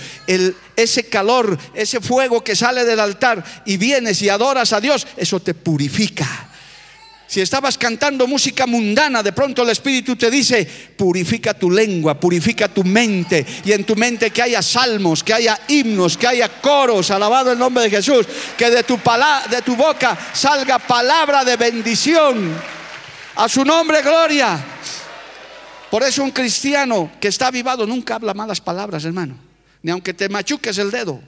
Ese 0.77 1.05
calor, 1.05 1.59
ese 1.75 2.01
fuego 2.01 2.43
que 2.45 2.55
sale 2.55 2.85
del 2.85 3.01
altar 3.01 3.45
y 3.67 3.77
vienes 3.77 4.23
y 4.23 4.29
adoras 4.29 4.73
a 4.73 4.81
Dios, 4.81 5.07
eso 5.17 5.41
te 5.41 5.55
purifica. 5.55 6.49
Si 7.29 7.43
estabas 7.43 7.77
cantando 7.77 8.27
música 8.27 8.67
mundana, 8.67 9.23
de 9.23 9.35
pronto 9.35 9.63
el 9.63 9.69
Espíritu 9.69 10.17
te 10.17 10.31
dice, 10.31 10.65
purifica 10.97 11.53
tu 11.53 11.71
lengua, 11.71 12.19
purifica 12.19 12.69
tu 12.69 12.83
mente, 12.83 13.45
y 13.67 13.73
en 13.73 13.85
tu 13.85 13.95
mente 13.97 14.31
que 14.31 14.41
haya 14.41 14.63
salmos, 14.63 15.23
que 15.23 15.35
haya 15.35 15.61
himnos, 15.69 16.17
que 16.17 16.27
haya 16.27 16.49
coros, 16.49 17.11
alabado 17.11 17.53
el 17.53 17.59
nombre 17.59 17.85
de 17.85 17.91
Jesús, 17.91 18.27
que 18.57 18.71
de 18.71 18.83
tu 18.83 19.77
boca 19.77 20.19
salga 20.33 20.79
palabra 20.79 21.45
de 21.45 21.57
bendición. 21.57 22.55
A 23.37 23.47
su 23.47 23.63
nombre, 23.63 24.01
gloria. 24.01 24.78
Por 25.91 26.03
eso 26.03 26.23
un 26.23 26.31
cristiano 26.31 27.11
que 27.21 27.29
está 27.29 27.49
avivado 27.49 27.87
nunca 27.87 28.17
habla 28.17 28.35
malas 28.35 28.61
palabras, 28.61 29.05
hermano, 29.05 29.37
ni 29.83 29.91
aunque 29.91 30.13
te 30.15 30.29
machuques 30.29 30.77
el 30.79 30.91
dedo. 30.91 31.21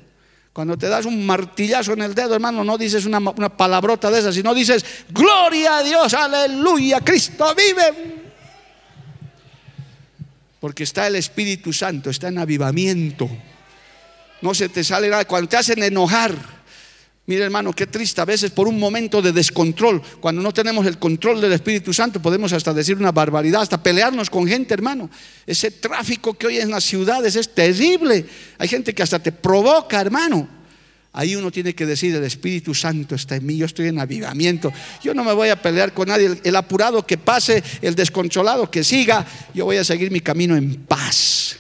Cuando 0.52 0.76
te 0.76 0.88
das 0.88 1.06
un 1.06 1.24
martillazo 1.24 1.92
en 1.92 2.02
el 2.02 2.14
dedo, 2.14 2.34
hermano, 2.34 2.64
no 2.64 2.76
dices 2.76 3.06
una, 3.06 3.20
palabrota 3.56 4.10
de 4.10 4.18
esas, 4.18 4.34
sino 4.34 4.52
dices, 4.52 4.84
gloria 5.08 5.78
a 5.78 5.82
Dios, 5.82 6.12
aleluya, 6.12 7.00
Cristo 7.00 7.54
vive. 7.54 8.30
Porque 10.58 10.82
está 10.82 11.06
el 11.06 11.16
Espíritu 11.16 11.72
Santo, 11.72 12.10
está 12.10 12.28
en 12.28 12.38
avivamiento. 12.38 13.30
No 14.42 14.52
se 14.52 14.68
te 14.68 14.82
sale 14.84 15.08
nada. 15.08 15.24
Cuando 15.24 15.48
te 15.48 15.56
hacen 15.56 15.82
enojar, 15.82 16.34
Mira 17.30 17.44
hermano, 17.44 17.72
qué 17.72 17.86
triste 17.86 18.20
a 18.20 18.24
veces 18.24 18.50
por 18.50 18.66
un 18.66 18.76
momento 18.76 19.22
de 19.22 19.30
descontrol, 19.30 20.02
cuando 20.18 20.42
no 20.42 20.52
tenemos 20.52 20.84
el 20.84 20.98
control 20.98 21.40
del 21.40 21.52
Espíritu 21.52 21.92
Santo, 21.92 22.20
podemos 22.20 22.52
hasta 22.52 22.74
decir 22.74 22.96
una 22.96 23.12
barbaridad, 23.12 23.62
hasta 23.62 23.80
pelearnos 23.80 24.28
con 24.28 24.48
gente, 24.48 24.74
hermano. 24.74 25.08
Ese 25.46 25.70
tráfico 25.70 26.34
que 26.34 26.48
hoy 26.48 26.58
en 26.58 26.72
las 26.72 26.82
ciudades 26.82 27.36
es 27.36 27.54
terrible. 27.54 28.26
Hay 28.58 28.66
gente 28.66 28.92
que 28.92 29.04
hasta 29.04 29.20
te 29.20 29.30
provoca, 29.30 30.00
hermano. 30.00 30.48
Ahí 31.12 31.36
uno 31.36 31.52
tiene 31.52 31.72
que 31.72 31.86
decir, 31.86 32.12
el 32.16 32.24
Espíritu 32.24 32.74
Santo 32.74 33.14
está 33.14 33.36
en 33.36 33.46
mí, 33.46 33.56
yo 33.56 33.66
estoy 33.66 33.86
en 33.86 34.00
avivamiento. 34.00 34.72
Yo 35.00 35.14
no 35.14 35.22
me 35.22 35.32
voy 35.32 35.50
a 35.50 35.62
pelear 35.62 35.94
con 35.94 36.08
nadie. 36.08 36.26
El, 36.26 36.40
el 36.42 36.56
apurado 36.56 37.06
que 37.06 37.16
pase, 37.16 37.62
el 37.80 37.94
descontrolado 37.94 38.68
que 38.68 38.82
siga, 38.82 39.24
yo 39.54 39.66
voy 39.66 39.76
a 39.76 39.84
seguir 39.84 40.10
mi 40.10 40.18
camino 40.18 40.56
en 40.56 40.74
paz. 40.82 41.59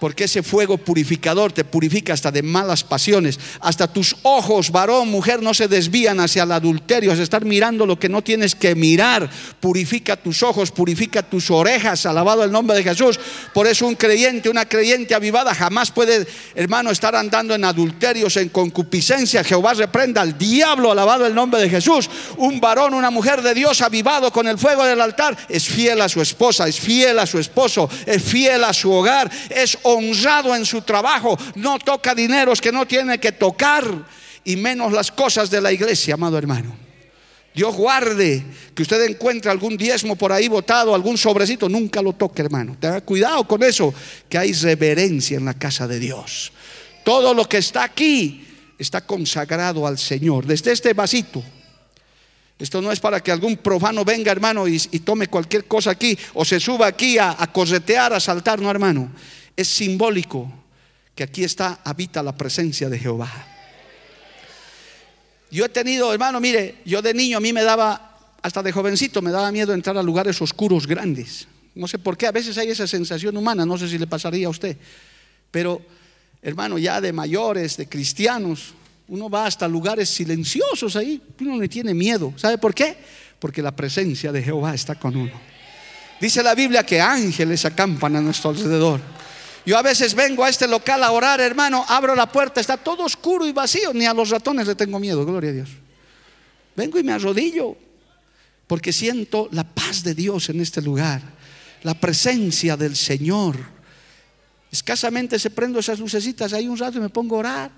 Porque 0.00 0.24
ese 0.24 0.42
fuego 0.42 0.78
purificador 0.78 1.52
te 1.52 1.64
purifica 1.64 2.14
hasta 2.14 2.32
de 2.32 2.42
malas 2.42 2.82
pasiones. 2.82 3.38
Hasta 3.60 3.86
tus 3.86 4.16
ojos, 4.22 4.70
varón, 4.70 5.08
mujer, 5.08 5.42
no 5.42 5.54
se 5.54 5.68
desvían 5.68 6.18
hacia 6.20 6.44
el 6.44 6.52
adulterio, 6.52 7.12
hacia 7.12 7.22
estar 7.22 7.44
mirando 7.44 7.86
lo 7.86 7.98
que 7.98 8.08
no 8.08 8.22
tienes 8.22 8.54
que 8.54 8.74
mirar. 8.74 9.30
Purifica 9.60 10.16
tus 10.16 10.42
ojos, 10.42 10.70
purifica 10.70 11.22
tus 11.22 11.50
orejas. 11.50 12.06
Alabado 12.06 12.42
el 12.42 12.50
nombre 12.50 12.76
de 12.76 12.82
Jesús. 12.82 13.20
Por 13.52 13.66
eso 13.66 13.86
un 13.86 13.94
creyente, 13.94 14.48
una 14.48 14.66
creyente 14.66 15.14
avivada 15.14 15.54
jamás 15.54 15.90
puede, 15.90 16.26
hermano, 16.54 16.90
estar 16.90 17.14
andando 17.14 17.54
en 17.54 17.64
adulterios, 17.64 18.36
en 18.38 18.48
concupiscencia. 18.48 19.44
Jehová 19.44 19.74
reprenda 19.74 20.22
al 20.22 20.36
diablo. 20.38 20.90
Alabado 20.90 21.26
el 21.26 21.34
nombre 21.34 21.60
de 21.60 21.68
Jesús. 21.68 22.08
Un 22.38 22.60
varón, 22.60 22.94
una 22.94 23.10
mujer 23.10 23.42
de 23.42 23.54
Dios 23.54 23.82
avivado 23.82 24.32
con 24.32 24.48
el 24.48 24.58
fuego 24.58 24.84
del 24.84 25.00
altar 25.00 25.36
es 25.48 25.64
fiel 25.64 26.00
a 26.00 26.08
su 26.08 26.20
esposa, 26.20 26.66
es 26.68 26.80
fiel 26.80 27.18
a 27.18 27.26
su 27.26 27.38
esposo, 27.38 27.88
es 28.06 28.22
fiel 28.22 28.64
a 28.64 28.72
su 28.72 28.90
hogar, 28.90 29.30
es 29.50 29.78
honrado 29.94 30.54
en 30.54 30.64
su 30.64 30.82
trabajo, 30.82 31.38
no 31.56 31.78
toca 31.78 32.14
dineros 32.14 32.60
que 32.60 32.72
no 32.72 32.86
tiene 32.86 33.18
que 33.18 33.32
tocar 33.32 33.84
y 34.44 34.56
menos 34.56 34.92
las 34.92 35.10
cosas 35.10 35.50
de 35.50 35.60
la 35.60 35.72
iglesia, 35.72 36.14
amado 36.14 36.38
hermano. 36.38 36.90
Dios 37.54 37.74
guarde 37.74 38.44
que 38.74 38.82
usted 38.82 39.02
encuentre 39.08 39.50
algún 39.50 39.76
diezmo 39.76 40.14
por 40.14 40.32
ahí 40.32 40.46
botado, 40.46 40.94
algún 40.94 41.18
sobrecito, 41.18 41.68
nunca 41.68 42.00
lo 42.00 42.12
toque, 42.12 42.42
hermano. 42.42 42.76
Tenga 42.78 43.00
cuidado 43.00 43.46
con 43.46 43.62
eso, 43.62 43.92
que 44.28 44.38
hay 44.38 44.52
reverencia 44.52 45.36
en 45.36 45.44
la 45.44 45.54
casa 45.54 45.88
de 45.88 45.98
Dios. 45.98 46.52
Todo 47.04 47.34
lo 47.34 47.48
que 47.48 47.58
está 47.58 47.82
aquí 47.82 48.46
está 48.78 49.04
consagrado 49.04 49.86
al 49.86 49.98
Señor. 49.98 50.46
Desde 50.46 50.70
este 50.70 50.92
vasito, 50.92 51.42
esto 52.56 52.80
no 52.80 52.92
es 52.92 53.00
para 53.00 53.20
que 53.20 53.32
algún 53.32 53.56
profano 53.56 54.04
venga, 54.04 54.30
hermano, 54.30 54.68
y, 54.68 54.78
tome 55.00 55.26
cualquier 55.26 55.64
cosa 55.64 55.90
aquí 55.90 56.16
o 56.34 56.44
se 56.44 56.60
suba 56.60 56.86
aquí 56.86 57.18
a, 57.18 57.34
a 57.36 57.52
corretear, 57.52 58.12
a 58.12 58.20
saltar, 58.20 58.60
no, 58.60 58.70
hermano 58.70 59.10
es 59.60 59.68
simbólico 59.68 60.50
que 61.14 61.24
aquí 61.24 61.44
está, 61.44 61.80
habita 61.84 62.22
la 62.22 62.36
presencia 62.36 62.88
de 62.88 62.98
Jehová. 62.98 63.30
Yo 65.50 65.64
he 65.64 65.68
tenido, 65.68 66.12
hermano, 66.12 66.40
mire, 66.40 66.76
yo 66.84 67.02
de 67.02 67.12
niño 67.12 67.38
a 67.38 67.40
mí 67.40 67.52
me 67.52 67.62
daba, 67.62 68.18
hasta 68.40 68.62
de 68.62 68.72
jovencito, 68.72 69.20
me 69.20 69.30
daba 69.30 69.50
miedo 69.50 69.74
entrar 69.74 69.98
a 69.98 70.02
lugares 70.02 70.40
oscuros 70.40 70.86
grandes. 70.86 71.48
No 71.74 71.88
sé 71.88 71.98
por 71.98 72.16
qué, 72.16 72.26
a 72.26 72.32
veces 72.32 72.56
hay 72.58 72.70
esa 72.70 72.86
sensación 72.86 73.36
humana, 73.36 73.66
no 73.66 73.76
sé 73.76 73.88
si 73.88 73.98
le 73.98 74.06
pasaría 74.06 74.46
a 74.46 74.50
usted. 74.50 74.76
Pero, 75.50 75.82
hermano, 76.40 76.78
ya 76.78 77.00
de 77.00 77.12
mayores, 77.12 77.76
de 77.76 77.88
cristianos, 77.88 78.74
uno 79.08 79.28
va 79.28 79.46
hasta 79.46 79.66
lugares 79.66 80.08
silenciosos 80.08 80.94
ahí, 80.94 81.20
uno 81.40 81.58
le 81.58 81.68
tiene 81.68 81.94
miedo. 81.94 82.32
¿Sabe 82.36 82.58
por 82.58 82.74
qué? 82.74 82.96
Porque 83.40 83.60
la 83.60 83.74
presencia 83.74 84.30
de 84.30 84.42
Jehová 84.42 84.74
está 84.74 84.94
con 84.94 85.16
uno. 85.16 85.32
Dice 86.20 86.42
la 86.42 86.54
Biblia 86.54 86.84
que 86.84 87.00
ángeles 87.00 87.64
acampan 87.64 88.14
a 88.16 88.20
nuestro 88.20 88.50
alrededor. 88.50 89.00
Yo 89.70 89.78
a 89.78 89.82
veces 89.82 90.16
vengo 90.16 90.42
a 90.42 90.48
este 90.48 90.66
local 90.66 91.04
a 91.04 91.12
orar, 91.12 91.40
hermano, 91.40 91.84
abro 91.86 92.16
la 92.16 92.26
puerta, 92.26 92.60
está 92.60 92.76
todo 92.76 93.04
oscuro 93.04 93.46
y 93.46 93.52
vacío, 93.52 93.94
ni 93.94 94.04
a 94.04 94.12
los 94.12 94.30
ratones 94.30 94.66
le 94.66 94.74
tengo 94.74 94.98
miedo, 94.98 95.24
gloria 95.24 95.50
a 95.50 95.52
Dios. 95.52 95.68
Vengo 96.74 96.98
y 96.98 97.04
me 97.04 97.12
arrodillo, 97.12 97.76
porque 98.66 98.92
siento 98.92 99.48
la 99.52 99.62
paz 99.62 100.02
de 100.02 100.16
Dios 100.16 100.48
en 100.48 100.60
este 100.60 100.82
lugar, 100.82 101.22
la 101.84 101.94
presencia 101.94 102.76
del 102.76 102.96
Señor. 102.96 103.58
Escasamente 104.72 105.38
se 105.38 105.50
prendo 105.50 105.78
esas 105.78 106.00
lucecitas 106.00 106.52
ahí 106.52 106.66
un 106.66 106.76
rato 106.76 106.98
y 106.98 107.02
me 107.02 107.08
pongo 107.08 107.36
a 107.36 107.38
orar 107.38 107.70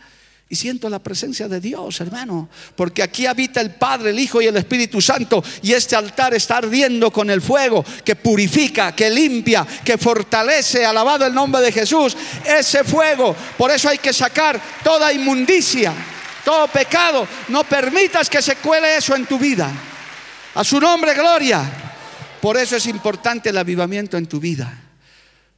y 0.49 0.55
siento 0.55 0.91
la 0.91 0.99
presencia 0.99 1.49
de 1.49 1.61
Dios, 1.61 2.01
hermano. 2.03 2.49
Porque 2.77 3.03
aquí 3.03 3.25
habita 3.25 3.61
el 3.61 3.71
Padre, 3.71 4.11
el 4.11 4.19
Hijo 4.19 4.43
y 4.43 4.47
el 4.47 4.57
Espíritu 4.59 5.01
Santo. 5.01 5.43
Y 5.63 5.73
este 5.73 5.97
altar 5.97 6.35
está 6.35 6.59
ardiendo 6.59 7.11
con 7.11 7.31
el 7.31 7.41
fuego 7.41 7.83
que 8.05 8.17
purifica, 8.17 8.95
que 8.95 9.09
limpia, 9.09 9.67
que 9.83 9.97
fortalece. 9.97 10.85
Alabado 10.85 11.25
el 11.25 11.33
nombre 11.33 11.63
de 11.63 11.73
Jesús. 11.73 12.17
Ese 12.45 12.85
fuego. 12.85 13.35
Por 13.57 13.71
eso 13.71 13.89
hay 13.89 13.97
que 13.97 14.13
sacar 14.13 14.61
toda 14.85 15.11
inmundicia, 15.11 15.95
todo 16.45 16.69
pecado. 16.69 17.27
No 17.49 17.65
permitas 17.65 18.29
que 18.29 18.43
se 18.43 18.57
cuele 18.57 18.99
eso 18.99 19.17
en 19.17 19.25
tu 19.25 19.39
vida. 19.39 19.73
A 20.55 20.63
su 20.63 20.79
nombre, 20.79 21.15
gloria. 21.15 21.63
Por 22.43 22.59
eso 22.59 22.77
es 22.77 22.87
importante 22.89 23.49
el 23.49 23.57
avivamiento 23.57 24.19
en 24.19 24.27
tu 24.27 24.39
vida 24.39 24.83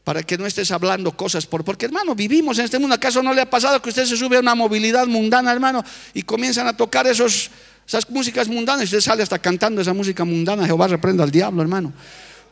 para 0.04 0.22
que 0.22 0.36
no 0.36 0.46
estés 0.46 0.70
hablando 0.70 1.12
cosas 1.12 1.46
por 1.46 1.64
porque 1.64 1.86
hermano 1.86 2.14
vivimos 2.14 2.58
en 2.58 2.66
este 2.66 2.78
mundo. 2.78 2.94
Acaso 2.94 3.22
no 3.22 3.32
le 3.32 3.40
ha 3.40 3.50
pasado 3.50 3.80
que 3.80 3.88
usted 3.88 4.04
se 4.04 4.16
sube 4.16 4.36
a 4.36 4.40
una 4.40 4.54
movilidad 4.54 5.06
mundana 5.06 5.50
hermano 5.50 5.82
y 6.12 6.22
comienzan 6.22 6.66
a 6.66 6.76
tocar 6.76 7.06
esos 7.06 7.50
esas 7.86 8.08
músicas 8.08 8.48
mundanas 8.48 8.82
y 8.82 8.84
usted 8.84 9.00
sale 9.00 9.22
hasta 9.22 9.38
cantando 9.38 9.80
esa 9.80 9.92
música 9.92 10.24
mundana 10.24 10.66
Jehová 10.66 10.88
reprenda 10.88 11.24
al 11.24 11.30
diablo 11.30 11.62
hermano. 11.62 11.92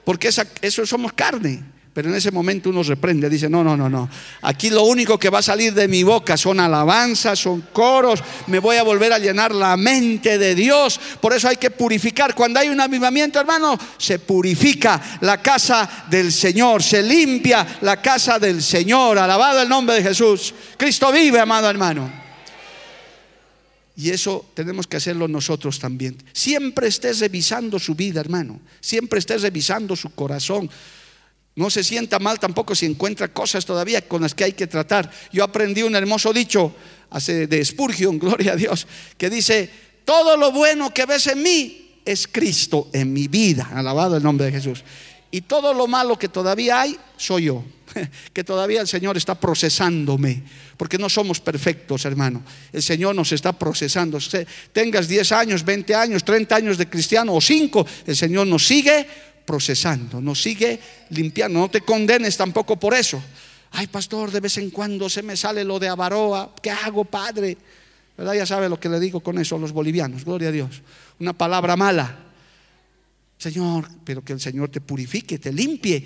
Porque 0.04 0.28
esa, 0.28 0.46
eso 0.62 0.84
somos 0.84 1.12
carne 1.12 1.62
pero 1.94 2.08
en 2.08 2.14
ese 2.14 2.30
momento 2.30 2.70
uno 2.70 2.82
reprende, 2.82 3.28
dice, 3.28 3.50
no, 3.50 3.62
no, 3.62 3.76
no, 3.76 3.90
no. 3.90 4.08
Aquí 4.40 4.70
lo 4.70 4.84
único 4.84 5.18
que 5.18 5.28
va 5.28 5.40
a 5.40 5.42
salir 5.42 5.74
de 5.74 5.88
mi 5.88 6.02
boca 6.02 6.38
son 6.38 6.58
alabanzas, 6.58 7.38
son 7.38 7.60
coros. 7.70 8.22
Me 8.46 8.60
voy 8.60 8.76
a 8.76 8.82
volver 8.82 9.12
a 9.12 9.18
llenar 9.18 9.54
la 9.54 9.76
mente 9.76 10.38
de 10.38 10.54
Dios. 10.54 10.98
Por 11.20 11.34
eso 11.34 11.48
hay 11.48 11.56
que 11.56 11.70
purificar. 11.70 12.34
Cuando 12.34 12.60
hay 12.60 12.70
un 12.70 12.80
avivamiento, 12.80 13.38
hermano, 13.38 13.78
se 13.98 14.18
purifica 14.20 15.18
la 15.20 15.42
casa 15.42 16.06
del 16.08 16.32
Señor. 16.32 16.82
Se 16.82 17.02
limpia 17.02 17.78
la 17.82 18.00
casa 18.00 18.38
del 18.38 18.62
Señor. 18.62 19.18
Alabado 19.18 19.60
el 19.60 19.68
nombre 19.68 19.96
de 19.96 20.02
Jesús. 20.02 20.54
Cristo 20.78 21.12
vive, 21.12 21.40
amado 21.40 21.68
hermano. 21.68 22.10
Y 23.96 24.08
eso 24.08 24.46
tenemos 24.54 24.86
que 24.86 24.96
hacerlo 24.96 25.28
nosotros 25.28 25.78
también. 25.78 26.16
Siempre 26.32 26.88
estés 26.88 27.20
revisando 27.20 27.78
su 27.78 27.94
vida, 27.94 28.20
hermano. 28.20 28.60
Siempre 28.80 29.18
estés 29.18 29.42
revisando 29.42 29.94
su 29.94 30.14
corazón 30.14 30.70
no 31.54 31.68
se 31.68 31.84
sienta 31.84 32.18
mal 32.18 32.38
tampoco 32.38 32.74
si 32.74 32.86
encuentra 32.86 33.28
cosas 33.28 33.64
todavía 33.64 34.06
con 34.08 34.22
las 34.22 34.34
que 34.34 34.44
hay 34.44 34.52
que 34.52 34.66
tratar. 34.66 35.10
Yo 35.32 35.44
aprendí 35.44 35.82
un 35.82 35.94
hermoso 35.94 36.32
dicho 36.32 36.74
hace 37.10 37.46
de 37.46 37.64
Spurgeon, 37.64 38.18
gloria 38.20 38.52
a 38.52 38.56
Dios, 38.56 38.86
que 39.18 39.28
dice, 39.28 39.70
todo 40.04 40.36
lo 40.36 40.52
bueno 40.52 40.92
que 40.92 41.06
ves 41.06 41.26
en 41.26 41.42
mí 41.42 42.00
es 42.04 42.26
Cristo 42.26 42.88
en 42.92 43.12
mi 43.12 43.28
vida. 43.28 43.70
Alabado 43.74 44.16
el 44.16 44.22
nombre 44.22 44.46
de 44.46 44.52
Jesús. 44.52 44.82
Y 45.30 45.42
todo 45.42 45.72
lo 45.72 45.86
malo 45.86 46.18
que 46.18 46.28
todavía 46.28 46.80
hay 46.80 46.96
soy 47.16 47.44
yo, 47.44 47.64
que 48.34 48.44
todavía 48.44 48.82
el 48.82 48.88
Señor 48.88 49.16
está 49.16 49.34
procesándome, 49.34 50.42
porque 50.76 50.98
no 50.98 51.08
somos 51.08 51.40
perfectos, 51.40 52.04
hermano. 52.04 52.42
El 52.70 52.82
Señor 52.82 53.14
nos 53.14 53.32
está 53.32 53.52
procesando. 53.52 54.18
Tengas 54.72 55.08
10 55.08 55.32
años, 55.32 55.64
20 55.64 55.94
años, 55.94 56.24
30 56.24 56.54
años 56.54 56.78
de 56.78 56.88
cristiano 56.88 57.34
o 57.34 57.40
5, 57.40 57.86
el 58.06 58.16
Señor 58.16 58.46
nos 58.46 58.66
sigue 58.66 59.06
procesando, 59.44 60.20
nos 60.20 60.42
sigue 60.42 60.78
limpiando. 61.10 61.58
No 61.58 61.68
te 61.68 61.80
condenes 61.80 62.36
tampoco 62.36 62.78
por 62.78 62.94
eso. 62.94 63.22
Ay, 63.72 63.86
pastor, 63.86 64.30
de 64.30 64.40
vez 64.40 64.58
en 64.58 64.70
cuando 64.70 65.08
se 65.08 65.22
me 65.22 65.36
sale 65.36 65.64
lo 65.64 65.78
de 65.78 65.88
Avaroa. 65.88 66.54
¿Qué 66.60 66.70
hago, 66.70 67.04
padre? 67.04 67.56
¿Verdad? 68.16 68.34
Ya 68.34 68.46
sabe 68.46 68.68
lo 68.68 68.78
que 68.78 68.88
le 68.88 69.00
digo 69.00 69.20
con 69.20 69.38
eso 69.38 69.56
a 69.56 69.58
los 69.58 69.72
bolivianos. 69.72 70.24
Gloria 70.24 70.48
a 70.48 70.52
Dios. 70.52 70.82
Una 71.18 71.32
palabra 71.32 71.76
mala. 71.76 72.18
Señor, 73.38 73.88
pero 74.04 74.22
que 74.22 74.34
el 74.34 74.40
Señor 74.40 74.68
te 74.68 74.80
purifique, 74.80 75.38
te 75.38 75.52
limpie. 75.52 76.04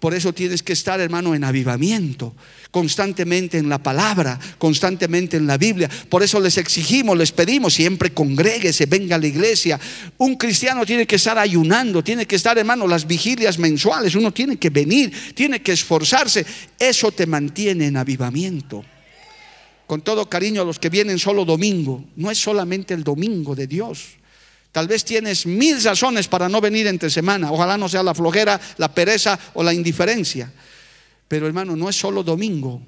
Por 0.00 0.14
eso 0.14 0.32
tienes 0.32 0.62
que 0.62 0.74
estar, 0.74 1.00
hermano, 1.00 1.34
en 1.34 1.42
avivamiento, 1.42 2.36
constantemente 2.70 3.58
en 3.58 3.68
la 3.68 3.82
palabra, 3.82 4.38
constantemente 4.56 5.36
en 5.36 5.48
la 5.48 5.58
Biblia. 5.58 5.90
Por 6.08 6.22
eso 6.22 6.38
les 6.38 6.56
exigimos, 6.56 7.18
les 7.18 7.32
pedimos, 7.32 7.74
siempre 7.74 8.10
congréguese, 8.10 8.86
venga 8.86 9.16
a 9.16 9.18
la 9.18 9.26
iglesia. 9.26 9.80
Un 10.18 10.36
cristiano 10.36 10.86
tiene 10.86 11.04
que 11.04 11.16
estar 11.16 11.36
ayunando, 11.36 12.04
tiene 12.04 12.26
que 12.26 12.36
estar, 12.36 12.56
hermano, 12.56 12.86
las 12.86 13.08
vigilias 13.08 13.58
mensuales. 13.58 14.14
Uno 14.14 14.32
tiene 14.32 14.56
que 14.56 14.70
venir, 14.70 15.12
tiene 15.34 15.62
que 15.62 15.72
esforzarse. 15.72 16.46
Eso 16.78 17.10
te 17.10 17.26
mantiene 17.26 17.86
en 17.86 17.96
avivamiento. 17.96 18.84
Con 19.88 20.02
todo 20.02 20.28
cariño 20.28 20.62
a 20.62 20.64
los 20.64 20.78
que 20.78 20.90
vienen 20.90 21.18
solo 21.18 21.44
domingo, 21.44 22.04
no 22.14 22.30
es 22.30 22.38
solamente 22.38 22.94
el 22.94 23.02
domingo 23.02 23.56
de 23.56 23.66
Dios. 23.66 24.17
Tal 24.78 24.86
vez 24.86 25.04
tienes 25.04 25.44
mil 25.44 25.82
razones 25.82 26.28
para 26.28 26.48
no 26.48 26.60
venir 26.60 26.86
entre 26.86 27.10
semana. 27.10 27.50
Ojalá 27.50 27.76
no 27.76 27.88
sea 27.88 28.00
la 28.00 28.14
flojera, 28.14 28.60
la 28.76 28.86
pereza 28.86 29.36
o 29.54 29.64
la 29.64 29.74
indiferencia. 29.74 30.52
Pero 31.26 31.48
hermano, 31.48 31.74
no 31.74 31.88
es 31.88 31.96
solo 31.96 32.22
domingo, 32.22 32.80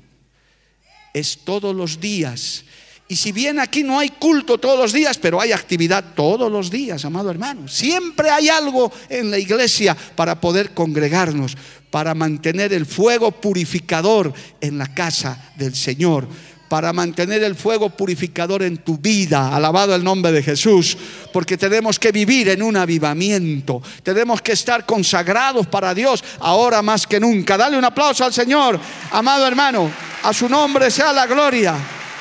es 1.12 1.38
todos 1.38 1.74
los 1.74 1.99
días. 1.99 2.64
Y 3.09 3.16
si 3.16 3.32
bien 3.32 3.59
aquí 3.59 3.82
no 3.82 3.99
hay 3.99 4.11
culto 4.11 4.59
todos 4.59 4.78
los 4.78 4.93
días, 4.93 5.18
pero 5.18 5.41
hay 5.41 5.51
actividad 5.51 6.14
todos 6.14 6.49
los 6.53 6.70
días, 6.70 7.05
amado 7.05 7.28
hermano. 7.28 7.66
Siempre 7.66 8.30
hay 8.30 8.49
algo 8.49 8.93
en 9.09 9.32
la 9.32 9.38
iglesia 9.41 9.97
para 10.14 10.41
poder 10.41 10.74
congregarnos, 10.74 11.57
para 11.91 12.14
mantener 12.14 12.72
el 12.72 12.86
fuego 12.86 13.32
purificador 13.32 14.32
en 14.61 14.78
la 14.78 14.95
casa 14.95 15.51
del 15.57 15.74
Señor 15.74 16.28
para 16.71 16.93
mantener 16.93 17.43
el 17.43 17.57
fuego 17.57 17.91
purificador 17.91 18.62
en 18.62 18.79
tu 18.79 18.97
vida. 18.97 19.57
Alabado 19.57 19.93
el 19.93 20.05
nombre 20.05 20.31
de 20.31 20.41
Jesús, 20.41 20.97
porque 21.33 21.59
tenemos 21.59 21.99
que 21.99 22.12
vivir 22.12 22.49
en 22.49 22.62
un 22.62 22.77
avivamiento. 22.77 23.83
Tenemos 24.05 24.41
que 24.41 24.53
estar 24.53 24.87
consagrados 24.87 25.66
para 25.66 25.93
Dios 25.93 26.23
ahora 26.39 26.81
más 26.81 27.09
que 27.09 27.18
nunca. 27.18 27.57
Dale 27.57 27.77
un 27.77 27.85
aplauso 27.85 28.25
al 28.25 28.33
Señor, 28.33 28.79
amado 29.11 29.49
hermano. 29.49 29.91
A 30.23 30.33
su 30.33 30.49
nombre 30.49 30.93
sea 30.93 31.12
la 31.12 31.27
gloria. 31.27 31.75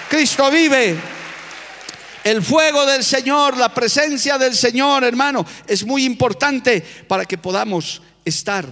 Cristo 0.10 0.50
vive. 0.50 0.98
El 2.24 2.42
fuego 2.42 2.88
del 2.88 3.04
Señor, 3.04 3.56
la 3.56 3.72
presencia 3.72 4.40
del 4.40 4.56
Señor, 4.56 5.04
hermano, 5.04 5.46
es 5.68 5.86
muy 5.86 6.06
importante 6.06 6.84
para 7.08 7.26
que 7.26 7.38
podamos 7.38 8.02
estar 8.26 8.66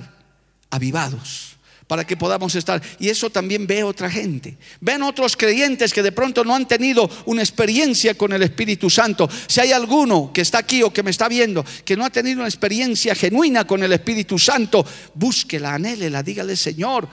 avivados 0.71 1.46
para 1.87 2.05
que 2.05 2.17
podamos 2.17 2.53
estar. 2.55 2.81
Y 2.99 3.09
eso 3.09 3.29
también 3.29 3.65
ve 3.65 3.83
otra 3.83 4.11
gente. 4.11 4.57
Ven 4.81 5.01
otros 5.03 5.35
creyentes 5.37 5.93
que 5.93 6.03
de 6.03 6.11
pronto 6.11 6.43
no 6.43 6.53
han 6.53 6.67
tenido 6.67 7.09
una 7.25 7.41
experiencia 7.41 8.15
con 8.15 8.33
el 8.33 8.43
Espíritu 8.43 8.89
Santo. 8.89 9.29
Si 9.47 9.61
hay 9.61 9.71
alguno 9.71 10.31
que 10.33 10.41
está 10.41 10.59
aquí 10.59 10.83
o 10.83 10.91
que 10.91 11.03
me 11.03 11.11
está 11.11 11.27
viendo 11.27 11.65
que 11.85 11.95
no 11.95 12.05
ha 12.05 12.09
tenido 12.09 12.39
una 12.39 12.49
experiencia 12.49 13.15
genuina 13.15 13.65
con 13.65 13.81
el 13.83 13.93
Espíritu 13.93 14.37
Santo, 14.37 14.85
búsquela, 15.13 15.75
anhélela, 15.75 16.21
dígale, 16.21 16.55
Señor, 16.55 17.07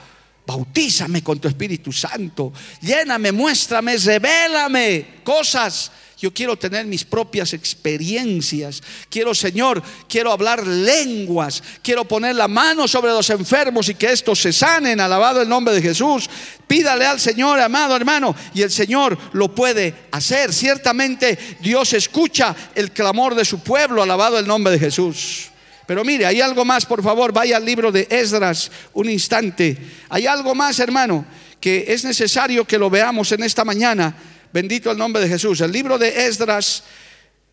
bautízame 0.45 1.23
con 1.23 1.39
tu 1.39 1.47
Espíritu 1.47 1.91
Santo, 1.91 2.51
lléname, 2.81 3.31
muéstrame, 3.31 3.97
revélame 3.97 5.21
cosas 5.23 5.91
yo 6.17 6.33
quiero 6.33 6.57
tener 6.57 6.85
mis 6.85 7.03
propias 7.03 7.53
experiencias. 7.53 8.81
Quiero, 9.09 9.35
Señor, 9.35 9.83
quiero 10.07 10.31
hablar 10.31 10.65
lenguas. 10.65 11.61
Quiero 11.81 12.05
poner 12.05 12.35
la 12.35 12.47
mano 12.47 12.87
sobre 12.87 13.11
los 13.11 13.29
enfermos 13.29 13.89
y 13.89 13.95
que 13.95 14.11
estos 14.11 14.39
se 14.39 14.53
sanen. 14.53 15.01
Alabado 15.01 15.41
el 15.41 15.49
nombre 15.49 15.73
de 15.75 15.81
Jesús. 15.81 16.29
Pídale 16.67 17.05
al 17.05 17.19
Señor, 17.19 17.59
amado 17.59 17.95
hermano, 17.95 18.33
y 18.53 18.61
el 18.61 18.71
Señor 18.71 19.17
lo 19.33 19.53
puede 19.53 19.93
hacer. 20.11 20.53
Ciertamente 20.53 21.37
Dios 21.59 21.91
escucha 21.93 22.55
el 22.73 22.91
clamor 22.91 23.35
de 23.35 23.43
su 23.43 23.59
pueblo. 23.59 24.01
Alabado 24.01 24.39
el 24.39 24.47
nombre 24.47 24.71
de 24.71 24.79
Jesús. 24.79 25.49
Pero 25.85 26.03
mire, 26.03 26.25
hay 26.25 26.41
algo 26.41 26.65
más, 26.65 26.85
por 26.85 27.03
favor, 27.03 27.31
vaya 27.31 27.57
al 27.57 27.65
libro 27.65 27.91
de 27.91 28.07
Esdras 28.09 28.71
un 28.93 29.09
instante. 29.09 29.77
Hay 30.09 30.25
algo 30.25 30.55
más, 30.55 30.79
hermano, 30.79 31.25
que 31.59 31.85
es 31.89 32.05
necesario 32.05 32.65
que 32.65 32.79
lo 32.79 32.89
veamos 32.89 33.31
en 33.33 33.43
esta 33.43 33.63
mañana 33.65 34.15
Bendito 34.55 34.89
el 34.89 34.97
nombre 34.97 35.21
de 35.21 35.27
Jesús. 35.27 35.59
El 35.59 35.73
libro 35.73 35.97
de 35.97 36.27
Esdras, 36.27 36.83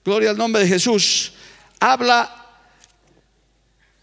gloria 0.04 0.30
al 0.30 0.36
nombre 0.36 0.62
de 0.62 0.68
Jesús, 0.68 1.32
habla 1.80 2.46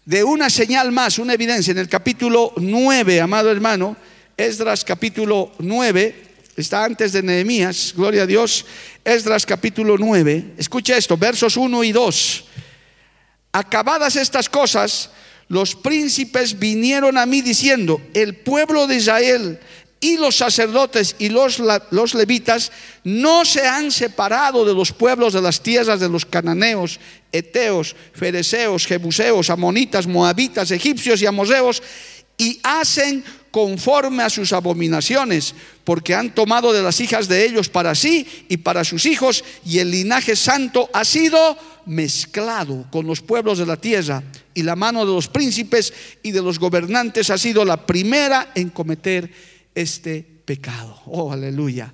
de 0.04 0.22
una 0.22 0.50
señal 0.50 0.92
más, 0.92 1.18
una 1.18 1.32
evidencia. 1.32 1.70
En 1.70 1.78
el 1.78 1.88
capítulo 1.88 2.52
9, 2.58 3.22
amado 3.22 3.50
hermano, 3.50 3.96
Esdras 4.36 4.84
capítulo 4.84 5.50
9, 5.60 6.14
está 6.58 6.84
antes 6.84 7.14
de 7.14 7.22
Nehemías, 7.22 7.94
gloria 7.96 8.24
a 8.24 8.26
Dios. 8.26 8.66
Esdras 9.02 9.46
capítulo 9.46 9.96
9, 9.96 10.56
escucha 10.58 10.94
esto, 10.94 11.16
versos 11.16 11.56
1 11.56 11.84
y 11.84 11.92
2. 11.92 12.44
Acabadas 13.52 14.14
estas 14.16 14.50
cosas, 14.50 15.08
los 15.48 15.74
príncipes 15.74 16.58
vinieron 16.58 17.16
a 17.16 17.24
mí 17.24 17.40
diciendo, 17.40 18.00
el 18.12 18.36
pueblo 18.36 18.86
de 18.86 18.96
Israel 18.96 19.58
y 20.00 20.16
los 20.16 20.36
sacerdotes 20.36 21.14
y 21.18 21.28
los, 21.28 21.60
levitas 22.14 22.72
no 23.04 23.44
se 23.44 23.66
han 23.66 23.90
separado 23.90 24.64
de 24.64 24.72
los 24.72 24.92
pueblos 24.92 25.34
de 25.34 25.42
las 25.42 25.62
tierras 25.62 26.00
de 26.00 26.08
los 26.08 26.24
cananeos, 26.24 26.98
eteos, 27.30 27.94
fereceos, 28.14 28.86
jebuseos, 28.86 29.50
amonitas, 29.50 30.06
moabitas, 30.06 30.70
egipcios 30.70 31.20
y 31.20 31.26
amoseos 31.26 31.82
y 32.38 32.58
hacen 32.62 33.22
conforme 33.50 34.22
a 34.22 34.30
sus 34.30 34.52
abominaciones, 34.52 35.54
porque 35.84 36.14
han 36.14 36.34
tomado 36.34 36.72
de 36.72 36.82
las 36.82 37.00
hijas 37.00 37.28
de 37.28 37.44
ellos 37.44 37.68
para 37.68 37.94
sí 37.94 38.26
y 38.48 38.58
para 38.58 38.84
sus 38.84 39.04
hijos, 39.06 39.44
y 39.66 39.80
el 39.80 39.90
linaje 39.90 40.36
santo 40.36 40.88
ha 40.92 41.04
sido 41.04 41.58
mezclado 41.84 42.86
con 42.90 43.06
los 43.06 43.20
pueblos 43.20 43.58
de 43.58 43.66
la 43.66 43.76
tierra, 43.76 44.22
y 44.54 44.62
la 44.62 44.76
mano 44.76 45.04
de 45.04 45.12
los 45.12 45.28
príncipes 45.28 45.92
y 46.22 46.30
de 46.30 46.42
los 46.42 46.58
gobernantes 46.58 47.28
ha 47.28 47.38
sido 47.38 47.64
la 47.64 47.86
primera 47.86 48.52
en 48.54 48.70
cometer 48.70 49.30
este 49.74 50.22
pecado. 50.44 51.00
Oh, 51.06 51.32
aleluya. 51.32 51.92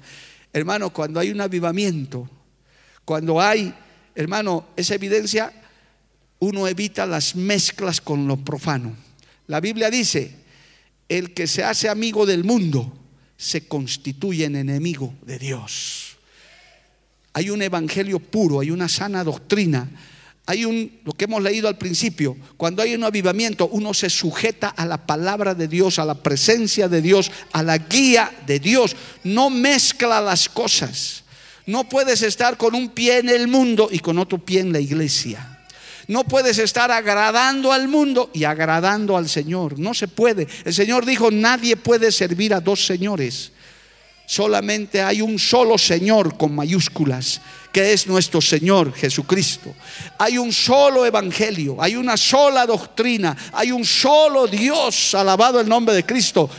Hermano, 0.53 0.91
cuando 0.91 1.21
hay 1.21 1.31
un 1.31 1.41
avivamiento, 1.41 2.29
cuando 3.05 3.41
hay, 3.41 3.75
hermano, 4.15 4.69
esa 4.77 4.95
evidencia, 4.95 5.53
uno 6.39 6.67
evita 6.67 7.07
las 7.07 7.37
mezclas 7.37 8.01
con 8.01 8.27
lo 8.27 8.37
profano. 8.37 8.97
La 9.47 9.61
Biblia 9.61 9.91
dice, 9.91 10.35
el 11.09 11.35
que 11.35 11.47
se 11.47 11.63
hace 11.65 11.89
amigo 11.89 12.27
del 12.27 12.45
mundo 12.45 12.93
se 13.37 13.69
constituye 13.69 14.45
en 14.45 14.57
enemigo 14.57 15.15
de 15.23 15.39
Dios. 15.39 16.17
Hay 17.33 17.51
un 17.51 17.63
evangelio 17.63 18.19
puro, 18.19 18.61
hay 18.61 18.71
una 18.71 18.89
sana 18.89 19.23
doctrina 19.23 19.89
hay 20.47 20.65
un, 20.65 21.01
lo 21.05 21.13
que 21.13 21.25
hemos 21.25 21.43
leído 21.43 21.67
al 21.67 21.77
principio, 21.77 22.37
cuando 22.57 22.81
hay 22.81 22.95
un 22.95 23.03
avivamiento, 23.03 23.67
uno 23.67 23.93
se 23.93 24.09
sujeta 24.09 24.69
a 24.69 24.87
la 24.87 25.05
palabra 25.05 25.55
de 25.55 25.67
Dios, 25.67 25.99
a 25.99 26.05
la 26.05 26.15
presencia 26.15 26.89
de 26.89 27.03
Dios, 27.03 27.33
a 27.53 27.65
la 27.65 27.79
guía 27.79 28.33
de 28.47 28.61
Dios. 28.61 28.95
No 29.25 29.51
mezcla 29.51 30.21
las 30.21 30.49
cosas. 30.49 31.25
No 31.67 31.89
puedes 31.89 32.23
estar 32.23 32.57
con 32.57 32.77
un 32.77 32.91
pie 32.91 33.19
en 33.19 33.29
el 33.29 33.49
mundo 33.49 33.89
y 33.91 33.99
con 33.99 34.19
otro 34.21 34.39
pie 34.39 34.61
en 34.61 34.73
la 34.73 34.79
iglesia. 34.79 35.57
No 36.07 36.23
puedes 36.23 36.59
estar 36.59 36.93
agradando 36.93 37.73
al 37.73 37.89
mundo 37.89 38.31
y 38.33 38.45
agradando 38.45 39.17
al 39.17 39.29
Señor. 39.29 39.77
No 39.81 39.95
se 39.95 40.07
puede. 40.07 40.47
El 40.65 40.73
Señor 40.73 41.05
dijo, 41.05 41.33
nadie 41.33 41.77
puede 41.77 42.13
servir 42.13 42.55
a 42.55 42.61
dos 42.61 42.87
señores. 42.87 43.51
Solamente 44.27 45.01
hay 45.01 45.23
un 45.23 45.39
solo 45.39 45.79
Señor 45.79 46.37
con 46.37 46.53
mayúsculas 46.55 47.41
que 47.73 47.93
es 47.93 48.09
nuestro 48.09 48.41
Señor 48.41 48.93
Jesucristo. 48.93 49.73
Hay 50.19 50.37
un 50.37 50.53
solo 50.53 51.07
evangelio, 51.07 51.77
hay 51.81 51.95
una 51.95 52.17
sola 52.17 52.67
doctrina, 52.67 53.37
hay 53.53 53.71
un 53.71 53.85
solo 53.85 54.49
Dios, 54.49 55.15
alabado 55.15 55.61
el 55.61 55.69
nombre 55.69 55.95
de 55.95 56.05
Cristo. 56.05 56.51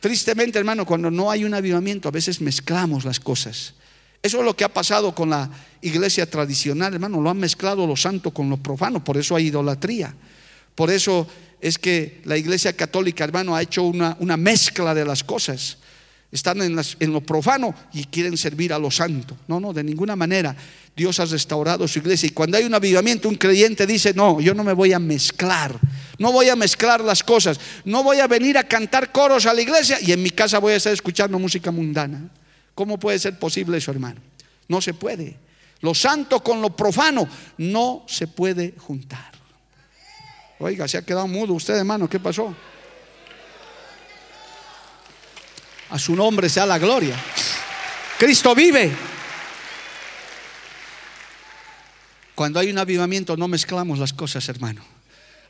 Tristemente, 0.00 0.58
hermano, 0.58 0.84
cuando 0.84 1.10
no 1.10 1.30
hay 1.30 1.44
un 1.44 1.54
avivamiento, 1.54 2.08
a 2.08 2.12
veces 2.12 2.40
mezclamos 2.40 3.04
las 3.04 3.20
cosas. 3.20 3.74
Eso 4.20 4.40
es 4.40 4.44
lo 4.44 4.54
que 4.54 4.64
ha 4.64 4.68
pasado 4.68 5.14
con 5.14 5.30
la 5.30 5.48
iglesia 5.80 6.28
tradicional, 6.28 6.92
hermano. 6.92 7.20
Lo 7.20 7.30
han 7.30 7.38
mezclado 7.38 7.86
lo 7.86 7.96
santo 7.96 8.32
con 8.32 8.50
lo 8.50 8.56
profano, 8.58 9.02
por 9.02 9.16
eso 9.16 9.34
hay 9.34 9.46
idolatría. 9.46 10.14
Por 10.74 10.90
eso 10.90 11.26
es 11.60 11.78
que 11.78 12.20
la 12.24 12.36
iglesia 12.36 12.74
católica, 12.74 13.24
hermano, 13.24 13.54
ha 13.54 13.62
hecho 13.62 13.84
una, 13.84 14.16
una 14.20 14.36
mezcla 14.36 14.92
de 14.92 15.04
las 15.04 15.24
cosas 15.24 15.78
están 16.32 16.62
en, 16.62 17.12
lo 17.12 17.20
profano 17.20 17.74
y 17.92 18.04
quieren 18.04 18.38
servir 18.38 18.72
a 18.72 18.78
lo 18.78 18.90
santo. 18.90 19.36
No, 19.46 19.60
no, 19.60 19.74
de 19.74 19.84
ninguna 19.84 20.16
manera. 20.16 20.56
Dios 20.96 21.20
ha 21.20 21.26
restaurado 21.26 21.86
su 21.86 21.98
iglesia. 21.98 22.26
Y 22.26 22.30
cuando 22.30 22.56
hay 22.56 22.64
un 22.64 22.74
avivamiento, 22.74 23.28
un 23.28 23.34
creyente 23.34 23.86
dice, 23.86 24.14
no, 24.14 24.40
yo 24.40 24.54
no 24.54 24.64
me 24.64 24.72
voy 24.72 24.94
a 24.94 24.98
mezclar. 24.98 25.78
No 26.18 26.32
voy 26.32 26.48
a 26.48 26.56
mezclar 26.56 27.02
las 27.02 27.22
cosas. 27.22 27.60
No 27.84 28.02
voy 28.02 28.20
a 28.20 28.26
venir 28.26 28.56
a 28.56 28.64
cantar 28.64 29.12
coros 29.12 29.44
a 29.44 29.52
la 29.52 29.60
iglesia 29.60 29.98
y 30.00 30.10
en 30.10 30.22
mi 30.22 30.30
casa 30.30 30.58
voy 30.58 30.72
a 30.72 30.76
estar 30.76 30.92
escuchando 30.94 31.38
música 31.38 31.70
mundana. 31.70 32.30
¿Cómo 32.74 32.98
puede 32.98 33.18
ser 33.18 33.38
posible 33.38 33.76
eso, 33.76 33.90
hermano? 33.90 34.20
No 34.68 34.80
se 34.80 34.94
puede. 34.94 35.36
Lo 35.82 35.94
santo 35.94 36.42
con 36.42 36.62
lo 36.62 36.74
profano 36.74 37.28
no 37.58 38.04
se 38.08 38.26
puede 38.26 38.74
juntar. 38.78 39.32
Oiga, 40.58 40.88
se 40.88 40.96
ha 40.96 41.02
quedado 41.02 41.26
mudo 41.26 41.52
usted, 41.52 41.74
hermano. 41.74 42.08
¿Qué 42.08 42.20
pasó? 42.20 42.54
A 45.92 45.98
su 45.98 46.16
nombre 46.16 46.48
sea 46.48 46.64
la 46.64 46.78
gloria. 46.78 47.14
Cristo 48.18 48.54
vive. 48.54 48.90
Cuando 52.34 52.58
hay 52.58 52.70
un 52.70 52.78
avivamiento 52.78 53.36
no 53.36 53.46
mezclamos 53.46 53.98
las 53.98 54.14
cosas, 54.14 54.48
hermano. 54.48 54.82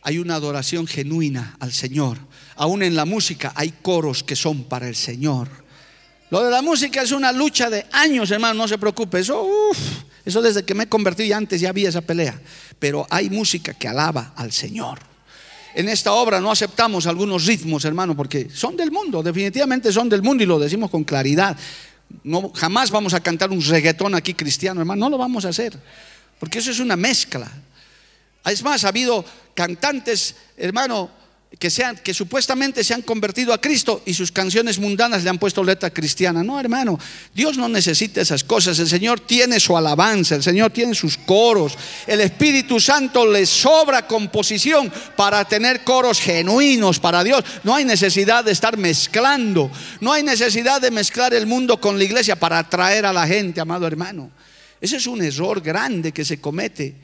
Hay 0.02 0.18
una 0.18 0.34
adoración 0.34 0.88
genuina 0.88 1.56
al 1.60 1.72
Señor. 1.72 2.18
Aún 2.56 2.82
en 2.82 2.96
la 2.96 3.04
música 3.04 3.52
hay 3.54 3.70
coros 3.70 4.24
que 4.24 4.34
son 4.34 4.64
para 4.64 4.88
el 4.88 4.96
Señor. 4.96 5.48
Lo 6.30 6.42
de 6.42 6.50
la 6.50 6.60
música 6.60 7.02
es 7.02 7.12
una 7.12 7.30
lucha 7.30 7.70
de 7.70 7.86
años, 7.92 8.32
hermano, 8.32 8.54
no 8.54 8.66
se 8.66 8.78
preocupe. 8.78 9.20
Eso, 9.20 9.48
eso 10.24 10.42
desde 10.42 10.64
que 10.64 10.74
me 10.74 10.88
y 11.18 11.32
antes 11.32 11.60
ya 11.60 11.68
había 11.68 11.88
esa 11.88 12.00
pelea. 12.00 12.40
Pero 12.80 13.06
hay 13.10 13.30
música 13.30 13.74
que 13.74 13.86
alaba 13.86 14.32
al 14.34 14.50
Señor 14.50 15.11
en 15.74 15.88
esta 15.88 16.12
obra 16.12 16.40
no 16.40 16.50
aceptamos 16.50 17.06
algunos 17.06 17.46
ritmos, 17.46 17.84
hermano, 17.84 18.16
porque 18.16 18.48
son 18.50 18.76
del 18.76 18.90
mundo, 18.90 19.22
definitivamente 19.22 19.92
son 19.92 20.08
del 20.08 20.22
mundo 20.22 20.42
y 20.42 20.46
lo 20.46 20.58
decimos 20.58 20.90
con 20.90 21.04
claridad. 21.04 21.56
No, 22.24 22.50
jamás 22.54 22.90
vamos 22.90 23.14
a 23.14 23.20
cantar 23.20 23.50
un 23.50 23.62
reggaetón 23.62 24.14
aquí 24.14 24.34
cristiano, 24.34 24.80
hermano, 24.80 25.06
no 25.06 25.10
lo 25.10 25.18
vamos 25.18 25.44
a 25.44 25.48
hacer, 25.48 25.78
porque 26.38 26.58
eso 26.58 26.70
es 26.70 26.80
una 26.80 26.96
mezcla. 26.96 27.50
Es 28.44 28.62
más, 28.62 28.84
ha 28.84 28.88
habido 28.88 29.24
cantantes, 29.54 30.34
hermano, 30.56 31.10
que, 31.58 31.70
sean, 31.70 31.96
que 31.96 32.14
supuestamente 32.14 32.82
se 32.82 32.94
han 32.94 33.02
convertido 33.02 33.52
a 33.52 33.60
Cristo 33.60 34.02
y 34.06 34.14
sus 34.14 34.32
canciones 34.32 34.78
mundanas 34.78 35.22
le 35.22 35.30
han 35.30 35.38
puesto 35.38 35.62
letra 35.62 35.90
cristiana. 35.90 36.42
No, 36.42 36.58
hermano, 36.58 36.98
Dios 37.34 37.56
no 37.56 37.68
necesita 37.68 38.20
esas 38.20 38.42
cosas. 38.42 38.78
El 38.78 38.88
Señor 38.88 39.20
tiene 39.20 39.60
su 39.60 39.76
alabanza, 39.76 40.34
el 40.34 40.42
Señor 40.42 40.70
tiene 40.70 40.94
sus 40.94 41.16
coros. 41.18 41.76
El 42.06 42.20
Espíritu 42.20 42.80
Santo 42.80 43.26
le 43.26 43.44
sobra 43.46 44.06
composición 44.06 44.90
para 45.16 45.44
tener 45.44 45.84
coros 45.84 46.20
genuinos 46.20 46.98
para 46.98 47.22
Dios. 47.22 47.44
No 47.64 47.74
hay 47.74 47.84
necesidad 47.84 48.44
de 48.44 48.52
estar 48.52 48.76
mezclando. 48.76 49.70
No 50.00 50.12
hay 50.12 50.22
necesidad 50.22 50.80
de 50.80 50.90
mezclar 50.90 51.34
el 51.34 51.46
mundo 51.46 51.80
con 51.80 51.98
la 51.98 52.04
iglesia 52.04 52.36
para 52.36 52.58
atraer 52.58 53.04
a 53.04 53.12
la 53.12 53.26
gente, 53.26 53.60
amado 53.60 53.86
hermano. 53.86 54.30
Ese 54.80 54.96
es 54.96 55.06
un 55.06 55.22
error 55.22 55.60
grande 55.60 56.12
que 56.12 56.24
se 56.24 56.40
comete. 56.40 56.94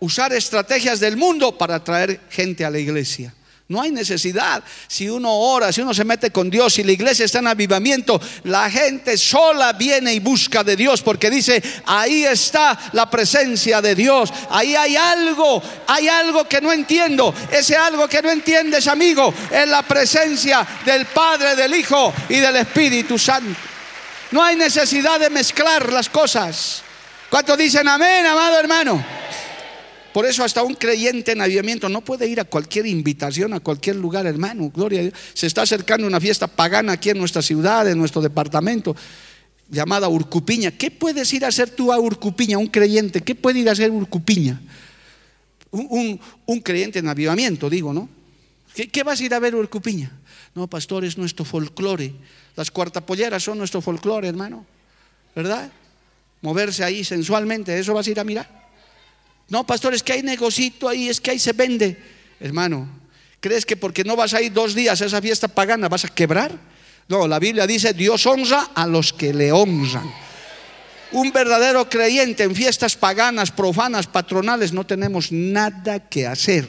Usar 0.00 0.32
estrategias 0.32 1.00
del 1.00 1.16
mundo 1.16 1.58
para 1.58 1.74
atraer 1.74 2.20
gente 2.30 2.64
a 2.64 2.70
la 2.70 2.78
iglesia. 2.78 3.34
No 3.68 3.82
hay 3.82 3.90
necesidad. 3.90 4.64
Si 4.86 5.10
uno 5.10 5.30
ora, 5.30 5.70
si 5.72 5.82
uno 5.82 5.92
se 5.92 6.02
mete 6.02 6.30
con 6.30 6.48
Dios, 6.48 6.72
si 6.72 6.82
la 6.82 6.92
iglesia 6.92 7.26
está 7.26 7.40
en 7.40 7.48
avivamiento, 7.48 8.18
la 8.44 8.70
gente 8.70 9.18
sola 9.18 9.74
viene 9.74 10.14
y 10.14 10.20
busca 10.20 10.64
de 10.64 10.74
Dios 10.74 11.02
porque 11.02 11.28
dice, 11.28 11.62
ahí 11.84 12.24
está 12.24 12.78
la 12.92 13.10
presencia 13.10 13.82
de 13.82 13.94
Dios. 13.94 14.32
Ahí 14.48 14.74
hay 14.74 14.96
algo, 14.96 15.62
hay 15.86 16.08
algo 16.08 16.48
que 16.48 16.62
no 16.62 16.72
entiendo. 16.72 17.34
Ese 17.52 17.76
algo 17.76 18.08
que 18.08 18.22
no 18.22 18.30
entiendes, 18.30 18.86
amigo, 18.86 19.34
es 19.50 19.68
la 19.68 19.82
presencia 19.82 20.66
del 20.86 21.04
Padre, 21.04 21.54
del 21.54 21.74
Hijo 21.74 22.14
y 22.30 22.36
del 22.36 22.56
Espíritu 22.56 23.18
Santo. 23.18 23.60
No 24.30 24.42
hay 24.42 24.56
necesidad 24.56 25.20
de 25.20 25.28
mezclar 25.28 25.92
las 25.92 26.08
cosas. 26.08 26.82
¿Cuántos 27.28 27.58
dicen 27.58 27.86
amén, 27.86 28.24
amado 28.24 28.58
hermano? 28.58 29.04
Por 30.12 30.24
eso 30.24 30.42
hasta 30.42 30.62
un 30.62 30.74
creyente 30.74 31.32
en 31.32 31.40
avivamiento 31.40 31.88
no 31.88 32.00
puede 32.00 32.26
ir 32.26 32.40
a 32.40 32.44
cualquier 32.44 32.86
invitación, 32.86 33.52
a 33.52 33.60
cualquier 33.60 33.96
lugar, 33.96 34.26
hermano. 34.26 34.70
Gloria 34.74 35.00
a 35.00 35.02
Dios. 35.04 35.14
Se 35.34 35.46
está 35.46 35.62
acercando 35.62 36.06
una 36.06 36.20
fiesta 36.20 36.46
pagana 36.46 36.92
aquí 36.92 37.10
en 37.10 37.18
nuestra 37.18 37.42
ciudad, 37.42 37.88
en 37.88 37.98
nuestro 37.98 38.22
departamento, 38.22 38.96
llamada 39.68 40.08
Urcupiña. 40.08 40.70
¿Qué 40.70 40.90
puedes 40.90 41.32
ir 41.32 41.44
a 41.44 41.48
hacer 41.48 41.70
tú 41.70 41.92
a 41.92 42.00
Urcupiña, 42.00 42.58
un 42.58 42.68
creyente? 42.68 43.20
¿Qué 43.20 43.34
puede 43.34 43.60
ir 43.60 43.68
a 43.68 43.72
hacer 43.72 43.90
Urcupiña? 43.90 44.60
Un, 45.70 46.18
creyente 46.62 47.00
en 47.00 47.08
avivamiento, 47.08 47.68
digo, 47.68 47.92
¿no? 47.92 48.08
¿Qué, 48.74 48.88
¿Qué, 48.88 49.02
vas 49.02 49.20
a 49.20 49.24
ir 49.24 49.34
a 49.34 49.38
ver 49.38 49.54
Urcupiña? 49.54 50.10
No, 50.54 50.66
pastor, 50.66 51.04
es 51.04 51.18
nuestro 51.18 51.44
folclore. 51.44 52.14
Las 52.56 52.70
cuartapolleras 52.70 53.42
son 53.42 53.58
nuestro 53.58 53.82
folclore, 53.82 54.28
hermano. 54.28 54.64
¿Verdad? 55.36 55.70
Moverse 56.40 56.82
ahí 56.82 57.04
sensualmente, 57.04 57.78
eso 57.78 57.92
vas 57.92 58.06
a 58.06 58.10
ir 58.10 58.18
a 58.18 58.24
mirar. 58.24 58.67
No, 59.48 59.66
pastor, 59.66 59.94
es 59.94 60.02
que 60.02 60.12
hay 60.12 60.22
negocito 60.22 60.88
ahí, 60.88 61.08
es 61.08 61.20
que 61.20 61.30
ahí 61.30 61.38
se 61.38 61.52
vende. 61.52 61.96
Hermano, 62.40 62.88
¿crees 63.40 63.64
que 63.64 63.76
porque 63.76 64.04
no 64.04 64.14
vas 64.14 64.34
a 64.34 64.42
ir 64.42 64.52
dos 64.52 64.74
días 64.74 65.00
a 65.00 65.06
esa 65.06 65.22
fiesta 65.22 65.48
pagana 65.48 65.88
vas 65.88 66.04
a 66.04 66.08
quebrar? 66.08 66.52
No, 67.08 67.26
la 67.26 67.38
Biblia 67.38 67.66
dice, 67.66 67.94
Dios 67.94 68.26
honra 68.26 68.70
a 68.74 68.86
los 68.86 69.12
que 69.12 69.32
le 69.32 69.50
honran. 69.50 70.12
Un 71.10 71.32
verdadero 71.32 71.88
creyente 71.88 72.42
en 72.42 72.54
fiestas 72.54 72.94
paganas, 72.94 73.50
profanas, 73.50 74.06
patronales, 74.06 74.74
no 74.74 74.84
tenemos 74.84 75.32
nada 75.32 76.06
que 76.06 76.26
hacer. 76.26 76.68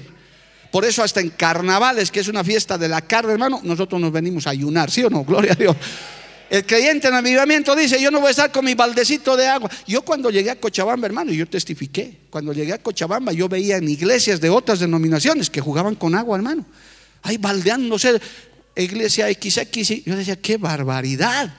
Por 0.72 0.86
eso 0.86 1.04
hasta 1.04 1.20
en 1.20 1.32
carnavales, 1.32 2.10
que 2.10 2.22
es 2.22 2.30
una 2.30 2.44
fiesta 2.44 2.78
de 2.78 2.88
la 2.88 3.02
carne, 3.02 3.34
hermano, 3.34 3.60
nosotros 3.64 4.00
nos 4.00 4.14
venimos 4.14 4.48
a 4.48 4.52
ayunar, 4.52 4.90
¿sí 4.90 5.04
o 5.04 5.10
no? 5.10 5.26
Gloria 5.26 5.52
a 5.52 5.56
Dios. 5.56 5.76
El 6.50 6.66
creyente 6.66 7.08
en 7.08 7.14
avivamiento 7.14 7.76
dice, 7.76 8.02
yo 8.02 8.10
no 8.10 8.20
voy 8.20 8.30
a 8.30 8.32
estar 8.32 8.52
con 8.52 8.66
mi 8.66 8.74
baldecito 8.74 9.38
de 9.38 9.48
agua. 9.48 9.70
Yo 9.86 10.02
cuando 10.02 10.32
llegué 10.32 10.50
a 10.50 10.60
Cochabamba, 10.60 11.06
hermano, 11.06 11.32
yo 11.32 11.46
testifiqué. 11.46 12.22
Cuando 12.32 12.54
llegué 12.54 12.74
a 12.74 12.80
Cochabamba, 12.80 13.32
yo 13.32 13.48
veía 13.48 13.78
en 13.78 13.88
iglesias 13.88 14.42
de 14.42 14.50
otras 14.50 14.80
denominaciones 14.80 15.50
que 15.52 15.62
jugaban 15.62 15.94
con 15.94 16.16
agua, 16.16 16.38
hermano. 16.38 16.66
Ahí 17.22 17.38
baldeándose, 17.38 18.20
iglesia 18.76 19.28
XX. 19.28 20.04
Yo 20.04 20.16
decía, 20.16 20.38
qué 20.38 20.58
barbaridad. 20.58 21.54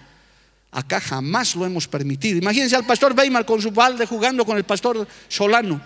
Acá 0.72 1.00
jamás 1.00 1.54
lo 1.54 1.66
hemos 1.66 1.86
permitido. 1.86 2.38
Imagínense 2.38 2.74
al 2.74 2.84
pastor 2.84 3.14
Weimar 3.16 3.46
con 3.46 3.62
su 3.62 3.70
balde 3.70 4.06
jugando 4.06 4.44
con 4.44 4.56
el 4.56 4.64
pastor 4.64 5.06
Solano. 5.28 5.80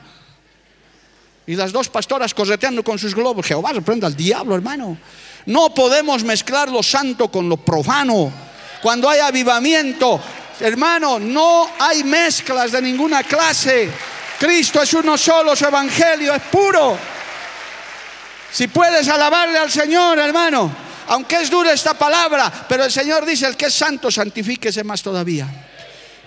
Y 1.46 1.56
las 1.56 1.72
dos 1.72 1.90
pastoras 1.90 2.32
correteando 2.32 2.82
con 2.82 2.98
sus 2.98 3.14
globos. 3.14 3.44
Jehová 3.44 3.72
reprenda 3.74 4.06
al 4.06 4.16
diablo, 4.16 4.54
hermano. 4.54 4.96
No 5.44 5.74
podemos 5.74 6.24
mezclar 6.24 6.70
lo 6.70 6.82
santo 6.82 7.30
con 7.30 7.50
lo 7.50 7.58
profano 7.58 8.32
cuando 8.84 9.08
hay 9.08 9.18
avivamiento, 9.20 10.20
hermano, 10.60 11.18
no 11.18 11.70
hay 11.78 12.04
mezclas 12.04 12.70
de 12.70 12.82
ninguna 12.82 13.22
clase. 13.22 13.88
Cristo 14.38 14.82
es 14.82 14.92
uno 14.92 15.16
solo, 15.16 15.56
su 15.56 15.64
evangelio 15.64 16.34
es 16.34 16.42
puro. 16.42 16.98
Si 18.52 18.68
puedes 18.68 19.08
alabarle 19.08 19.58
al 19.58 19.70
Señor, 19.70 20.18
hermano, 20.18 20.70
aunque 21.08 21.36
es 21.36 21.48
dura 21.48 21.72
esta 21.72 21.94
palabra, 21.94 22.52
pero 22.68 22.84
el 22.84 22.92
Señor 22.92 23.24
dice, 23.24 23.46
el 23.46 23.56
que 23.56 23.68
es 23.68 23.74
santo, 23.74 24.10
santifíquese 24.10 24.84
más 24.84 25.02
todavía. 25.02 25.48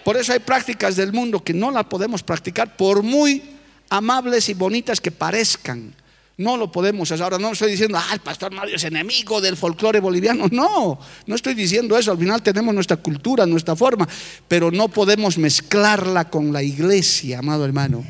Por 0.03 0.17
eso 0.17 0.33
hay 0.33 0.39
prácticas 0.39 0.95
del 0.95 1.13
mundo 1.13 1.43
que 1.43 1.53
no 1.53 1.69
las 1.69 1.83
podemos 1.83 2.23
practicar 2.23 2.75
por 2.75 3.03
muy 3.03 3.55
amables 3.91 4.49
y 4.49 4.55
bonitas 4.55 4.99
que 4.99 5.11
parezcan. 5.11 5.93
No 6.38 6.55
lo 6.55 6.71
podemos 6.71 7.11
hacer. 7.11 7.23
Ahora 7.23 7.39
no 7.39 7.51
estoy 7.51 7.71
diciendo, 7.71 7.97
ah, 7.97 8.13
el 8.13 8.19
pastor 8.19 8.53
Mario 8.53 8.75
es 8.75 8.83
enemigo 8.83 9.41
del 9.41 9.57
folclore 9.57 9.99
boliviano. 9.99 10.47
No, 10.51 10.99
no 11.25 11.35
estoy 11.35 11.55
diciendo 11.55 11.97
eso. 11.97 12.11
Al 12.11 12.17
final 12.19 12.43
tenemos 12.43 12.73
nuestra 12.73 12.97
cultura, 12.97 13.45
nuestra 13.45 13.75
forma, 13.75 14.07
pero 14.47 14.69
no 14.69 14.88
podemos 14.88 15.38
mezclarla 15.38 16.29
con 16.29 16.53
la 16.53 16.61
iglesia, 16.61 17.39
amado 17.39 17.65
hermano. 17.65 18.05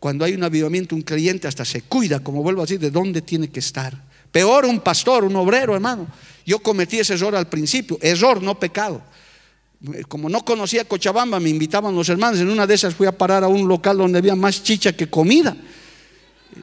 Cuando 0.00 0.24
hay 0.24 0.34
un 0.34 0.42
avivamiento, 0.42 0.96
un 0.96 1.02
creyente 1.02 1.46
hasta 1.46 1.64
se 1.64 1.82
cuida, 1.82 2.20
como 2.20 2.42
vuelvo 2.42 2.62
a 2.62 2.64
decir, 2.64 2.80
de 2.80 2.90
dónde 2.90 3.22
tiene 3.22 3.48
que 3.48 3.60
estar. 3.60 3.94
Peor 4.32 4.64
un 4.64 4.80
pastor, 4.80 5.24
un 5.24 5.36
obrero, 5.36 5.74
hermano. 5.74 6.08
Yo 6.46 6.58
cometí 6.58 6.98
ese 6.98 7.14
error 7.14 7.36
al 7.36 7.48
principio, 7.48 7.98
error, 8.00 8.42
no 8.42 8.58
pecado. 8.58 9.02
Como 10.08 10.28
no 10.28 10.44
conocía 10.44 10.84
Cochabamba, 10.84 11.38
me 11.38 11.48
invitaban 11.48 11.94
los 11.94 12.08
hermanos. 12.08 12.40
En 12.40 12.50
una 12.50 12.66
de 12.66 12.74
esas 12.74 12.94
fui 12.94 13.06
a 13.06 13.16
parar 13.16 13.44
a 13.44 13.48
un 13.48 13.68
local 13.68 13.98
donde 13.98 14.18
había 14.18 14.34
más 14.34 14.62
chicha 14.62 14.92
que 14.92 15.08
comida. 15.08 15.56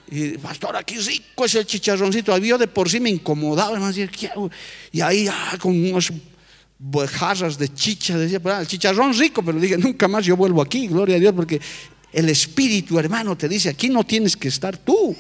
Y 0.10 0.38
pastor, 0.38 0.76
aquí 0.76 0.98
rico 0.98 1.46
es 1.46 1.56
el 1.56 1.66
chicharroncito. 1.66 2.34
Había 2.34 2.58
de 2.58 2.68
por 2.68 2.90
sí 2.90 3.00
me 3.00 3.10
incomodaba, 3.10 3.80
Y 4.92 5.02
ahí 5.02 5.28
ah, 5.28 5.58
con 5.60 5.74
unos 5.80 6.12
jarras 7.10 7.58
de 7.58 7.74
chicha, 7.74 8.18
decía, 8.18 8.40
pues, 8.40 8.56
ah, 8.56 8.62
el 8.62 8.68
chicharrón 8.68 9.14
rico, 9.14 9.44
pero 9.44 9.60
dije, 9.60 9.78
nunca 9.78 10.08
más 10.08 10.26
yo 10.26 10.38
vuelvo 10.38 10.62
aquí, 10.62 10.88
gloria 10.88 11.16
a 11.16 11.20
Dios, 11.20 11.34
porque 11.36 11.60
el 12.14 12.30
Espíritu, 12.30 13.00
hermano, 13.00 13.36
te 13.36 13.50
dice, 13.50 13.70
aquí 13.70 13.90
no 13.90 14.04
tienes 14.04 14.38
que 14.38 14.48
estar 14.48 14.78
tú. 14.78 15.16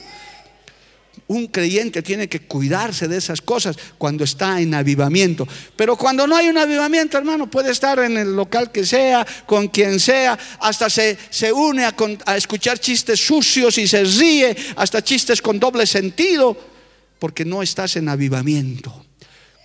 Un 1.27 1.47
creyente 1.47 2.01
tiene 2.01 2.29
que 2.29 2.41
cuidarse 2.41 3.07
de 3.07 3.17
esas 3.17 3.41
cosas 3.41 3.77
cuando 3.97 4.23
está 4.23 4.61
en 4.61 4.73
avivamiento. 4.73 5.47
Pero 5.75 5.95
cuando 5.95 6.27
no 6.27 6.35
hay 6.35 6.49
un 6.49 6.57
avivamiento, 6.57 7.17
hermano, 7.17 7.49
puede 7.49 7.71
estar 7.71 7.99
en 7.99 8.17
el 8.17 8.35
local 8.35 8.71
que 8.71 8.85
sea, 8.85 9.25
con 9.45 9.67
quien 9.67 9.99
sea, 9.99 10.37
hasta 10.59 10.89
se, 10.89 11.17
se 11.29 11.51
une 11.51 11.85
a, 11.85 11.95
a 12.25 12.37
escuchar 12.37 12.79
chistes 12.79 13.19
sucios 13.19 13.77
y 13.77 13.87
se 13.87 14.03
ríe, 14.03 14.55
hasta 14.75 15.03
chistes 15.03 15.41
con 15.41 15.59
doble 15.59 15.85
sentido, 15.87 16.57
porque 17.19 17.45
no 17.45 17.63
estás 17.63 17.95
en 17.95 18.09
avivamiento. 18.09 19.06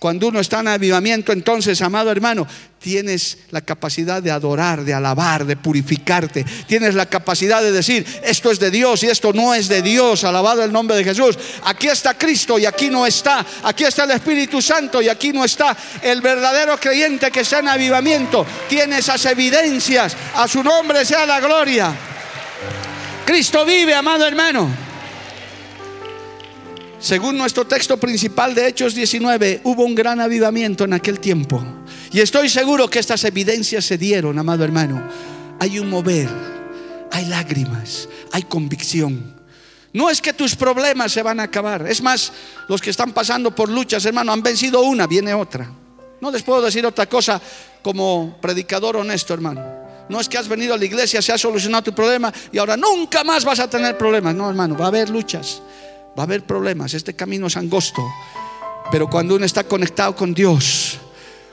Cuando 0.03 0.27
uno 0.27 0.41
está 0.41 0.59
en 0.59 0.67
avivamiento, 0.67 1.31
entonces, 1.31 1.81
amado 1.81 2.11
hermano, 2.11 2.45
tienes 2.77 3.37
la 3.51 3.61
capacidad 3.61 4.21
de 4.21 4.31
adorar, 4.31 4.83
de 4.83 4.93
alabar, 4.93 5.45
de 5.45 5.55
purificarte. 5.55 6.45
Tienes 6.67 6.93
la 6.93 7.05
capacidad 7.05 7.61
de 7.61 7.71
decir, 7.71 8.05
esto 8.21 8.51
es 8.51 8.59
de 8.59 8.69
Dios 8.69 9.01
y 9.03 9.07
esto 9.07 9.31
no 9.31 9.53
es 9.53 9.69
de 9.69 9.81
Dios. 9.81 10.25
Alabado 10.25 10.61
el 10.61 10.73
nombre 10.73 10.97
de 10.97 11.05
Jesús. 11.05 11.39
Aquí 11.63 11.87
está 11.87 12.17
Cristo 12.17 12.59
y 12.59 12.65
aquí 12.65 12.89
no 12.89 13.07
está. 13.07 13.45
Aquí 13.63 13.85
está 13.85 14.03
el 14.03 14.11
Espíritu 14.11 14.61
Santo 14.61 15.01
y 15.01 15.07
aquí 15.07 15.31
no 15.31 15.45
está. 15.45 15.77
El 16.01 16.19
verdadero 16.19 16.77
creyente 16.77 17.31
que 17.31 17.39
está 17.39 17.59
en 17.59 17.69
avivamiento 17.69 18.45
tiene 18.67 18.97
esas 18.97 19.25
evidencias. 19.27 20.17
A 20.35 20.49
su 20.49 20.61
nombre 20.61 21.05
sea 21.05 21.25
la 21.25 21.39
gloria. 21.39 21.95
Cristo 23.25 23.63
vive, 23.63 23.95
amado 23.95 24.27
hermano. 24.27 24.92
Según 27.03 27.37
nuestro 27.37 27.67
texto 27.67 27.97
principal 27.97 28.55
de 28.55 28.65
Hechos 28.65 28.95
19, 28.95 29.59
hubo 29.65 29.83
un 29.83 29.93
gran 29.93 30.21
avivamiento 30.21 30.85
en 30.85 30.93
aquel 30.93 31.19
tiempo. 31.19 31.61
Y 32.13 32.21
estoy 32.21 32.47
seguro 32.47 32.89
que 32.89 32.99
estas 32.99 33.25
evidencias 33.25 33.83
se 33.83 33.97
dieron, 33.97 34.39
amado 34.39 34.63
hermano. 34.63 35.03
Hay 35.59 35.79
un 35.79 35.89
mover, 35.89 36.29
hay 37.11 37.25
lágrimas, 37.25 38.07
hay 38.31 38.43
convicción. 38.43 39.35
No 39.91 40.09
es 40.09 40.21
que 40.21 40.31
tus 40.31 40.55
problemas 40.55 41.11
se 41.11 41.21
van 41.21 41.41
a 41.41 41.43
acabar. 41.43 41.85
Es 41.87 42.01
más, 42.01 42.31
los 42.69 42.81
que 42.81 42.91
están 42.91 43.11
pasando 43.11 43.53
por 43.53 43.67
luchas, 43.67 44.05
hermano, 44.05 44.31
han 44.31 44.41
vencido 44.41 44.79
una, 44.83 45.05
viene 45.05 45.33
otra. 45.33 45.69
No 46.21 46.31
les 46.31 46.41
puedo 46.41 46.61
decir 46.61 46.85
otra 46.85 47.07
cosa 47.07 47.41
como 47.81 48.37
predicador 48.39 48.95
honesto, 48.95 49.33
hermano. 49.33 49.61
No 50.07 50.21
es 50.21 50.29
que 50.29 50.37
has 50.37 50.47
venido 50.47 50.73
a 50.73 50.77
la 50.77 50.85
iglesia, 50.85 51.21
se 51.21 51.33
ha 51.33 51.37
solucionado 51.37 51.83
tu 51.83 51.93
problema 51.93 52.31
y 52.49 52.59
ahora 52.59 52.77
nunca 52.77 53.25
más 53.25 53.43
vas 53.43 53.59
a 53.59 53.69
tener 53.69 53.97
problemas. 53.97 54.33
No, 54.33 54.47
hermano, 54.47 54.77
va 54.77 54.85
a 54.85 54.87
haber 54.87 55.09
luchas. 55.09 55.61
Va 56.17 56.23
a 56.23 56.25
haber 56.25 56.43
problemas, 56.43 56.93
este 56.93 57.15
camino 57.15 57.47
es 57.47 57.57
angosto. 57.57 58.03
Pero 58.91 59.09
cuando 59.09 59.35
uno 59.35 59.45
está 59.45 59.63
conectado 59.63 60.15
con 60.15 60.33
Dios, 60.33 60.99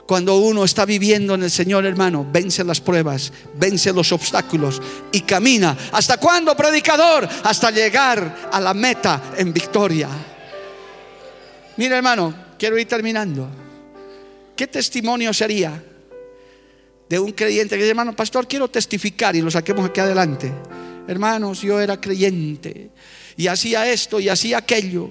cuando 0.05 0.37
uno 0.37 0.63
está 0.63 0.85
viviendo 0.85 1.35
en 1.35 1.43
el 1.43 1.49
Señor, 1.49 1.85
hermano, 1.85 2.27
vence 2.29 2.63
las 2.63 2.81
pruebas, 2.81 3.31
vence 3.55 3.93
los 3.93 4.11
obstáculos 4.11 4.81
y 5.11 5.21
camina. 5.21 5.75
¿Hasta 5.93 6.17
cuándo, 6.17 6.55
predicador? 6.55 7.27
Hasta 7.43 7.71
llegar 7.71 8.49
a 8.51 8.59
la 8.59 8.73
meta 8.73 9.31
en 9.37 9.53
victoria. 9.53 10.09
Mira, 11.77 11.97
hermano, 11.97 12.33
quiero 12.59 12.77
ir 12.77 12.87
terminando. 12.87 13.47
¿Qué 14.55 14.67
testimonio 14.67 15.33
sería 15.33 15.81
de 17.09 17.19
un 17.19 17.31
creyente 17.31 17.75
que 17.75 17.83
dice, 17.83 17.91
hermano, 17.91 18.15
pastor, 18.15 18.47
quiero 18.47 18.67
testificar 18.67 19.35
y 19.35 19.41
lo 19.41 19.49
saquemos 19.49 19.89
aquí 19.89 20.01
adelante? 20.01 20.51
Hermanos, 21.07 21.61
yo 21.61 21.79
era 21.79 21.99
creyente 21.99 22.91
y 23.41 23.47
hacía 23.47 23.91
esto 23.91 24.19
y 24.19 24.29
hacía 24.29 24.59
aquello 24.59 25.09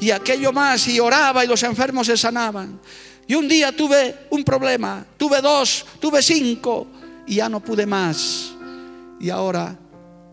y 0.00 0.12
aquello 0.12 0.52
más 0.52 0.86
y 0.86 1.00
oraba 1.00 1.44
y 1.44 1.48
los 1.48 1.60
enfermos 1.64 2.06
se 2.06 2.16
sanaban. 2.16 2.78
Y 3.26 3.34
un 3.34 3.48
día 3.48 3.74
tuve 3.74 4.14
un 4.30 4.44
problema, 4.44 5.04
tuve 5.16 5.40
dos, 5.40 5.84
tuve 5.98 6.22
cinco 6.22 6.86
y 7.26 7.34
ya 7.34 7.48
no 7.48 7.58
pude 7.58 7.84
más. 7.84 8.54
Y 9.18 9.28
ahora 9.28 9.76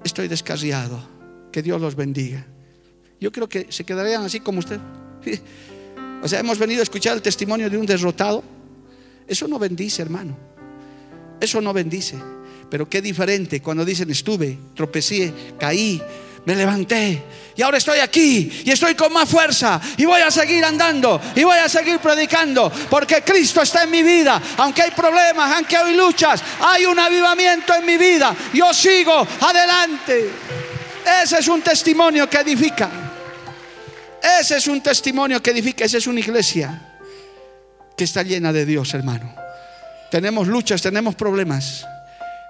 estoy 0.04 0.28
descarriado. 0.28 1.10
Que 1.52 1.64
Dios 1.64 1.82
los 1.82 1.96
bendiga. 1.96 2.46
Yo 3.20 3.32
creo 3.32 3.50
que 3.50 3.66
se 3.70 3.84
quedarían 3.86 4.24
así 4.24 4.40
como 4.40 4.60
usted. 4.60 4.80
O 6.24 6.28
sea, 6.28 6.40
hemos 6.40 6.60
venido 6.60 6.82
a 6.82 6.84
escuchar 6.84 7.16
el 7.16 7.24
testimonio 7.24 7.68
de 7.68 7.80
un 7.80 7.86
derrotado. 7.88 8.44
Eso 9.28 9.48
no 9.48 9.58
bendice, 9.58 10.04
hermano. 10.04 10.38
Eso 11.40 11.60
no 11.62 11.74
bendice. 11.74 12.16
Pero 12.70 12.88
qué 12.88 13.02
diferente 13.02 13.60
cuando 13.60 13.84
dicen 13.84 14.12
estuve, 14.12 14.56
tropecé, 14.76 15.34
caí, 15.58 16.00
me 16.46 16.56
levanté 16.56 17.24
y 17.56 17.62
ahora 17.62 17.78
estoy 17.78 18.00
aquí 18.00 18.64
y 18.66 18.72
estoy 18.72 18.96
con 18.96 19.12
más 19.14 19.30
fuerza 19.30 19.80
y 19.98 20.06
voy 20.06 20.22
a 20.22 20.32
seguir 20.32 20.64
andando 20.64 21.22
y 21.36 21.44
voy 21.44 21.58
a 21.58 21.68
seguir 21.68 22.00
predicando 22.00 22.72
porque 22.90 23.22
Cristo 23.22 23.62
está 23.62 23.84
en 23.84 23.92
mi 23.92 24.04
vida. 24.04 24.42
Aunque 24.58 24.84
hay 24.84 24.92
problemas, 24.92 25.56
aunque 25.56 25.78
hay 25.78 25.96
luchas, 25.96 26.42
hay 26.62 26.86
un 26.86 26.98
avivamiento 26.98 27.76
en 27.76 27.86
mi 27.86 27.98
vida. 27.98 28.36
Yo 28.54 28.74
sigo 28.74 29.28
adelante. 29.42 30.30
Ese 31.24 31.40
es 31.40 31.48
un 31.48 31.62
testimonio 31.62 32.30
que 32.30 32.38
edifica. 32.38 32.90
Ese 34.40 34.58
es 34.58 34.68
un 34.68 34.82
testimonio 34.82 35.42
que 35.42 35.52
edifica, 35.52 35.84
esa 35.84 35.98
es 35.98 36.06
una 36.06 36.20
iglesia 36.20 36.80
que 37.98 38.04
está 38.04 38.22
llena 38.22 38.54
de 38.54 38.66
Dios, 38.66 38.94
hermano. 38.94 39.34
Tenemos 40.12 40.48
luchas, 40.48 40.82
tenemos 40.82 41.16
problemas, 41.16 41.88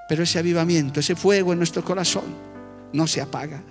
pero 0.09 0.23
ese 0.23 0.37
avivamiento, 0.39 0.99
ese 0.99 1.15
fuego 1.15 1.53
en 1.53 1.59
nuestro 1.59 1.83
corazón 1.83 2.23
no 2.91 3.07
se 3.07 3.21
apaga. 3.21 3.61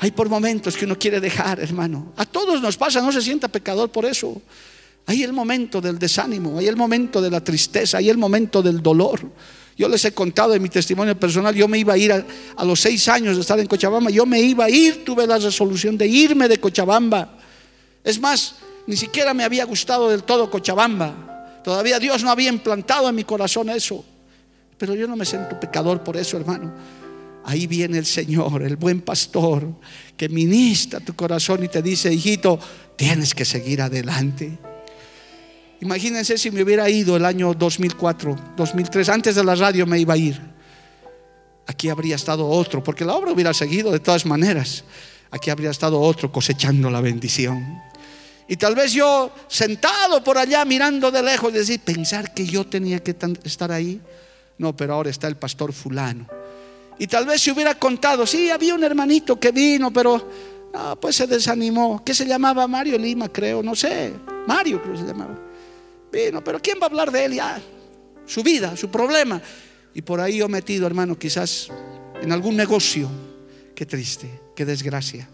Hay 0.00 0.10
por 0.10 0.28
momentos 0.28 0.76
que 0.76 0.84
uno 0.84 0.98
quiere 0.98 1.20
dejar, 1.20 1.60
hermano. 1.60 2.12
A 2.16 2.26
todos 2.26 2.60
nos 2.60 2.76
pasa, 2.76 3.00
no 3.00 3.12
se 3.12 3.22
sienta 3.22 3.48
pecador 3.48 3.90
por 3.90 4.04
eso. 4.04 4.40
Hay 5.06 5.22
el 5.22 5.32
momento 5.32 5.80
del 5.80 5.98
desánimo, 5.98 6.58
hay 6.58 6.66
el 6.66 6.76
momento 6.76 7.22
de 7.22 7.30
la 7.30 7.42
tristeza, 7.42 7.98
hay 7.98 8.10
el 8.10 8.18
momento 8.18 8.60
del 8.62 8.82
dolor. 8.82 9.20
Yo 9.76 9.88
les 9.88 10.04
he 10.04 10.12
contado 10.12 10.54
en 10.54 10.62
mi 10.62 10.68
testimonio 10.68 11.18
personal, 11.18 11.54
yo 11.54 11.68
me 11.68 11.78
iba 11.78 11.94
a 11.94 11.98
ir 11.98 12.12
a, 12.12 12.64
los 12.64 12.80
seis 12.80 13.08
años 13.08 13.36
de 13.36 13.42
estar 13.42 13.60
en 13.60 13.66
Cochabamba, 13.66 14.10
yo 14.10 14.26
me 14.26 14.40
iba 14.40 14.64
a 14.64 14.70
ir, 14.70 15.04
tuve 15.04 15.26
la 15.26 15.38
resolución 15.38 15.96
de 15.96 16.06
irme 16.08 16.48
de 16.48 16.58
Cochabamba. 16.58 17.38
Es 18.02 18.18
más, 18.18 18.56
ni 18.86 18.96
siquiera 18.96 19.34
me 19.34 19.44
había 19.44 19.64
gustado 19.64 20.08
del 20.08 20.24
todo 20.24 20.50
Cochabamba. 20.50 21.60
Todavía 21.62 21.98
Dios 21.98 22.22
no 22.22 22.30
había 22.30 22.48
implantado 22.48 23.08
en 23.08 23.14
mi 23.14 23.24
corazón 23.24 23.68
eso. 23.68 24.04
Pero 24.78 24.94
yo 24.94 25.06
no 25.06 25.16
me 25.16 25.24
siento 25.24 25.58
pecador 25.58 26.02
por 26.02 26.16
eso, 26.16 26.36
hermano. 26.36 26.72
Ahí 27.48 27.68
viene 27.68 27.98
el 27.98 28.06
Señor, 28.06 28.64
el 28.64 28.74
buen 28.74 29.02
pastor, 29.02 29.72
que 30.16 30.28
ministra 30.28 30.98
tu 30.98 31.14
corazón 31.14 31.62
y 31.62 31.68
te 31.68 31.80
dice, 31.80 32.12
hijito, 32.12 32.58
tienes 32.96 33.36
que 33.36 33.44
seguir 33.44 33.80
adelante. 33.80 34.58
Imagínense 35.80 36.38
si 36.38 36.50
me 36.50 36.64
hubiera 36.64 36.90
ido 36.90 37.16
el 37.16 37.24
año 37.24 37.54
2004, 37.54 38.54
2003, 38.56 39.08
antes 39.10 39.36
de 39.36 39.44
la 39.44 39.54
radio 39.54 39.86
me 39.86 40.00
iba 40.00 40.14
a 40.14 40.16
ir. 40.16 40.40
Aquí 41.68 41.88
habría 41.88 42.16
estado 42.16 42.48
otro, 42.48 42.82
porque 42.82 43.04
la 43.04 43.14
obra 43.14 43.30
hubiera 43.30 43.54
seguido 43.54 43.92
de 43.92 44.00
todas 44.00 44.26
maneras. 44.26 44.82
Aquí 45.30 45.48
habría 45.48 45.70
estado 45.70 46.00
otro 46.00 46.32
cosechando 46.32 46.90
la 46.90 47.00
bendición. 47.00 47.80
Y 48.48 48.56
tal 48.56 48.74
vez 48.74 48.92
yo 48.92 49.32
sentado 49.46 50.24
por 50.24 50.36
allá 50.36 50.64
mirando 50.64 51.12
de 51.12 51.22
lejos, 51.22 51.52
decir, 51.52 51.78
pensar 51.78 52.34
que 52.34 52.44
yo 52.44 52.66
tenía 52.66 52.98
que 53.04 53.14
estar 53.44 53.70
ahí. 53.70 54.00
No, 54.58 54.74
pero 54.76 54.94
ahora 54.94 55.10
está 55.10 55.28
el 55.28 55.36
pastor 55.36 55.72
fulano. 55.72 56.26
Y 56.98 57.06
tal 57.06 57.26
vez 57.26 57.42
se 57.42 57.52
hubiera 57.52 57.74
contado, 57.74 58.26
sí, 58.26 58.50
había 58.50 58.74
un 58.74 58.82
hermanito 58.82 59.38
que 59.38 59.52
vino, 59.52 59.92
pero 59.92 60.30
no, 60.72 60.96
pues 61.00 61.16
se 61.16 61.26
desanimó. 61.26 62.02
¿Qué 62.04 62.14
se 62.14 62.26
llamaba? 62.26 62.66
Mario 62.66 62.98
Lima, 62.98 63.28
creo, 63.28 63.62
no 63.62 63.74
sé. 63.74 64.12
Mario 64.46 64.80
creo 64.82 64.94
que 64.94 65.00
se 65.00 65.06
llamaba. 65.06 65.38
Vino, 66.12 66.42
pero 66.42 66.60
¿quién 66.60 66.78
va 66.80 66.86
a 66.86 66.88
hablar 66.88 67.10
de 67.10 67.24
él 67.24 67.34
ya? 67.34 67.60
Su 68.26 68.42
vida, 68.42 68.76
su 68.76 68.90
problema. 68.90 69.40
Y 69.94 70.02
por 70.02 70.20
ahí 70.20 70.38
yo 70.38 70.48
metido, 70.48 70.86
hermano, 70.86 71.18
quizás 71.18 71.68
en 72.20 72.32
algún 72.32 72.56
negocio. 72.56 73.08
Qué 73.74 73.86
triste, 73.86 74.40
qué 74.54 74.64
desgracia. 74.64 75.28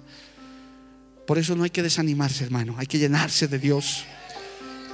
Por 1.26 1.38
eso 1.38 1.54
no 1.54 1.64
hay 1.64 1.70
que 1.70 1.82
desanimarse, 1.82 2.44
hermano. 2.44 2.74
Hay 2.78 2.86
que 2.86 2.98
llenarse 2.98 3.46
de 3.48 3.58
Dios. 3.58 4.04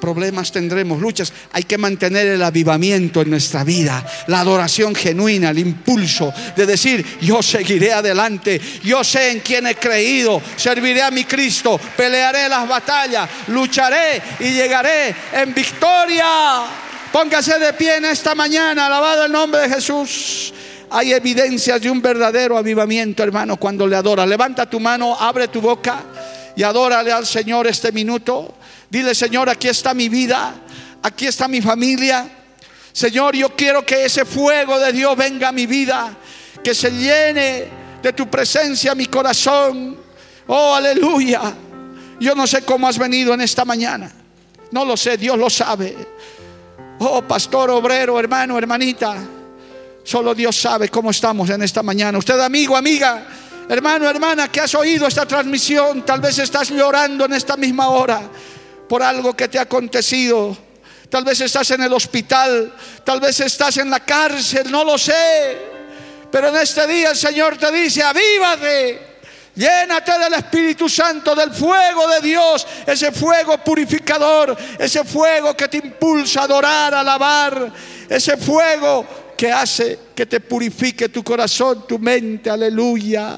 Problemas 0.01 0.53
tendremos, 0.53 1.01
luchas. 1.01 1.33
Hay 1.53 1.65
que 1.65 1.79
mantener 1.79 2.27
el 2.27 2.43
avivamiento 2.43 3.23
en 3.23 3.31
nuestra 3.31 3.65
vida, 3.65 4.05
la 4.29 4.41
adoración 4.41 4.95
genuina, 4.95 5.51
el 5.51 5.59
impulso 5.59 6.33
de 6.57 6.67
decir, 6.67 7.05
yo 7.21 7.43
seguiré 7.43 7.93
adelante, 7.93 8.61
yo 8.83 9.03
sé 9.03 9.33
en 9.33 9.41
quién 9.41 9.67
he 9.67 9.75
creído, 9.75 10.41
serviré 10.57 11.03
a 11.03 11.11
mi 11.11 11.25
Cristo, 11.25 11.81
pelearé 11.97 12.49
las 12.49 12.69
batallas, 12.69 13.29
lucharé 13.49 14.23
y 14.41 14.53
llegaré 14.53 15.15
en 15.33 15.53
victoria. 15.53 16.65
Póngase 17.13 17.59
de 17.59 17.73
pie 17.73 17.97
en 17.97 18.05
esta 18.05 18.35
mañana, 18.35 18.87
alabado 18.87 19.25
el 19.25 19.33
nombre 19.33 19.63
de 19.63 19.71
Jesús. 19.71 20.53
Hay 20.91 21.13
evidencias 21.13 21.81
de 21.81 21.91
un 21.91 22.01
verdadero 22.01 22.57
avivamiento, 22.57 23.23
hermano, 23.23 23.57
cuando 23.57 23.87
le 23.87 23.97
adora. 23.97 24.27
Levanta 24.27 24.69
tu 24.69 24.81
mano, 24.81 25.17
abre 25.19 25.49
tu 25.49 25.61
boca 25.61 26.03
y 26.57 26.63
adórale 26.63 27.13
al 27.13 27.27
Señor 27.27 27.67
este 27.67 27.93
minuto. 27.93 28.55
Dile, 28.91 29.15
Señor, 29.15 29.51
aquí 29.51 29.69
está 29.69 29.93
mi 29.93 30.09
vida, 30.09 30.55
aquí 31.03 31.27
está 31.27 31.47
mi 31.47 31.61
familia. 31.61 32.27
Señor, 32.93 33.37
yo 33.37 33.55
quiero 33.55 33.85
que 33.85 34.07
ese 34.07 34.25
fuego 34.25 34.79
de 34.79 34.93
Dios 34.93 35.15
venga 35.17 35.49
a 35.49 35.53
mi 35.53 35.67
vida, 35.67 36.17
que 36.65 36.75
se 36.75 36.91
llene 36.91 37.69
de 38.03 38.13
tu 38.15 38.29
presencia 38.31 38.95
mi 38.95 39.07
corazón. 39.07 39.97
Oh, 40.47 40.75
aleluya. 40.75 41.55
Yo 42.19 42.35
no 42.35 42.47
sé 42.47 42.63
cómo 42.63 42.89
has 42.89 42.99
venido 42.99 43.35
en 43.35 43.43
esta 43.43 43.65
mañana. 43.65 44.11
No 44.71 44.85
lo 44.85 44.97
sé, 44.97 45.19
Dios 45.19 45.39
lo 45.39 45.51
sabe. 45.51 45.95
Oh, 47.01 47.23
pastor, 47.23 47.71
obrero, 47.71 48.19
hermano, 48.19 48.57
hermanita. 48.57 49.17
Solo 50.03 50.35
Dios 50.35 50.57
sabe 50.57 50.89
cómo 50.89 51.11
estamos 51.11 51.51
en 51.51 51.63
esta 51.63 51.83
mañana. 51.83 52.17
Usted, 52.17 52.41
amigo, 52.41 52.75
amiga, 52.75 53.27
hermano, 53.69 54.09
hermana, 54.09 54.51
que 54.51 54.63
has 54.63 54.75
oído 54.75 55.07
esta 55.07 55.27
transmisión, 55.27 56.05
tal 56.07 56.21
vez 56.21 56.39
estás 56.39 56.71
llorando 56.71 57.27
en 57.27 57.35
esta 57.35 57.57
misma 57.59 57.91
hora 57.91 58.23
por 58.89 59.03
algo 59.03 59.37
que 59.37 59.49
te 59.49 59.59
ha 59.59 59.63
acontecido. 59.63 60.57
Tal 61.09 61.25
vez 61.25 61.41
estás 61.41 61.71
en 61.71 61.83
el 61.83 61.93
hospital, 61.93 62.75
tal 63.05 63.21
vez 63.21 63.41
estás 63.41 63.77
en 63.79 63.91
la 63.91 64.01
cárcel, 64.01 64.71
no 64.71 64.85
lo 64.85 64.99
sé. 64.99 65.59
Pero 66.31 66.49
en 66.49 66.57
este 66.57 66.87
día 66.87 67.11
el 67.11 67.17
Señor 67.17 67.57
te 67.57 67.71
dice, 67.73 68.03
avívate. 68.03 69.09
Llénate 69.55 70.17
del 70.19 70.35
Espíritu 70.35 70.89
Santo, 70.89 71.35
del 71.35 71.51
fuego 71.51 72.07
de 72.07 72.21
Dios, 72.21 72.65
ese 72.87 73.11
fuego 73.11 73.59
purificador, 73.59 74.57
ese 74.79 75.03
fuego 75.03 75.57
que 75.57 75.67
te 75.67 75.79
impulsa 75.79 76.43
a 76.43 76.45
adorar, 76.45 76.95
a 76.95 77.01
alabar, 77.01 77.73
ese 78.09 78.37
fuego 78.37 79.05
que 79.37 79.51
hace 79.51 79.99
que 80.15 80.27
te 80.27 80.39
purifique 80.39 81.09
tu 81.09 81.25
corazón, 81.25 81.87
tu 81.89 81.99
mente. 81.99 82.51
Aleluya. 82.51 83.37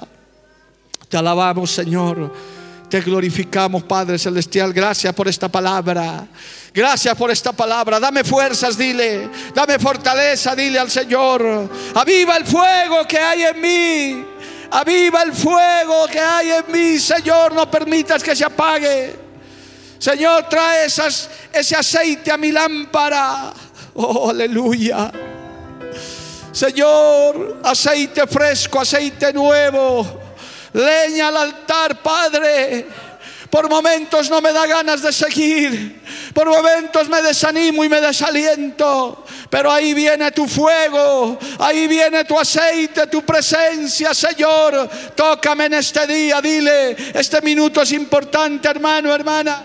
Te 1.09 1.17
alabamos, 1.17 1.71
Señor. 1.71 2.31
Te 2.91 3.01
glorificamos, 3.01 3.84
Padre 3.84 4.18
Celestial. 4.18 4.72
Gracias 4.72 5.14
por 5.14 5.28
esta 5.28 5.49
palabra. 5.49 6.26
Gracias 6.74 7.16
por 7.16 7.30
esta 7.30 7.53
palabra. 7.53 8.01
Dame 8.01 8.24
fuerzas, 8.24 8.76
dile. 8.76 9.30
Dame 9.55 9.78
fortaleza, 9.78 10.57
dile 10.57 10.80
al 10.80 10.91
Señor. 10.91 11.70
Aviva 11.95 12.36
el 12.36 12.45
fuego 12.45 13.07
que 13.07 13.16
hay 13.16 13.45
en 13.45 13.61
mí. 13.61 14.24
Aviva 14.72 15.22
el 15.22 15.32
fuego 15.32 16.09
que 16.09 16.18
hay 16.18 16.51
en 16.51 16.64
mí, 16.72 16.99
Señor. 16.99 17.53
No 17.55 17.70
permitas 17.70 18.24
que 18.24 18.34
se 18.34 18.45
apague. 18.45 19.14
Señor, 19.97 20.49
trae 20.49 20.86
ese 20.86 21.76
aceite 21.76 22.32
a 22.32 22.36
mi 22.36 22.51
lámpara. 22.51 23.53
Oh, 23.95 24.30
aleluya. 24.30 25.12
Señor, 26.51 27.61
aceite 27.62 28.26
fresco, 28.26 28.80
aceite 28.80 29.32
nuevo, 29.32 30.20
leña 30.73 31.29
al 31.29 31.37
altar, 31.37 32.03
Padre. 32.03 32.87
Por 33.51 33.68
momentos 33.68 34.31
no 34.31 34.41
me 34.41 34.53
da 34.53 34.64
ganas 34.66 35.03
de 35.03 35.12
seguir. 35.12 36.01
Por 36.33 36.49
momentos 36.49 37.09
me 37.09 37.21
desanimo 37.21 37.85
y 37.85 37.89
me 37.89 38.01
desaliento. 38.01 39.25
Pero 39.51 39.73
ahí 39.73 39.93
viene 39.93 40.31
tu 40.31 40.47
fuego. 40.47 41.37
Ahí 41.59 41.89
viene 41.89 42.25
tu 42.25 42.39
aceite, 42.39 43.09
tu 43.09 43.23
presencia, 43.23 44.14
Señor. 44.14 44.89
Tócame 45.16 45.66
en 45.66 45.75
este 45.75 46.07
día. 46.07 46.41
Dile, 46.41 46.97
este 47.12 47.41
minuto 47.41 47.83
es 47.83 47.91
importante, 47.91 48.68
hermano, 48.68 49.12
hermana. 49.12 49.64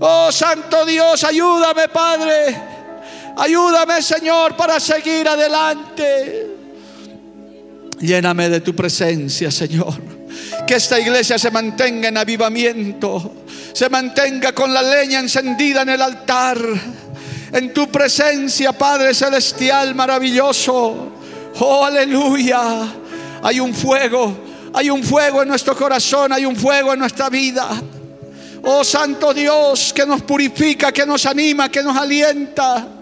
Oh, 0.00 0.32
Santo 0.32 0.86
Dios, 0.86 1.24
ayúdame, 1.24 1.88
Padre. 1.88 2.62
Ayúdame, 3.36 4.00
Señor, 4.00 4.56
para 4.56 4.80
seguir 4.80 5.28
adelante. 5.28 6.45
Lléname 8.00 8.48
de 8.48 8.60
tu 8.60 8.74
presencia, 8.74 9.50
Señor. 9.50 9.94
Que 10.66 10.74
esta 10.74 11.00
iglesia 11.00 11.38
se 11.38 11.50
mantenga 11.50 12.08
en 12.08 12.18
avivamiento, 12.18 13.32
se 13.72 13.88
mantenga 13.88 14.52
con 14.52 14.72
la 14.72 14.82
leña 14.82 15.20
encendida 15.20 15.82
en 15.82 15.90
el 15.90 16.02
altar, 16.02 16.58
en 17.52 17.72
tu 17.72 17.88
presencia, 17.88 18.72
Padre 18.72 19.14
Celestial 19.14 19.94
maravilloso. 19.94 21.12
Oh, 21.58 21.84
aleluya. 21.84 22.60
Hay 23.42 23.60
un 23.60 23.72
fuego, 23.72 24.36
hay 24.74 24.90
un 24.90 25.02
fuego 25.02 25.42
en 25.42 25.48
nuestro 25.48 25.74
corazón, 25.74 26.32
hay 26.32 26.44
un 26.44 26.56
fuego 26.56 26.92
en 26.92 26.98
nuestra 26.98 27.30
vida. 27.30 27.68
Oh 28.62 28.84
Santo 28.84 29.32
Dios, 29.32 29.92
que 29.94 30.04
nos 30.04 30.22
purifica, 30.22 30.92
que 30.92 31.06
nos 31.06 31.24
anima, 31.24 31.70
que 31.70 31.82
nos 31.82 31.96
alienta. 31.96 32.95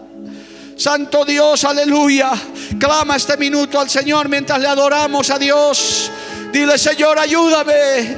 Santo 0.76 1.24
Dios, 1.24 1.64
aleluya. 1.64 2.32
Clama 2.78 3.16
este 3.16 3.36
minuto 3.36 3.78
al 3.78 3.88
Señor 3.88 4.28
mientras 4.28 4.60
le 4.60 4.66
adoramos 4.66 5.30
a 5.30 5.38
Dios. 5.38 6.10
Dile, 6.52 6.78
Señor, 6.78 7.18
ayúdame. 7.18 8.16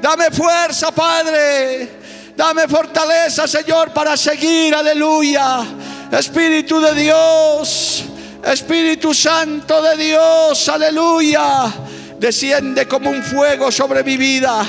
Dame 0.00 0.30
fuerza, 0.30 0.90
Padre. 0.92 2.00
Dame 2.36 2.66
fortaleza, 2.68 3.46
Señor, 3.46 3.92
para 3.92 4.16
seguir. 4.16 4.74
Aleluya. 4.74 5.62
Espíritu 6.10 6.80
de 6.80 6.94
Dios. 6.94 8.04
Espíritu 8.44 9.12
Santo 9.12 9.82
de 9.82 9.96
Dios. 9.96 10.68
Aleluya. 10.68 11.72
Desciende 12.18 12.86
como 12.86 13.10
un 13.10 13.22
fuego 13.22 13.70
sobre 13.70 14.02
mi 14.02 14.16
vida. 14.16 14.64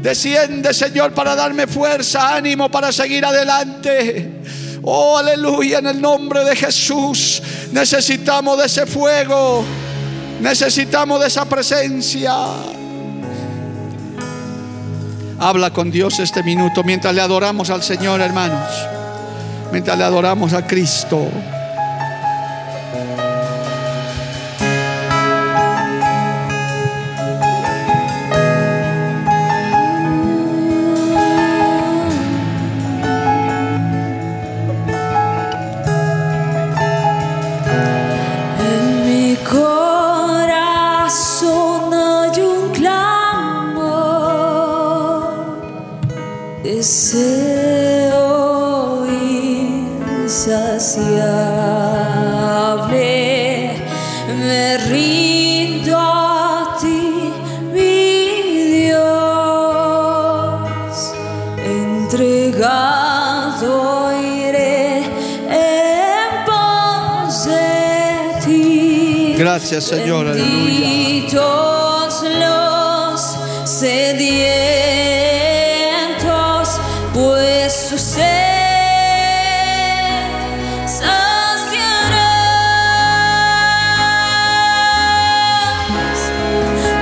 Desciende, 0.00 0.74
Señor, 0.74 1.12
para 1.12 1.36
darme 1.36 1.66
fuerza, 1.66 2.34
ánimo 2.34 2.70
para 2.70 2.90
seguir 2.92 3.24
adelante. 3.24 4.40
Oh, 4.84 5.16
aleluya, 5.16 5.78
en 5.78 5.86
el 5.86 6.00
nombre 6.00 6.44
de 6.44 6.56
Jesús. 6.56 7.42
Necesitamos 7.72 8.58
de 8.58 8.66
ese 8.66 8.86
fuego. 8.86 9.64
Necesitamos 10.40 11.20
de 11.20 11.28
esa 11.28 11.44
presencia. 11.44 12.34
Habla 15.38 15.70
con 15.70 15.90
Dios 15.90 16.18
este 16.18 16.42
minuto 16.42 16.82
mientras 16.84 17.14
le 17.14 17.20
adoramos 17.20 17.70
al 17.70 17.82
Señor, 17.82 18.20
hermanos. 18.20 18.68
Mientras 19.70 19.96
le 19.96 20.04
adoramos 20.04 20.52
a 20.52 20.66
Cristo. 20.66 21.28
Gracias, 69.52 69.84
Señor. 69.84 70.28
Aleluya. 70.28 71.28
los 72.40 73.36
sedientos, 73.66 74.00
pues 77.12 77.88
su 77.90 77.98
sed 77.98 78.22
saciarás. 80.86 81.50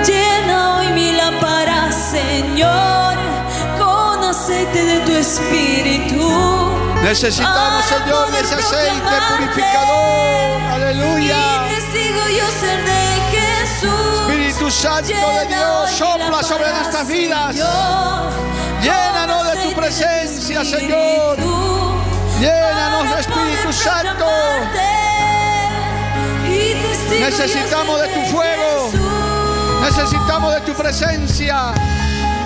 Llena 0.04 0.78
hoy 0.78 0.88
mi 0.88 1.12
lámpara, 1.12 1.92
Señor, 1.92 3.14
con 3.78 4.24
aceite 4.24 4.84
de 4.86 4.98
tu 5.06 5.12
espíritu. 5.12 6.28
Necesitamos, 7.04 7.84
Señor, 7.84 8.32
de 8.32 8.40
ese 8.40 8.54
aceite 8.56 9.16
purificador. 9.28 10.60
Aleluya. 10.72 11.60
Espíritu 13.62 14.70
Santo 14.70 15.08
de 15.08 15.46
Dios, 15.46 15.90
sopla 15.90 16.42
sobre 16.42 16.72
nuestras 16.72 17.06
vidas. 17.08 17.56
Llénanos 18.82 19.52
de 19.52 19.62
tu 19.62 19.74
presencia, 19.74 20.64
Señor. 20.64 21.36
Llénanos 22.40 23.14
de 23.14 23.20
Espíritu 23.20 23.72
Santo. 23.72 24.26
Necesitamos 27.20 28.00
de 28.00 28.08
tu 28.08 28.20
fuego. 28.26 28.90
Necesitamos 29.82 30.54
de 30.54 30.60
tu 30.60 30.74
presencia. 30.74 31.72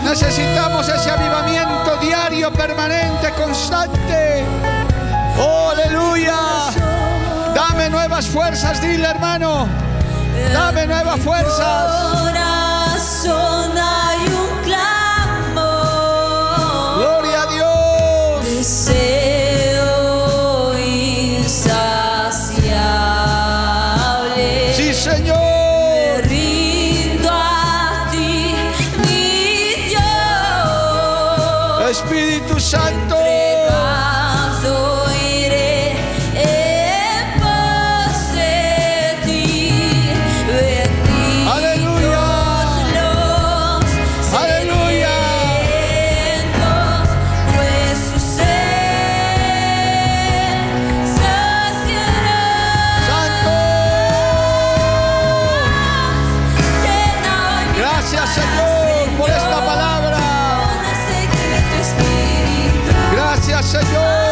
Necesitamos 0.04 0.88
ese 0.88 1.10
avivamiento 1.10 1.96
diario, 2.00 2.52
permanente, 2.52 3.30
constante. 3.32 4.44
Oh, 5.38 5.70
aleluya. 5.70 6.34
Nuevas 7.94 8.26
fuerzas, 8.26 8.82
dile 8.82 9.06
hermano. 9.06 9.68
Dame 10.52 10.84
nuevas 10.84 11.20
fuerzas. 11.20 12.04
Gracias, 58.14 58.44
Señor, 58.44 59.18
por 59.18 59.28
esta 59.28 59.64
palabra. 59.64 60.18
Gracias, 63.12 63.66
Señor. 63.66 64.23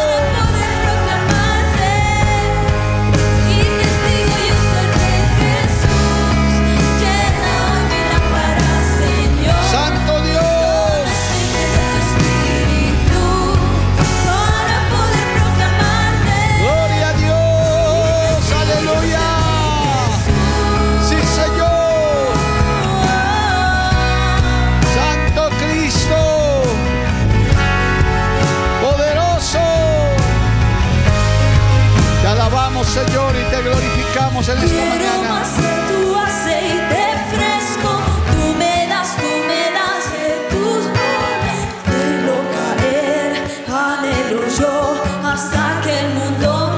Señor, 32.93 33.33
y 33.35 33.43
te 33.49 33.61
glorificamos 33.63 34.47
en 34.49 34.57
esta 34.59 34.67
Quiero 34.69 34.89
mañana. 34.89 35.29
más 35.29 35.57
de 35.57 35.73
tu 35.89 36.15
aceite 36.15 37.01
fresco, 37.33 37.89
tú 38.31 38.53
me 38.59 38.87
das, 38.87 39.15
tú 39.15 39.31
me 39.49 39.63
das 39.77 40.03
de 40.13 40.27
tus 40.51 40.83
dones. 40.97 41.59
Verlo 41.87 42.37
caer, 42.53 43.31
anhelo 43.67 44.41
yo 44.59 44.73
hasta 45.23 45.81
que 45.83 45.99
el 46.01 46.09
mundo 46.13 46.71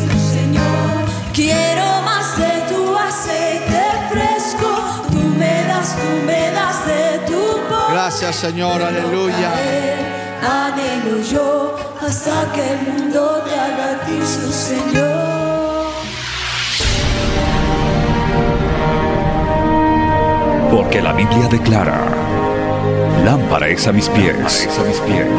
su 0.00 0.32
Señor. 0.34 0.88
Quiero 1.34 1.86
más 2.02 2.38
de 2.38 2.52
tu 2.72 2.96
aceite 2.96 3.82
fresco, 4.10 4.70
tú 5.10 5.18
me 5.38 5.64
das, 5.64 5.94
tú 5.96 6.26
me 6.26 6.50
das 6.52 6.86
de 6.86 7.18
tu 7.26 7.40
poder. 7.68 7.90
Gracias, 7.92 8.34
Señor. 8.36 8.80
Aleluya. 8.82 9.50
Anhelo 10.42 11.20
yo 11.22 11.87
hasta 12.08 12.50
que 12.52 12.72
el 12.72 12.78
mundo 12.86 13.44
te 13.44 13.54
haga 13.54 13.92
a 13.92 14.06
ti 14.06 14.18
su 14.24 14.50
Señor. 14.50 15.88
Porque 20.70 21.02
la 21.02 21.12
Biblia 21.12 21.48
declara, 21.50 22.00
lámpara 23.24 23.68
es 23.68 23.86
a 23.86 23.92
mis 23.92 24.08
pies, 24.08 24.68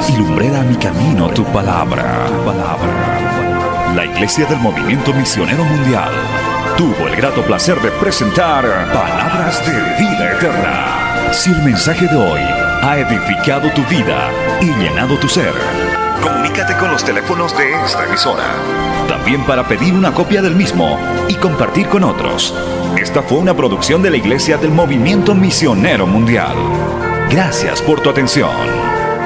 y 0.10 0.18
lumbrera 0.18 0.62
a 0.62 0.64
mi 0.64 0.76
camino 0.76 1.30
tu 1.30 1.44
palabra. 1.46 2.28
Tu 2.28 2.46
palabra. 2.46 3.94
La 3.96 4.06
Iglesia 4.06 4.46
del 4.46 4.60
Movimiento 4.60 5.12
Misionero 5.14 5.64
Mundial 5.64 6.12
tuvo 6.78 7.08
el 7.08 7.16
grato 7.16 7.42
placer 7.42 7.82
de 7.82 7.90
presentar 7.94 8.64
Palabras 8.94 9.66
de 9.66 9.74
Vida 10.00 10.34
Eterna. 10.34 11.34
Si 11.34 11.52
el 11.52 11.64
mensaje 11.64 12.06
de 12.06 12.16
hoy 12.16 12.42
ha 12.84 12.98
edificado 13.00 13.72
tu 13.72 13.84
vida 13.86 14.30
y 14.62 14.68
llenado 14.80 15.18
tu 15.18 15.28
ser, 15.28 15.54
comunícate 16.50 16.80
con 16.80 16.92
los 16.92 17.04
teléfonos 17.04 17.56
de 17.56 17.72
esta 17.86 18.06
emisora. 18.06 18.44
También 19.08 19.46
para 19.46 19.68
pedir 19.68 19.94
una 19.94 20.12
copia 20.12 20.42
del 20.42 20.56
mismo 20.56 20.98
y 21.28 21.36
compartir 21.36 21.88
con 21.88 22.04
otros. 22.04 22.56
Esta 22.98 23.22
fue 23.22 23.38
una 23.38 23.56
producción 23.56 24.02
de 24.02 24.10
la 24.10 24.18
Iglesia 24.18 24.58
del 24.58 24.72
Movimiento 24.72 25.36
Misionero 25.36 26.08
Mundial. 26.08 26.56
Gracias 27.30 27.84
por 27.84 28.02
tu 28.02 28.10
atención. 28.10 28.50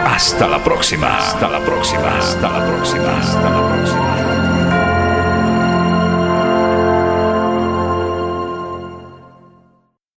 Hasta 0.06 0.50
la 0.50 0.62
próxima. 0.62 1.18
Hasta 1.18 1.48
la 1.48 1.60
próxima. 1.60 2.18
Hasta 2.18 2.50
la 2.50 2.68
próxima. 2.68 3.18
Hasta 3.18 3.50
la 3.50 3.68
próxima. 3.70 4.33